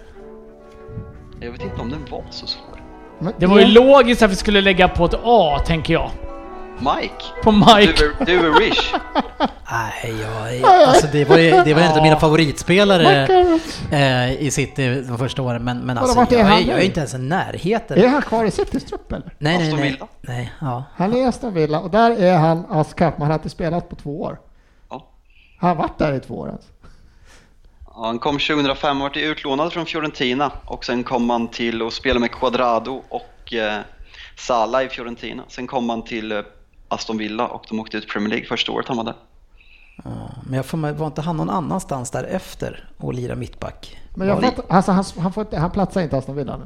[1.41, 2.83] Jag vet inte om den var så svår.
[3.19, 6.11] Men Det var ju är- logiskt att vi skulle lägga på ett A, tänker jag.
[6.79, 7.25] Mike?
[7.43, 7.93] På Mike.
[7.97, 8.95] Du är, du är Rish.
[9.71, 10.15] Nej,
[10.63, 13.27] jag, alltså det var ju det var en av mina favoritspelare
[13.93, 17.01] eh, i City de första åren, men, men alltså jag, han är, jag är inte
[17.01, 17.99] ens i närheten.
[17.99, 19.35] Är han kvar i Citys trupp eller?
[19.39, 20.01] Nej, nej, nej.
[20.21, 20.85] Nej, ja.
[20.97, 23.89] Han är i Aston Villa och där är han askapp, men han har inte spelat
[23.89, 24.41] på två år.
[24.91, 25.09] Ja.
[25.59, 26.69] Han har varit där i två år alltså.
[27.87, 31.93] Ja, Han kom 2005 och vart utlånad från Fiorentina och sen kom han till att
[31.93, 33.79] spela med Quadrado och eh,
[34.39, 35.43] Salah i Fiorentina.
[35.49, 36.39] Sen kom han till eh,
[36.89, 39.15] Aston Villa och de åkte ut i Premier League första året han var där.
[40.05, 40.11] Ja,
[40.47, 43.99] Men jag får, var inte han någon annanstans därefter och lira mittback?
[44.15, 46.65] Men jag fattar, alltså han, han, får inte, han platsar inte Aston Villa nu.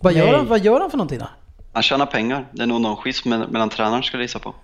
[0.00, 1.26] vad, gör han, vad gör han för någonting då?
[1.72, 2.46] Han tjänar pengar.
[2.52, 4.54] Det är nog någon schism mellan tränaren skulle jag gissa på.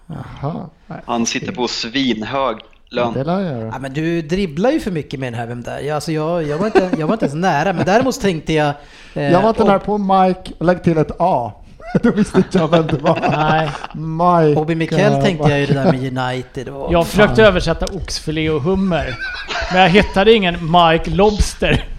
[0.43, 0.67] Jaha.
[1.07, 2.57] Han sitter på svinhög
[2.91, 3.13] lön.
[3.13, 3.71] det lär jag göra.
[3.73, 5.81] Ja, men du dribblar ju för mycket med den här vem där.
[5.81, 8.75] Jag, alltså jag, jag, var inte, jag var inte ens nära, men däremot tänkte jag...
[9.15, 11.53] eh, Jag var inte Ob- nära på Mike och lägg till ett A.
[12.03, 13.19] Då visste inte jag vem det var.
[13.31, 13.71] Nej.
[13.95, 14.55] Mike.
[14.55, 16.93] Bobby Mikel tänkte jag ju det där med United och...
[16.93, 19.17] Jag försökte översätta oxfilé och hummer.
[19.73, 21.85] Men jag hittade ingen Mike Lobster.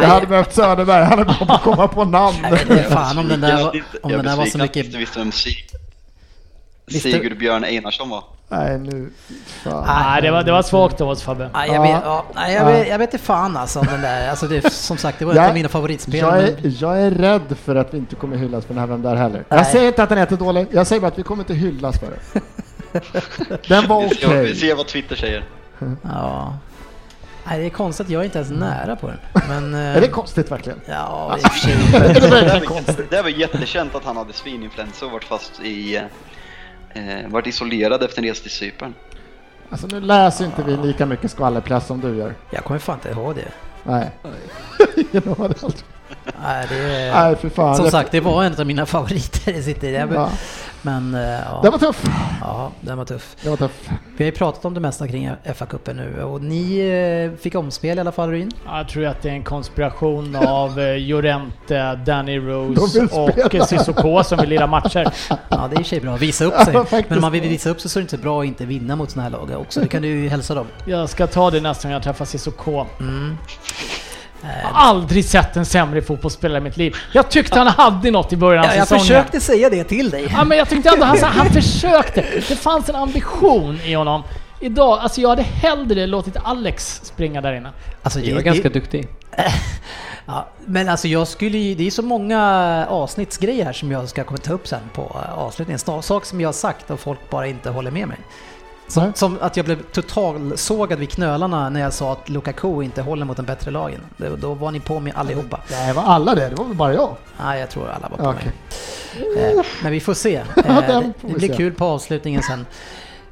[0.00, 2.36] Jag hade behövt Söderberg, han hade behövt komma på namn.
[2.42, 3.64] Jag inte fan om den där
[4.02, 4.86] om Jag den där var så besviken att du mycket...
[4.86, 5.66] inte visste vem Sig-
[7.00, 8.24] Sigurd Björn Einarsson var.
[8.48, 9.10] Nej nu,
[9.46, 9.84] fan.
[9.86, 11.50] Nej, det var, det var svagt av oss Fabbe.
[11.54, 14.28] Nej, jag, vet, ja, jag, vet, jag vet inte fan alltså om den där.
[14.30, 16.40] Alltså det, som sagt, det var Jag- av mina favoritspelare.
[16.40, 18.86] Jag är, men- jag är rädd för att vi inte kommer hyllas för den här
[18.86, 19.44] Vem där heller.
[19.48, 19.64] Jag Nej.
[19.64, 22.06] säger inte att den är jättedålig, jag säger bara att vi kommer inte hyllas för
[22.06, 22.40] det.
[23.68, 24.16] Den var okej.
[24.16, 25.44] ser, vi ser vad Twitter säger.
[26.02, 26.54] Ja.
[27.46, 29.18] Nej, det är konstigt att jag är inte ens nära på den.
[29.48, 29.74] Men...
[29.90, 30.80] eh, Är det konstigt verkligen?
[30.86, 31.72] Ja, i och för sig.
[31.94, 32.88] Är det verkligen var, konstigt?
[32.98, 36.00] jätte, det där var jättekänt att han hade svininfluensa och varit fast i...
[36.96, 38.94] Eh, varit isolerad efter en resa till Cypern.
[39.70, 42.34] Alltså nu läser inte vi lika mycket skvallerpress som du gör.
[42.50, 43.48] Jag kommer fan inte ihåg det.
[43.82, 44.10] Nej.
[45.12, 45.84] Ingen har det alls.
[46.42, 47.12] Nej, det är...
[47.24, 47.76] Nej för fan.
[47.76, 49.92] Som Det- sagt, det var en av mina favoriter i City.
[49.92, 50.30] Jag- Ja.
[50.86, 52.04] Men eh, ja, Det var tuff.
[52.40, 53.36] ja, den var tuff.
[53.42, 53.88] Det var tuff.
[54.16, 56.78] Vi har ju pratat om det mesta kring FA-cupen nu och ni
[57.32, 58.50] eh, fick omspel i alla fall Ryn.
[58.66, 64.22] Jag tror att det är en konspiration av eh, Llorente, Danny Rose och eh, Sissoko
[64.24, 65.12] som vill lira matcher.
[65.48, 66.74] Ja, det är i sig bra att visa upp Ja, sig.
[66.74, 67.08] faktiskt.
[67.08, 68.96] Men om man vill visa upp sig så är det inte bra att inte vinna
[68.96, 69.80] mot sådana här lag också.
[69.80, 70.66] Det kan du ju hälsa dem.
[70.84, 72.86] Jag ska ta det nästa gång jag träffar Sissoko.
[73.00, 73.36] Mm.
[74.42, 76.96] Jag har aldrig sett en sämre fotbollsspelare i mitt liv.
[77.12, 79.00] Jag tyckte han hade något i början av Ja, jag säsongen.
[79.04, 80.28] försökte säga det till dig.
[80.32, 82.20] Ja, men jag tyckte ändå han, han försökte.
[82.48, 84.22] Det fanns en ambition i honom.
[84.60, 87.70] Idag, alltså jag hade hellre låtit Alex springa där inne.
[88.02, 89.08] Alltså, Jag var ganska duktig.
[90.28, 92.40] Ja, men alltså jag skulle ju, det är så många
[92.90, 95.78] avsnittsgrejer här som jag ska komma ta upp sen på eh, avslutningen.
[95.78, 98.18] Saker som jag har sagt och folk bara inte håller med mig.
[98.88, 99.12] Som, Nej.
[99.14, 103.36] som att jag blev totalsågad vid knölarna när jag sa att Lukaku inte håller mot
[103.36, 104.00] den bättre lagen.
[104.16, 105.60] Då, då var ni på mig allihopa.
[105.70, 106.48] Nej, var alla det?
[106.48, 107.16] Det var väl bara jag?
[107.44, 108.52] Nej, jag tror alla var på okej.
[109.14, 109.50] mig.
[109.50, 110.36] Eh, men vi får se.
[110.56, 112.66] Eh, det, det blir kul på avslutningen sen.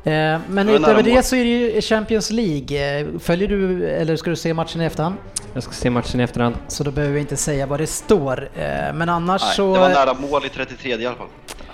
[0.05, 3.01] Eh, men utöver det så är det ju Champions League.
[3.01, 5.15] Eh, Följer du, eller ska du se matchen i efterhand?
[5.55, 6.55] Jag ska se matchen i efterhand.
[6.69, 8.49] Så då behöver vi inte säga vad det står.
[8.55, 9.75] Eh, Men annars Nej, så...
[9.75, 11.27] det var nära mål i 33 i alla fall.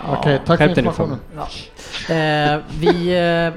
[0.07, 1.19] Okej, tack för informationen.
[1.35, 1.47] Ja.
[2.79, 3.51] Vi...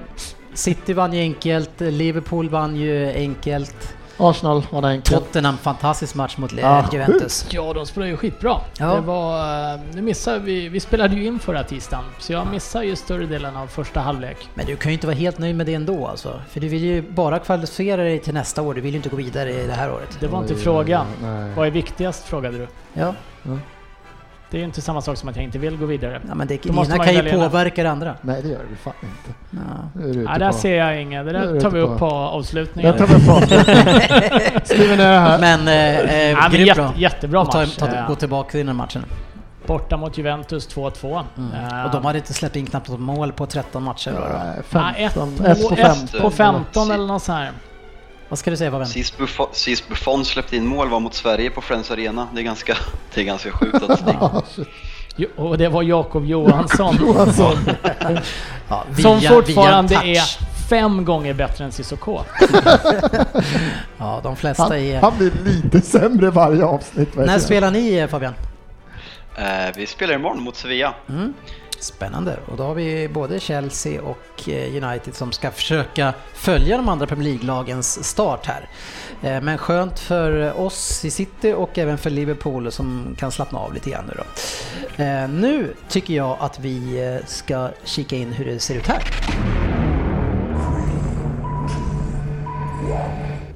[0.54, 3.93] City vann ju enkelt, Liverpool vann ju enkelt.
[4.16, 5.24] Arsenal var det enkelt.
[5.24, 7.46] Tottenham, fantastisk match mot Ja, Juventus.
[7.50, 8.56] Ja, de spelar ju skitbra.
[8.78, 8.94] Ja.
[8.94, 12.84] Det var, eh, nu missade vi, vi spelade ju in förra tisdagen, så jag missade
[12.86, 14.48] ju större delen av första halvlek.
[14.54, 16.40] Men du kan ju inte vara helt nöjd med det ändå alltså.
[16.48, 19.16] För du vill ju bara kvalificera dig till nästa år, du vill ju inte gå
[19.16, 20.16] vidare i det här året.
[20.20, 21.06] Det var inte frågan.
[21.22, 21.52] nej.
[21.56, 22.66] Vad är viktigast frågade du?
[22.94, 23.14] Ja,
[24.54, 26.20] Det är ju inte samma sak som att jag inte vill gå vidare.
[26.28, 27.48] ja men det, Då det måste ena man kan ju ena.
[27.48, 28.14] påverka det andra.
[28.22, 29.58] Nej, det gör det fan inte.
[29.98, 31.26] Du ute Ja, där på- ser jag inget.
[31.26, 32.96] Det där tar vi upp på- på Det avslutningen.
[32.96, 33.40] tar vi på.
[34.66, 35.38] Skriver ner det här.
[35.38, 36.92] Men eh, eh, Ja, men jätte, bra.
[36.96, 37.76] jättebra Och ta, match.
[37.76, 39.04] ta, Eh, gå tillbaka till den här matchen.
[39.66, 41.16] Borta mot Juventus 2-2.
[41.16, 44.10] Eh, Och de hade inte släppt in knappt något mål på 13 matcher.
[44.12, 44.22] Nej,
[44.72, 46.20] ja, ett, 15, ett på ett 15.
[46.20, 47.50] på 15 eller något sånt här.
[48.28, 48.88] Vad ska du säga Fabian?
[48.88, 52.28] Sist Buffon, sist Buffon släppte in mål var mot Sverige på Friends Arena.
[52.34, 52.76] Det är ganska,
[53.14, 54.42] det är ganska sjukt att det.
[55.16, 56.96] Jo, Och det var Jakob Johansson.
[57.00, 57.56] Johansson.
[58.68, 60.22] Ja, som via- fortfarande via en är
[60.68, 62.20] fem gånger bättre än Sissoko.
[63.98, 65.00] Ja, de flesta Han, är...
[65.00, 67.14] han blir lite sämre varje avsnitt.
[67.16, 68.34] När spelar ni Fabian?
[69.36, 69.44] Eh,
[69.76, 70.94] vi spelar imorgon mot Sevilla.
[71.08, 71.34] Mm.
[71.84, 72.38] Spännande.
[72.50, 77.06] Och då har vi både Chelsea och eh, United som ska försöka följa de andra
[77.06, 78.68] Premier League-lagens start här.
[79.22, 83.74] Eh, Men skönt för oss i City och även för Liverpool som kan slappna av
[83.74, 85.02] lite grann nu då.
[85.02, 89.02] Eh, Nu tycker jag att vi ska kika in hur det ser ut här.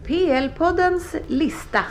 [0.06, 1.84] PL-poddens lista.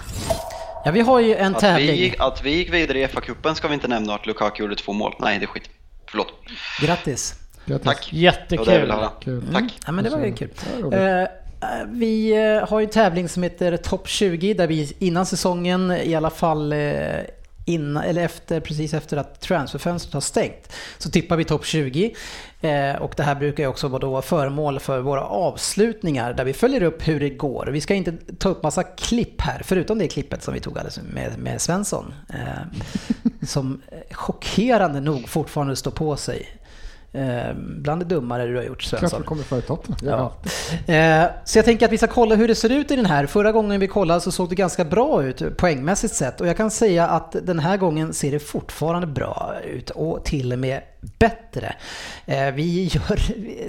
[0.86, 1.96] Ja, vi har ju en Att vi, tävling.
[1.96, 4.94] gick- att vi gick vidare i FA-cupen ska vi inte nämna att Lukaku gjorde två
[4.94, 5.14] mål.
[5.20, 5.70] Nej, det är skit.
[6.08, 6.28] Förlåt.
[6.82, 7.36] Grattis!
[7.66, 7.86] Grattis.
[7.86, 8.10] Tack.
[8.50, 9.42] Det var det jag ville Jättekul.
[9.42, 9.54] Kul.
[9.54, 9.80] Tack.
[9.86, 10.50] Ja, men det var ju kul.
[10.94, 11.28] Eh, eh,
[11.88, 16.16] Vi eh, har ju en tävling som heter Topp 20 där vi innan säsongen, i
[16.16, 16.74] alla fall
[17.68, 22.16] innan, eller efter, precis efter att transferfönstret har stängt, så tippar vi topp 20.
[22.62, 26.54] Eh, Och det här brukar ju också vara då föremål för våra avslutningar där vi
[26.54, 27.68] följer upp hur det går.
[27.72, 31.00] Vi ska inte ta upp massa klipp här, förutom det klippet som vi tog alldeles
[31.14, 32.14] med, med Svensson.
[32.30, 32.64] Eh,
[33.48, 36.48] Som eh, chockerande nog fortfarande står på sig.
[37.18, 39.22] Eh, Bland det dummare du har gjort Klart Svensson.
[39.22, 40.00] vi kommer före Tottenham.
[40.88, 40.94] Ja.
[40.94, 43.26] Eh, Så jag tänker att vi ska kolla hur det ser ut i den här.
[43.26, 46.72] Förra gången vi kollade så såg det ganska bra ut poängmässigt sett och jag kan
[46.72, 50.82] säga att den här gången ser det fortfarande bra ut och till och med
[51.20, 51.76] bättre.
[52.26, 53.20] Eh, Vi gör,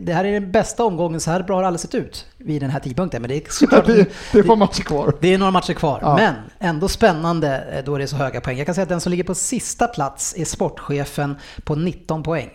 [0.00, 2.62] det här är den bästa omgången, så här bra har det aldrig sett ut vid
[2.62, 3.22] den här tidpunkten.
[3.22, 5.14] Men det är såklart det, det är på matcher kvar.
[5.20, 6.16] det är några matcher kvar, Ja.
[6.16, 8.56] men ändå spännande då det är så höga poäng.
[8.56, 12.50] Jag kan säga att den som ligger på sista plats är sportchefen på 19 poäng.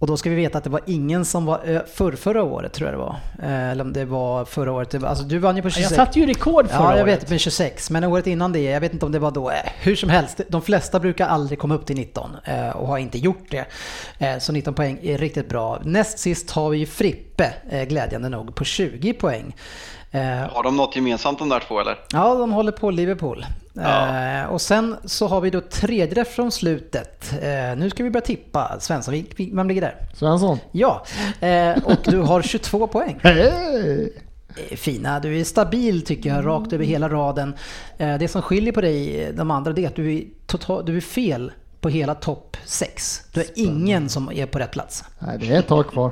[0.00, 2.72] Och då ska vi veta att det var ingen som var ö- för förra året
[2.72, 3.16] tror jag det var.
[3.42, 4.94] Eh, Eller om det var förra året.
[5.04, 5.90] Alltså du vann ju på 26.
[5.90, 7.22] Jag satte ju rekord förra Ja, jag året.
[7.22, 7.90] vet med 26.
[7.90, 9.50] Men året innan det, jag vet inte om det var då.
[9.50, 12.98] Eh, Hur som helst, de flesta brukar aldrig komma upp till 19 eh, och har
[12.98, 13.64] inte gjort det.
[14.18, 15.80] Eh, Så 19 poäng är riktigt bra.
[15.84, 19.56] Näst sist har vi ju Frippe, eh, glädjande nog, på 20 poäng.
[20.10, 20.20] Eh,
[20.54, 21.98] Har de något gemensamt de där två eller?
[22.12, 23.46] Ja, de håller på Liverpool.
[23.72, 24.18] Ja.
[24.40, 27.32] Eh, och sen så har vi då tredje från slutet.
[27.42, 28.76] Eh, nu ska vi börja tippa.
[28.80, 29.94] Svensson, vi- vi- vem ligger där?
[30.14, 30.58] Svensson.
[30.72, 31.04] Ja,
[31.40, 33.18] eh, och du har 22 poäng.
[33.22, 34.12] Hej!
[34.70, 37.54] Eh, Fina, du är stabil tycker jag, rakt över hela raden.
[37.96, 41.00] Det som skiljer på dig, de andra, det är att du är, total, du är
[41.00, 43.22] fel på hela topp 6.
[43.32, 45.04] Du har ingen som är på rätt plats.
[45.18, 46.10] Nej, det är ett tag kvar.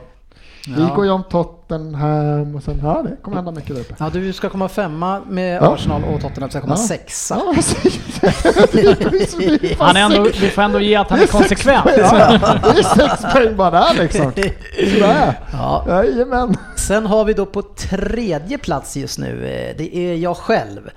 [0.66, 0.94] Vi Ja.
[0.94, 3.94] går ju om Tottenham och sen, ja det kommer hända mycket där uppe.
[3.98, 5.74] Ja, du ska komma femma med Ja.
[5.74, 6.86] Arsenal och Tottenham ska komma Ja.
[6.86, 7.40] sexa.
[7.46, 7.98] Ja, precis.
[8.22, 11.84] Är Han är ändå, vi får ändå ge att han är konsekvent.
[11.84, 14.32] Det är sex poäng bara där liksom.
[14.32, 15.40] Sådär.
[15.52, 16.56] Ja, Jajamän.
[16.76, 20.90] Sen har vi då på tredje plats just nu, eh, det är jag själv.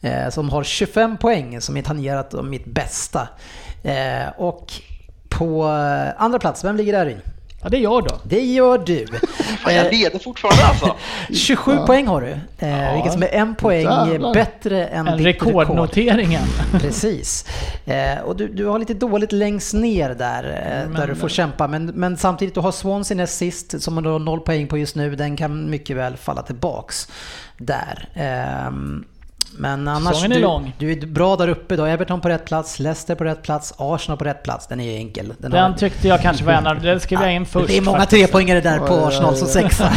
[0.00, 3.28] eh, Som har 25 poäng som är tangerat av mitt bästa.
[3.82, 4.72] Eh, Och
[5.28, 5.64] på
[6.16, 7.20] andra plats, vem ligger där in?
[7.64, 8.14] Ja, det gör då.
[8.22, 9.06] Det gör du.
[9.66, 10.94] Jag Eh, leder fortfarande alltså.
[11.34, 14.34] 27 poäng har du, eh, vilket som är en poäng Jävlar.
[14.34, 15.48] bättre än En ditt rekord.
[15.48, 16.42] rekordnoteringen.
[16.80, 17.44] Precis.
[17.86, 21.68] Eh, och du, du har lite dåligt längst ner där, eh, där du får kämpa.
[21.68, 24.96] Men, men samtidigt, du har Swansea näst sist som du har noll poäng på just
[24.96, 25.16] nu.
[25.16, 27.08] Den kan mycket väl falla tillbaks
[27.58, 28.08] där.
[28.14, 29.04] Ehm,
[29.52, 30.72] men annars, är du, lång.
[30.78, 31.76] du är bra där uppe.
[31.80, 34.66] Har Everton på rätt plats, Leicester på rätt plats, Arsenal på rätt plats.
[34.66, 35.34] Den är ju enkel.
[35.38, 37.68] Den Den har, tyckte jag kanske var en av, den skrev jag in först.
[37.68, 39.84] det är många trepoängare där på Arsenal som sexa.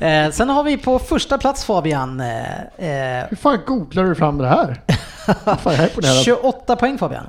[0.06, 2.20] eh, sen har vi på första plats Fabian.
[2.20, 2.40] Eh,
[2.78, 4.80] eh, Hur fan googlar du fram det här?
[5.44, 6.24] Fan, jag är imponerad.
[6.24, 7.24] 28 poäng Fabian.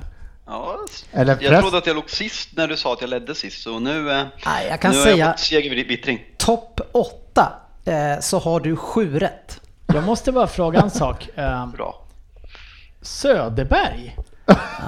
[0.46, 0.76] Ja,
[1.12, 3.78] Eller jag trodde att jag låg sist när du sa att jag ledde sist, så
[3.78, 6.20] nu, Nej, jag kan nu har säga- jag fått segervittring.
[6.36, 7.52] Topp 8
[7.84, 9.60] eh, så har du 7 rätt.
[9.94, 11.28] Jag måste bara fråga en sak.
[11.34, 11.98] Eh, Bra.
[13.02, 14.16] Söderberg,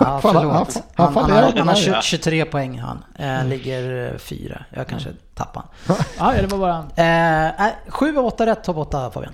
[0.01, 0.35] Ja, förlåt.
[0.35, 1.77] han- Han, han han, fallerar har, han har mig.
[1.77, 3.05] 20, 23 poäng han.
[3.19, 4.65] Eh, ligger eh, fyra.
[4.71, 5.97] Jag kanske tappar han.
[6.19, 7.57] Ja, det var bara...
[7.67, 9.33] Eh, sju av åtta rätt, topp åtta Fabian.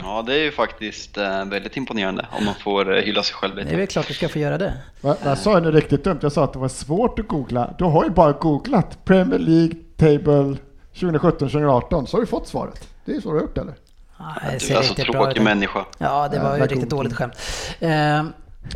[0.00, 3.54] Ja, det är ju faktiskt eh, väldigt imponerande om man får eh, hylla sig själv
[3.54, 3.76] Det är lite.
[3.76, 4.74] väl klart du ska få göra det.
[5.00, 7.74] Va- Jag sa ju nu riktigt dumt, jag sa att det var svårt att googla.
[7.78, 10.56] Du har ju bara googlat Premier League Table
[10.94, 12.88] 2017-2018 så har du fått svaret.
[13.04, 13.74] Det är så du har gjort eller?
[14.22, 15.42] Ja, det Du är så bra tråkig ut.
[15.44, 15.84] människa.
[15.98, 16.88] Ja, det var ju riktigt god.
[16.90, 17.32] dåligt skämt.
[17.80, 17.90] Eh,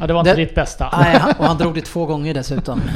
[0.00, 0.88] Ja, det var inte Det- ditt bästa.
[0.98, 2.82] nej, han- och han drog det två gånger dessutom.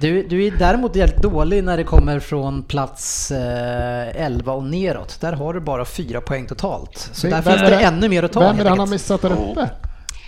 [0.00, 5.20] Du, du är däremot jävligt dålig när det kommer från plats eh, 11 och neråt.
[5.20, 7.10] Där har du bara fyra poäng totalt.
[7.12, 8.68] Så Vem- där vem finns är det det- ännu mer att ta Vem är det
[8.70, 9.70] han har missat där uppe?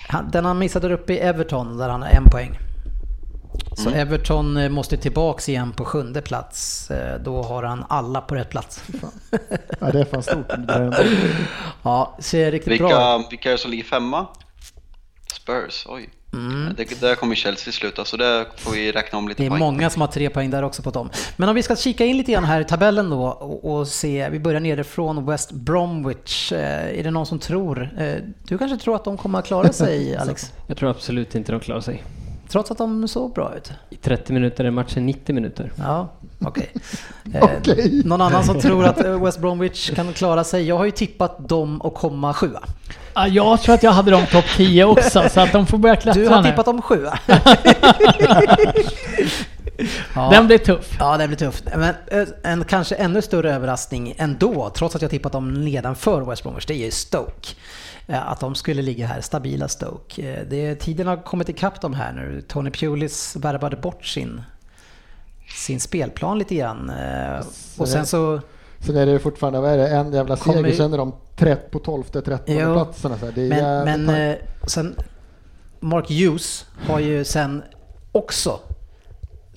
[0.08, 2.58] Han- Den han missade där uppe i Everton där han har en poäng.
[3.78, 4.00] Så Mm.
[4.00, 6.90] Everton eh, måste tillbaks igen på sjunde plats.
[6.90, 8.82] Eh, Då har han alla på rätt plats.
[9.80, 10.48] Ja, det är fan stort.
[10.48, 10.96] Det är ändå-
[11.82, 12.88] Ja, ser riktigt bra.
[12.88, 14.26] Vilka, vilka är det som ligger femma?
[15.32, 16.08] Spurs, oj.
[16.32, 16.74] Mm.
[16.76, 19.58] Det, där kommer Chelsea sluta, så det får vi räkna om lite Det är poäng.
[19.60, 21.10] många som har tre poäng där också på dem.
[21.36, 24.28] Men om vi ska kika in lite grann här i tabellen då och, och se,
[24.28, 26.52] vi börjar nerifrån West Bromwich.
[26.52, 28.14] Eh, Är det någon som tror, eh,
[28.48, 30.52] du kanske tror att de kommer att klara sig Alex?
[30.66, 32.02] Jag tror absolut inte de klarar sig.
[32.48, 33.72] Trots att de såg bra ut?
[33.90, 35.72] I 30 minuter är matchen 90 minuter.
[35.76, 36.08] Ja,
[36.44, 36.72] okej.
[37.34, 38.02] Eh, Okej.
[38.04, 40.68] Någon annan som tror att eh, West Bromwich kan klara sig?
[40.68, 42.62] Jag har ju tippat dem att komma sjua.
[43.14, 45.96] Ja, jag tror att jag hade dem topp 10 också, så att de får börja
[45.96, 46.50] klättra Du har nu.
[46.50, 47.18] tippat dem sjua.
[50.14, 50.30] ja.
[50.30, 50.96] Den blir tuff.
[50.98, 51.64] Ja, det blir tufft.
[51.76, 56.42] Men eh, en kanske ännu större överraskning ändå, trots att jag tippat dem nedanför West
[56.42, 57.48] Bromwich, det är ju Stoke.
[58.08, 60.32] Eh, Att de skulle ligga här, stabila Stoke.
[60.32, 62.42] Eh, Det, tiden har kommit ikapp dem här nu.
[62.48, 64.42] Tony Pulis värvade bort sin,
[65.56, 66.90] sin spelplan lite grann.
[66.90, 67.40] Eh,
[67.78, 68.40] Och sen så...
[68.80, 70.98] Sen är det ju fortfarande, vad är det, en jävla Kommer seger, ju- sen är
[70.98, 72.72] de trätt på 12 13 Jo.
[72.74, 73.18] platserna.
[73.18, 73.32] Så här.
[73.32, 74.70] det är Men, jävligt men tajt.
[74.70, 74.94] sen...
[75.80, 77.62] Mark Hughes har ju sen
[78.12, 78.60] också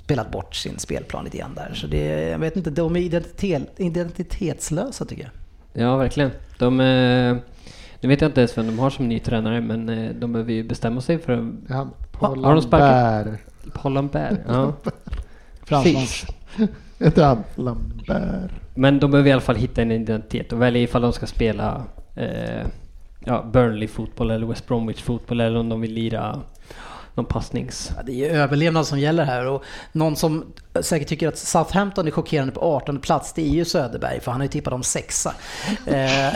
[0.03, 1.73] spelat bort sin spelplan lite grann där.
[1.73, 5.23] Så det, jag vet inte, de är identitet, identitetslösa tycker
[5.73, 5.83] jag.
[5.85, 6.31] Ja, verkligen.
[6.57, 6.79] De,
[8.01, 10.53] nu vet jag inte ens vem de har som ny tränare, men eh, de behöver
[10.53, 11.75] ju bestämma sig för att Ja,
[12.13, 13.25] har Paul de sparkat?
[13.25, 13.39] Lambert.
[13.73, 14.39] Paul Lambert.
[14.47, 14.73] Ja.
[15.67, 16.25] Precis.
[16.99, 18.51] Heter han Lambert?
[18.75, 21.83] Men de behöver i alla fall hitta en identitet och välja ifall de ska spela
[22.15, 22.67] eh,
[23.25, 26.39] ja, Burnley fotboll eller West Bromwich fotboll eller om de vill lira
[27.15, 27.91] någon passnings...
[27.97, 32.07] Ja, det är ju överlevnad som gäller här och någon som säkert tycker att Southampton
[32.07, 34.83] är chockerande på 18 plats, det är ju Söderberg för han har ju tippat om
[34.83, 35.33] sexa.
[35.85, 36.35] Eh,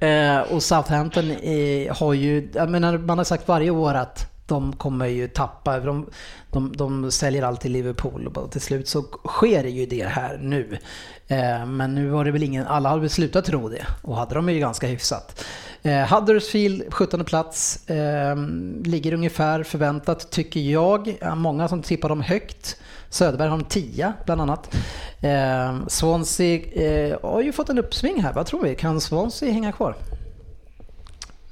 [0.08, 4.72] eh, och Southampton är, har ju, jag menar, man har sagt varje år att de
[4.72, 6.10] kommer ju tappa, de,
[6.50, 10.78] de, de säljer allt till Liverpool och till slut så sker ju det här nu.
[11.26, 14.34] Eh, men nu var det väl ingen, alla hade väl slutat tro det och hade
[14.34, 15.44] de ju ganska hyfsat.
[15.82, 18.36] Eh, Huddersfield 17 plats, eh,
[18.84, 21.16] ligger ungefär förväntat tycker jag.
[21.20, 22.76] Ja, Många som tippar dem högt.
[23.10, 24.74] Söderberg har en 10 bland annat.
[25.20, 28.74] Eh, Swansea eh, har ju fått en uppsving här, vad tror vi?
[28.74, 29.96] Kan Swansea hänga kvar?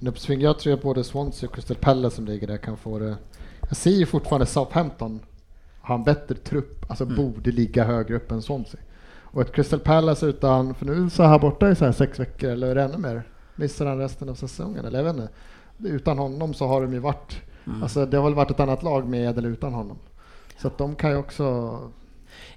[0.01, 0.41] En uppsving.
[0.41, 3.17] Jag tror att både Swansea och Crystal Palace som ligger där kan få det.
[3.69, 5.21] Jag ser ju fortfarande Southampton
[5.81, 7.17] har en bättre trupp, alltså Mm.
[7.17, 8.81] borde ligga högre upp än Swansea.
[9.33, 12.51] Och ett Crystal Palace utan, för nu så här borta i så här sex veckor
[12.51, 13.23] eller ännu mer.
[13.61, 15.29] Missar han resten av säsongen eller jag vet inte.
[15.85, 17.83] Utan honom så har de ju varit, Mm.
[17.83, 19.99] alltså det har väl varit ett annat lag med eller utan honom.
[20.59, 21.79] Så att de kan ju också,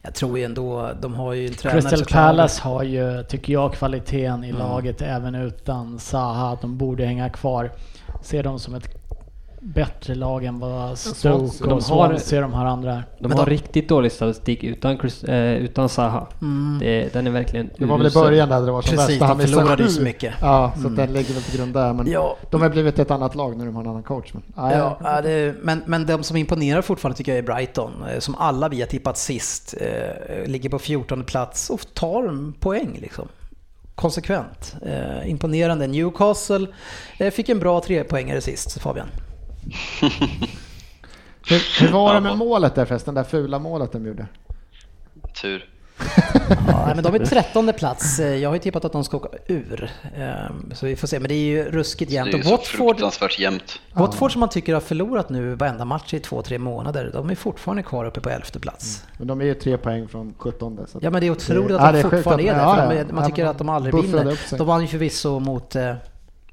[0.02, 3.74] Jag tror ju ändå, de har ju en tränare Crystal Palace har ju, tycker jag,
[3.74, 4.60] kvaliteten i Mm.
[4.62, 6.54] laget även utan Zaha.
[6.54, 7.72] Att de borde hänga kvar.
[8.22, 9.03] Ser dem som ett
[9.66, 10.98] bättre lag än vad.
[10.98, 11.28] Stoke
[11.60, 13.04] De och har- Swansea de här andra är.
[13.20, 16.28] De har riktigt dålig statistik utan, Chris, eh, utan Zaha.
[16.42, 16.78] Mm.
[16.80, 19.22] Det, den är verkligen det var väl i början där det var som Precis, värst.
[19.22, 20.34] Han förlorade ju så mycket.
[20.42, 20.96] Ja, så Mm.
[20.96, 21.94] den ligger väl till grund där.
[21.94, 24.34] Men Ja, de har blivit ett annat lag nu de har en annan coach.
[24.34, 27.92] Men, nej, Ja, ja, det, men, men de som imponerar fortfarande tycker jag är Brighton,
[28.14, 32.54] eh, som alla vi har tippat sist, eh, ligger på 14 plats och tar en
[32.60, 33.28] poäng liksom.
[33.96, 34.76] Konsekvent.
[34.86, 35.88] Eh, imponerande.
[35.88, 36.68] Newcastle
[37.20, 39.08] eh, fick en bra trepoängare sist, Fabian.
[41.50, 44.26] Hur, hur var det med målet där förresten, det där fula målet de gjorde?
[45.42, 45.70] Tur.
[46.68, 48.20] Ja, men de är 13 plats.
[48.20, 49.92] Eh, Jag har ju tippat att de ska åka ur.
[50.18, 52.38] Eh, Så vi får se, men det är ju ruskigt Det är jämnt.
[52.40, 53.80] ju så Watford, fruktansvärt jämnt.
[53.94, 57.36] Watford som man tycker har förlorat nu varenda match i två, tre månader, de är
[57.36, 59.04] fortfarande kvar uppe på 11 plats.
[59.18, 60.78] Men de är ju tre poäng från 17.
[60.88, 62.54] Så att- Ja men det är otroligt Ja, att det de är sjukt fortfarande är
[62.54, 62.96] att- där.
[62.96, 63.06] ja, ja.
[63.14, 64.58] man Ja, tycker att de aldrig vinner.
[64.58, 65.76] De vann ju förvisso mot...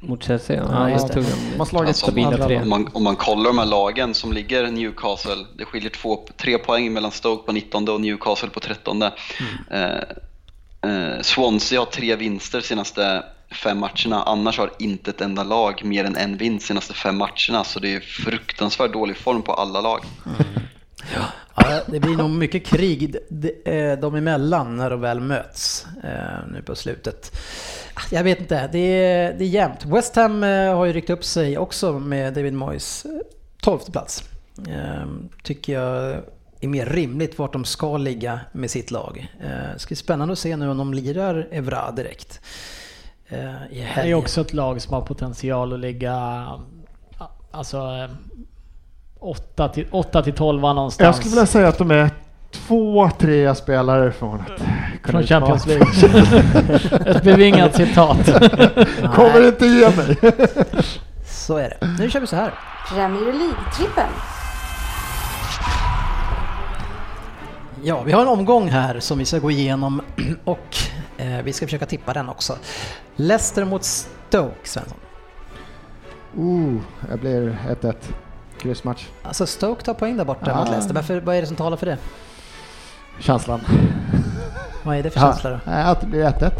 [0.00, 0.62] Mot Chelsea, ja.
[0.72, 1.24] Ja, ja just det.
[1.58, 2.54] har slagit Alltså, stabila andra tre.
[2.54, 2.62] lag.
[2.62, 6.58] Om man, om man kollar de här lagen som ligger Newcastle, det skiljer två, tre
[6.58, 9.02] poäng mellan Stoke på 19 och Newcastle på 13.
[9.02, 9.12] Mm.
[9.70, 10.00] Eh,
[10.90, 14.22] eh, Swansea har tre vinster senaste fem matcherna.
[14.22, 17.94] Annars har inte ett enda lag mer än en vinst senaste fem matcherna, så det
[17.94, 20.00] är fruktansvärt dålig form på alla lag.
[21.14, 26.48] Ja, det blir nog mycket krig de- eh, dem emellan när de väl möts eh,
[26.52, 27.38] nu på slutet.
[27.94, 29.84] Ah, Jag vet inte, det är, det är jämnt.
[29.84, 33.06] West Ham eh, har ju ryckt upp sig också med David Moyes
[33.62, 34.24] 12 plats.
[34.68, 35.06] Eh,
[35.42, 36.20] Tycker jag
[36.60, 39.28] är mer rimligt vart de ska ligga med sitt lag.
[39.72, 42.40] Det ska bli spännande att se nu om de lirar Evra direkt.
[43.28, 46.46] Det är också ett lag som har potential att ligga
[47.50, 48.08] alltså
[49.20, 51.06] 8 till, 8 till 12 någonstans.
[51.06, 52.10] Jag skulle vilja säga att de är
[52.50, 54.46] två, tre spelare från att
[55.02, 55.66] kunna Från Champions.
[55.66, 55.86] League.
[57.10, 58.26] Ett bevingat citat.
[59.14, 60.16] Kommer inte ge mig.
[61.26, 61.86] Så är det.
[61.98, 62.54] Nu kör vi så här.
[62.88, 64.08] Premier League-trippen.
[67.82, 70.02] Ja, vi har en omgång här som vi ska gå igenom
[70.44, 70.76] och
[71.16, 72.56] eh, vi ska försöka tippa den också.
[73.16, 74.98] Leicester mot Stoke, Svensson.
[76.38, 76.80] Uh,
[77.10, 77.94] jag blir 1-1.
[78.60, 79.06] Kryssmatch.
[79.22, 80.94] Alltså Stoke tar poäng där borta mot Leicester.
[80.94, 81.98] Varför, vad är det som talar för det?
[83.20, 83.60] Känslan.
[84.82, 85.60] Vad är det för känsla då?
[85.66, 86.50] nej, att det blir 1-1.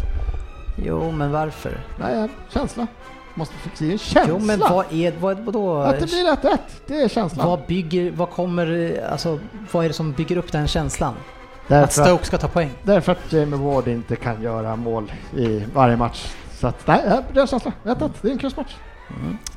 [0.84, 1.80] Jo, men varför?
[2.00, 2.86] Nej, känsla.
[3.34, 4.24] Måste få en känsla.
[4.28, 5.76] Jo, men vad är vad, vadå?
[5.76, 6.58] Att det blir 1-1.
[6.86, 7.46] Det är känslan.
[7.46, 9.38] Vad bygger, vad kommer, alltså
[9.72, 11.14] vad är det som bygger upp den känslan?
[11.14, 12.70] Att Därför att, Stoke ska ta poäng?
[12.82, 16.34] därför att Jamie Ward inte kan göra mål i varje match.
[16.60, 17.02] Så att, nej,
[17.32, 17.72] det är känsla.
[17.84, 18.10] 1-1.
[18.22, 18.74] Det är en kryssmatch.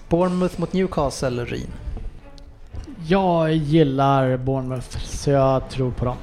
[0.10, 1.70] Bournemouth mot Newcastle, Ryn.
[3.08, 6.18] Jag gillar Bournemouth, så jag tror på dem.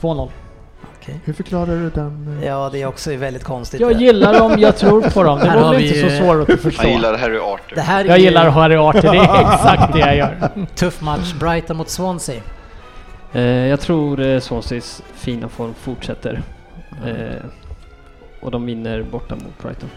[0.00, 0.30] 2-0.
[1.24, 2.38] Hur förklarar du den?
[2.42, 3.80] eh, Ja, det är också väldigt konstigt.
[3.80, 5.38] Jag gillar dem, jag tror på dem.
[5.38, 6.88] Det Här var väl inte så svårt att Jag förstå.
[6.88, 7.74] gillar Harry Arthur.
[7.74, 10.66] Det här är Jag ju gillar Harry Arter, det är exakt det jag gör.
[10.74, 11.32] tuff match.
[11.40, 12.42] Brighton mot Swansea.
[13.32, 16.42] Eh, jag tror eh, Swanseas fina form fortsätter.
[17.06, 17.44] Eh,
[18.40, 19.88] och de vinner borta mot Brighton.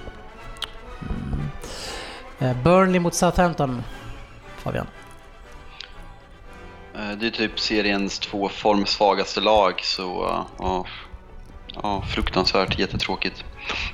[2.39, 3.83] Eh, Burnley mot Southampton,
[4.57, 4.87] Fabian.
[7.15, 10.85] Eh, Det är typ seriens två formsvagaste lag, så uh, ja,
[11.83, 13.43] ja, fruktansvärt jättetråkigt.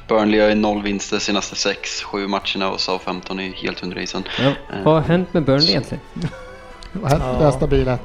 [0.08, 4.24] Burnley har ju noll vinster senaste sex, sju matcherna och Southampton är helt under isen.
[4.44, 4.52] Ja,
[4.84, 6.04] vad har hänt med Burnley egentligen?
[7.04, 7.46] Hette Ja.
[7.46, 7.52] det?
[7.52, 7.98] Stabil 1-0.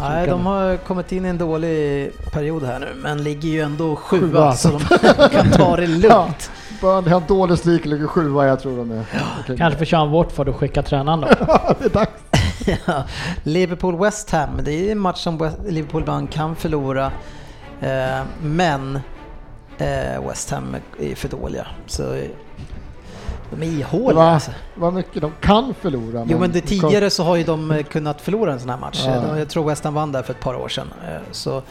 [0.00, 3.96] Nej, de har kommit in i en dålig period här nu, men ligger ju ändå
[3.96, 4.52] sjua, Sjua.
[4.52, 4.68] så
[5.18, 6.50] de kan ta det lugnt.
[6.80, 8.46] Burnley har dålig streak, ligger sjua.
[8.46, 9.04] Jag tror de är...
[9.40, 9.56] Okej.
[9.58, 11.26] Kanske får köra en Watford och skicka tränaren då.
[11.78, 12.10] det är dags.
[12.86, 13.04] Ja.
[13.44, 17.12] Liverpool-West Ham, det är en match som Liverpool ibland kan förlora.
[17.80, 19.00] Eh, men
[19.78, 21.66] eh, West Ham är för dåliga.
[21.86, 24.14] Så de är Det ihåliga.
[24.18, 24.50] var, Alltså.
[24.74, 26.26] vad mycket de kan förlora.
[26.28, 29.02] Jo men det, tidigare så har ju de eh, kunnat förlora en sån här match.
[29.06, 29.38] Ja.
[29.38, 30.86] Jag tror West Ham vann där för ett par år sedan.
[31.30, 31.62] Så,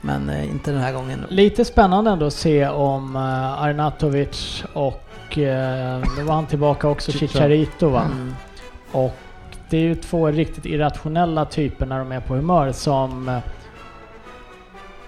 [0.00, 1.24] men inte den här gången.
[1.28, 5.02] Lite spännande ändå att se om Arnatovic och
[6.16, 7.26] då var han tillbaka också, Chicha.
[7.26, 8.02] Chicharito va?
[8.02, 8.34] Mm.
[8.92, 9.14] Och
[9.70, 13.28] det är ju två riktigt irrationella typer när de är på humör som...
[13.28, 13.38] eh,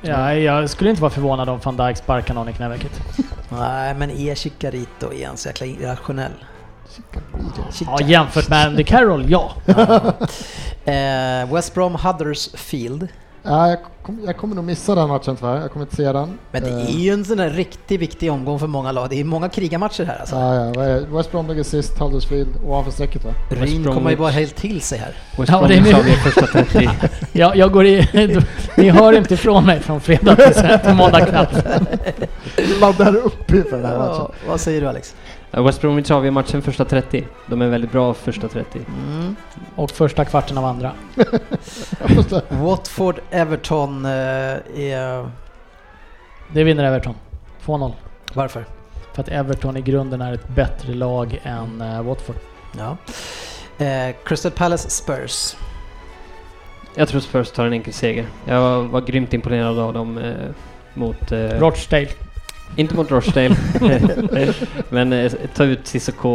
[0.02, 3.00] Ja, jag skulle inte vara förvånad om van Dijk sparkar någon i knävecket.
[3.48, 6.32] Nej, men är Chicarito igen så jäkla irrationell?
[7.86, 9.52] Ja, jämfört med Andy Carroll, ja.
[10.84, 13.08] Eh, West Brom Huddersfield.
[13.42, 15.60] Ja, jag, kom, jag kommer nog missa den matchen tyvärr.
[15.60, 16.38] Jag kommer inte se den.
[16.50, 19.10] Men det Eh, är ju en sån där riktigt viktig omgång för många lag.
[19.10, 20.36] Det är många krigarmatcher här alltså.
[20.36, 21.00] Ja, ja.
[21.16, 23.30] West Brom ligger sist, Huddersfield ovanför strecket va?
[23.50, 25.14] Ryn kommer ju bara helt till sig här.
[25.38, 26.90] West Ja, det första 30.
[27.32, 28.08] Jag, jag går i...
[28.76, 31.46] Ni hör inte ifrån mig från fredag till, till måndag kväll.
[32.80, 34.14] Laddar upp inför den här matchen.
[34.18, 35.14] Ja, vad säger du Alex?
[35.50, 37.26] West Bromwich har vi matchen första 30.
[37.46, 38.78] De är väldigt bra första 30.
[38.78, 39.36] Mm.
[39.76, 40.92] Och första kvarten av andra.
[42.48, 45.30] Watford Everton eh, är...
[46.52, 47.14] Det vinner Everton.
[47.64, 47.92] 2-0.
[48.34, 48.64] Varför?
[49.14, 52.36] För att Everton i grunden är ett bättre lag än uh, Watford.
[52.78, 52.96] Ja.
[53.84, 55.56] Eh, Crystal Palace Spurs.
[56.94, 58.26] Jag tror Spurs tar en enkel seger.
[58.44, 60.34] Jag var, var grymt imponerad av dem eh,
[60.94, 61.32] mot...
[61.32, 62.08] Eh, Rochdale.
[62.76, 63.56] Inte mot Rochdale.
[64.88, 66.28] men eh, ta ut Cissoko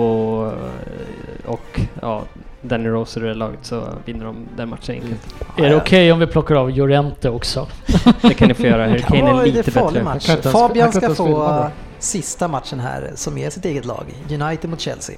[1.45, 2.23] och ja,
[2.61, 5.35] Danny Rose ur det laget så vinner de den matchen enkelt.
[5.57, 7.67] Är det okej om vi plockar av Llorente också?
[8.21, 8.87] Det kan ni få göra.
[8.87, 10.03] Harry Kane är en lite farlig bättre.
[10.03, 10.25] match.
[10.25, 11.67] Kan inte ens- Fabian kan ska ens få
[11.99, 14.05] sista matchen här som är sitt eget lag.
[14.29, 15.15] United mot Chelsea.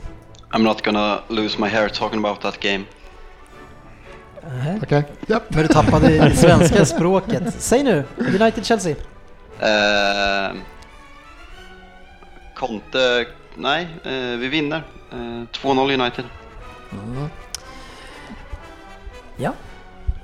[0.52, 2.84] I'm not gonna lose my hair talking about that game.
[4.44, 4.80] Nähä.
[4.84, 5.04] Okej.
[5.28, 5.44] Japp.
[5.50, 7.44] Men du tappade det svenska språket.
[7.58, 8.96] Säg nu, United-Chelsea.
[9.60, 10.56] Eh,
[12.60, 13.26] Conte,
[13.56, 14.84] nej, eh, vi vinner.
[15.12, 15.18] Eh,
[15.52, 16.26] 2-0 United.
[19.38, 19.54] Ja.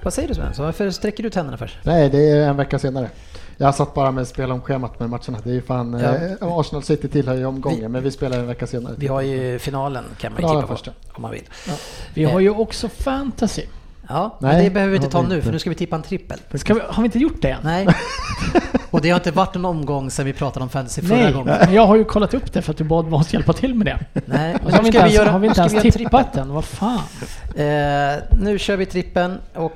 [0.04, 0.66] Vad säger du Svensson?
[0.66, 1.72] Varför sträcker du tänderna för?
[1.84, 3.10] Nej, det är en vecka senare.
[3.58, 5.38] Jag satt bara med spel om schemat med matcherna.
[5.44, 6.16] Det är ju fan, Ja.
[6.16, 8.94] eh, Arsenal City tillhör ju omgången, Vi- men vi spelar en vecka senare.
[8.98, 10.94] Vi har ju finalen kan man ju tippa på först, ja.
[11.14, 11.44] om man vill.
[12.14, 13.64] Vi har ju också fantasy.
[14.10, 15.46] Ja, men Nej, det behöver vi inte ta vi nu inte.
[15.46, 16.38] för nu ska vi tippa en trippel.
[16.52, 16.60] Vi,
[16.90, 17.60] har vi inte gjort det än?
[17.64, 17.88] Nej.
[18.92, 21.56] Och det har inte varit en omgång sedan vi pratade om fantasy förra Nej, gången.
[21.66, 23.86] men jag har ju kollat upp det för att du bad oss hjälpa till med
[23.88, 24.22] det.
[24.26, 27.00] Nej, så har vi inte ens, göra- har vi inte ens tippat den, vad fan.
[27.56, 29.72] Eh, nu kör vi trippen och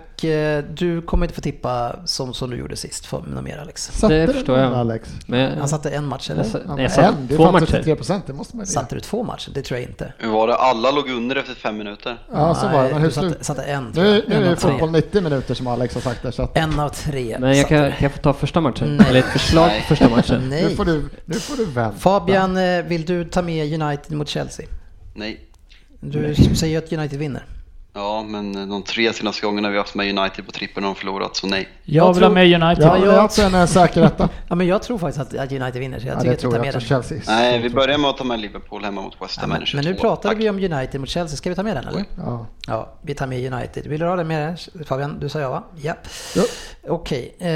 [0.70, 3.92] du kommer inte få tippa som, som du gjorde sist för något mer Alex.
[3.92, 4.74] Satte Det du förstår jag.
[4.74, 5.10] Alex?
[5.26, 6.42] Men, Han satte en match eller?
[6.44, 7.66] jag, sa- Ja, nej, jag men sa en, två matcher.
[7.66, 9.52] 33 procent, det måste man ju Satte du två matcher?
[9.54, 10.14] Det tror jag inte.
[10.18, 10.56] Hur var det?
[10.56, 12.18] Alla låg under efter fem minuter.
[12.32, 12.90] Ja, så var det.
[12.90, 15.68] Men hur du satte, satte en Nu, nu en är det fotboll 90 minuter som
[15.68, 17.38] Alex har sagt där, så att En av tre.
[17.40, 18.98] Men jag satte kan, kan jag få ta första matchen?
[18.98, 19.08] Nej.
[19.10, 19.82] Eller ett förslag Nej.
[19.82, 20.42] på första matchen?
[20.42, 20.76] nu Nej.
[20.76, 21.98] får du, nu får du vänta.
[21.98, 24.66] Fabian, eh, vill du ta med United mot Chelsea?
[25.16, 25.44] Nej.
[26.00, 27.44] Du säger ju att United vinner.
[27.98, 30.96] Ja, men de tre senaste gångerna vi har haft med United på trippen har de
[30.96, 31.68] förlorat, så nej.
[31.84, 32.86] Jag, Jag vill tror- ha med United.
[32.86, 34.30] Ja, jag- också en säker etta.
[34.50, 36.44] Ja, men jag tror faktiskt att, att United vinner, så jag Ja, tycker det att
[36.44, 36.82] vi tar med den.
[36.82, 37.20] Chelsea.
[37.28, 39.50] Nej, vi börjar med att ta med Liverpool hemma mot West Ja, Ham.
[39.50, 40.02] men, men nu 22.
[40.02, 40.44] pratade Tack.
[40.44, 42.06] vi om United mot Chelsea, ska vi ta med den eller?
[42.18, 42.46] Ja.
[42.68, 43.88] Ja, vi tar med United.
[43.88, 45.20] Vill du ha den med Fabian?
[45.20, 45.64] Du sa ja va?
[45.76, 45.94] Ja.
[46.36, 46.44] Ja.
[46.88, 47.36] Okej.
[47.40, 47.48] Eh,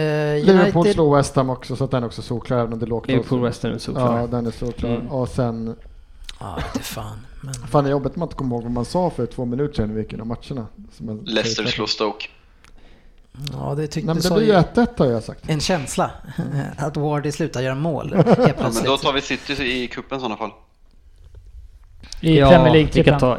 [0.45, 0.93] Liverpool United...
[0.93, 3.07] slår West Ham också, så att den är också solklar, även om det är lågt.
[3.07, 4.19] Liverpool West Ham är solklar.
[4.21, 4.89] Ja, den är solklar.
[4.89, 5.07] Mm.
[5.07, 5.75] Och sen,
[6.39, 7.25] Ja, inte fan.
[7.41, 7.53] Men...
[7.53, 9.73] fan det är jobbigt att man inte kommer ihåg vad man sa för två minuter
[9.75, 10.67] sedan i vilken av matcherna.
[10.97, 12.27] Som man- Leicester slår Stoke.
[13.53, 15.49] Ja, det tyckte Nej, men du det blir ju ju 1-1 har jag sagt.
[15.49, 16.11] en känsla
[16.77, 18.85] att Wardy slutar göra mål helt Ja, men plötsligt.
[18.85, 19.53] då tar vi City
[19.83, 20.51] i kuppen i sådana fall.
[22.21, 23.37] I ja, Premier vi kan ta,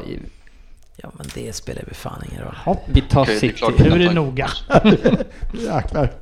[0.96, 2.54] Ja, men det spelar väl fan ingen roll.
[2.64, 3.58] Hopp, vi tar Okej, det är City.
[3.58, 3.78] klart.
[3.78, 4.48] nu är det noga.
[5.52, 6.12] Jäklar.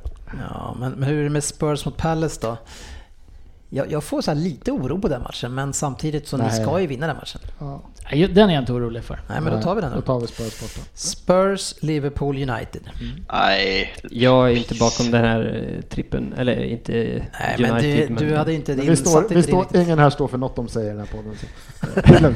[0.49, 2.57] Ja, men, men hur är det med Spurs mot Palace då?
[3.73, 6.61] Jag, jag får så här lite oro på den matchen, men samtidigt så ni Nej.
[6.63, 7.41] ska ju vinna den matchen.
[7.59, 9.21] Ja, Den är jag inte orolig för.
[9.29, 10.01] Nej, men då tar vi den Då då.
[10.01, 10.87] tar vi Spurs borta.
[10.93, 12.81] Spurs, Liverpool, United.
[13.33, 13.93] Nej.
[14.09, 18.15] Jag är inte bakom den här eh, trippen, eller inte Nej, men United.
[18.17, 20.55] du, du hade inte Men vi står, vi inte står, ingen här står för något
[20.55, 21.33] de säger i den här podden.
[21.39, 21.45] Så.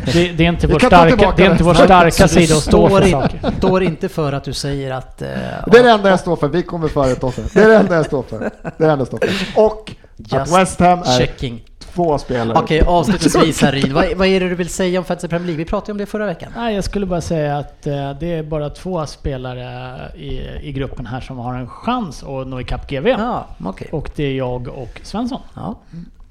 [0.14, 0.32] Det.
[0.32, 3.02] Det, är inte vår starka, det är inte vår starka du sida att stå för
[3.02, 3.48] står, saker.
[3.48, 5.22] in, står inte för att du säger att...
[5.22, 5.28] eh,
[5.72, 6.48] Det är det enda jag står för.
[6.48, 7.49] Vi kommer före Tottenham.
[7.53, 8.40] Det är det enda jag står för.
[8.40, 9.62] Det är det enda jag står för.
[9.62, 11.64] Och att Just West Ham är checking.
[11.80, 12.58] två spelare.
[12.58, 15.58] Okej, avslutningsvis här Ryn, vad, vad är det du vill säga om Fantasy Premier League?
[15.58, 16.52] Vi pratade om det förra veckan.
[16.56, 21.06] Nej, jag skulle bara säga att eh, det är bara två spelare i, i gruppen
[21.06, 23.08] här som har en chans att nå ikapp GV.
[23.08, 23.88] Ja, okej.
[23.92, 25.42] Och det är jag och Svensson.
[25.54, 25.80] Ja.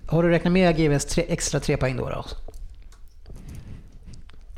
[0.07, 2.09] Har du räknat med GVs tre, extra tre poäng då?
[2.09, 2.25] då?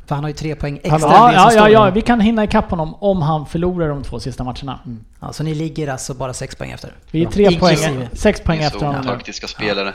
[0.07, 2.19] För han har ju tre poäng extra Han än Ja, ja, ja, ja, vi kan
[2.19, 4.79] hinna ikapp honom om han förlorar de två sista matcherna.
[5.19, 6.91] Ja, så ni ligger alltså bara sex poäng efter?
[7.11, 8.07] Vi är tre poäng, Inklusive.
[8.13, 9.93] sex poäng efter honom taktiska spelare.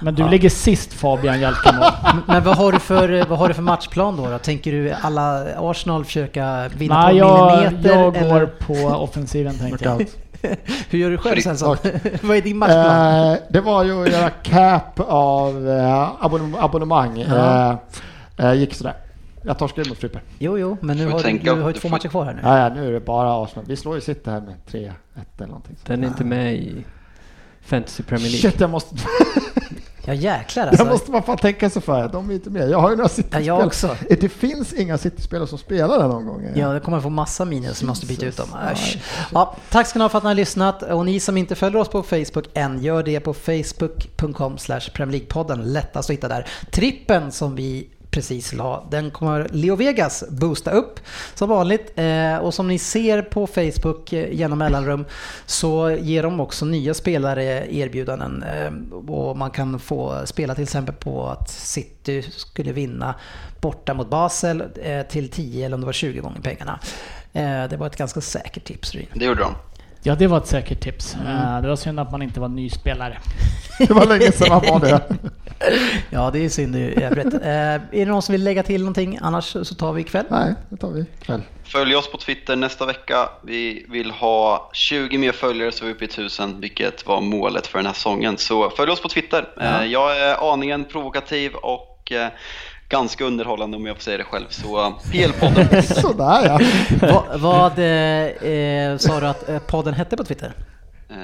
[0.00, 1.84] Men du ligger sist Fabian Jalkemo.
[2.26, 4.38] Men vad har du för, vad har du för matchplan då, då?
[4.38, 7.90] Tänker du alla Arsenal försöka vinna Nej, på jag, millimeter?
[7.90, 8.30] jag eller?
[8.30, 10.06] går på offensiven tänkte jag.
[10.90, 11.40] Hur gör du själv.
[11.40, 11.76] Svensson?
[12.22, 13.32] vad är din matchplan?
[13.32, 17.24] Eh, det var ju att göra cap av eh, abonnem- abonnemang.
[17.28, 17.70] Ja.
[18.38, 18.94] Eh, eh, gick sådär.
[19.42, 20.20] Jag torskade mot Frippe.
[20.38, 22.24] Jo, jo, men nu har du, tänka- du har ju du två får- matcher kvar
[22.24, 22.40] här nu.
[22.42, 23.64] Ja, ja, nu är det bara Arsenal.
[23.68, 24.90] Vi slår ju City här med 3-1
[25.38, 25.76] eller någonting.
[25.86, 26.84] Den är inte med i
[27.62, 28.50] Fantasy Premier League.
[28.50, 28.94] Shit, jag måste,
[30.04, 30.82] Ja jäklar alltså.
[30.84, 32.08] jag måste bara fan tänka sig för.
[32.08, 32.70] De är inte med.
[32.70, 33.46] Jag har ju några Ja, City-spel.
[33.46, 33.96] jag också.
[34.20, 36.50] Det finns inga City-spelare som spelar den någon gång.
[36.54, 38.46] Ja, det kommer få massa minus som måste byta ut dem.
[39.32, 41.80] Ja, tack ska ni ha för att ni har lyssnat och ni som inte följer
[41.80, 45.62] oss på Facebook än, gör det på facebook.com slash Premier League-podden.
[45.64, 46.46] Lättast att hitta där.
[46.70, 51.00] Trippen som vi precis la, den kommer Leo Vegas boosta upp
[51.34, 51.92] som vanligt.
[51.96, 55.04] Eh, och som ni ser på Facebook eh, genom mellanrum
[55.46, 58.42] så ger de också nya spelare erbjudanden.
[58.42, 63.14] Eh, och man kan få spela till exempel på att City skulle vinna
[63.60, 66.80] borta mot Basel eh, till 10 eller om det var 20 gånger pengarna.
[67.32, 69.06] Eh, det var ett ganska säkert tips Ryn.
[69.14, 69.54] Det gjorde de.
[70.04, 71.14] Ja, det var ett säkert tips.
[71.14, 73.18] Eh, Det var synd att man inte var ny spelare.
[73.78, 75.00] Det var länge sedan man var det.
[76.10, 77.34] Ja, det är synd i övrigt.
[77.34, 77.40] Eh,
[77.74, 79.18] är det någon som vill lägga till någonting?
[79.22, 80.24] Annars så tar vi ikväll.
[80.30, 81.42] Nej, det tar vi ikväll.
[81.64, 83.28] Följ oss på Twitter nästa vecka.
[83.44, 87.66] Vi vill ha 20 mer följare så vi är uppe i 1000, vilket var målet
[87.66, 88.38] för den här säsongen.
[88.38, 89.48] Så följ oss på Twitter.
[89.60, 92.12] Eh, Jag är aningen provokativ och
[92.92, 94.46] ganska underhållande om jag får säga det själv.
[94.48, 95.82] Så eh, PL-podden.
[96.00, 96.60] Sådär ja.
[97.00, 100.52] vad vad eh, eh, sa du att eh, podden hette på Twitter?
[101.10, 101.16] Eh,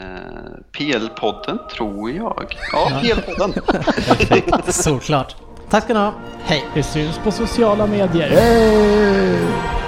[0.73, 2.57] PL-podden tror jag.
[2.73, 4.73] Ja, PL-podden.
[4.73, 5.37] Såklart.
[5.71, 6.13] Tack ska ni ha.
[6.45, 6.65] Hej!
[6.75, 8.29] Det syns på sociala medier.
[8.29, 9.88] Hey!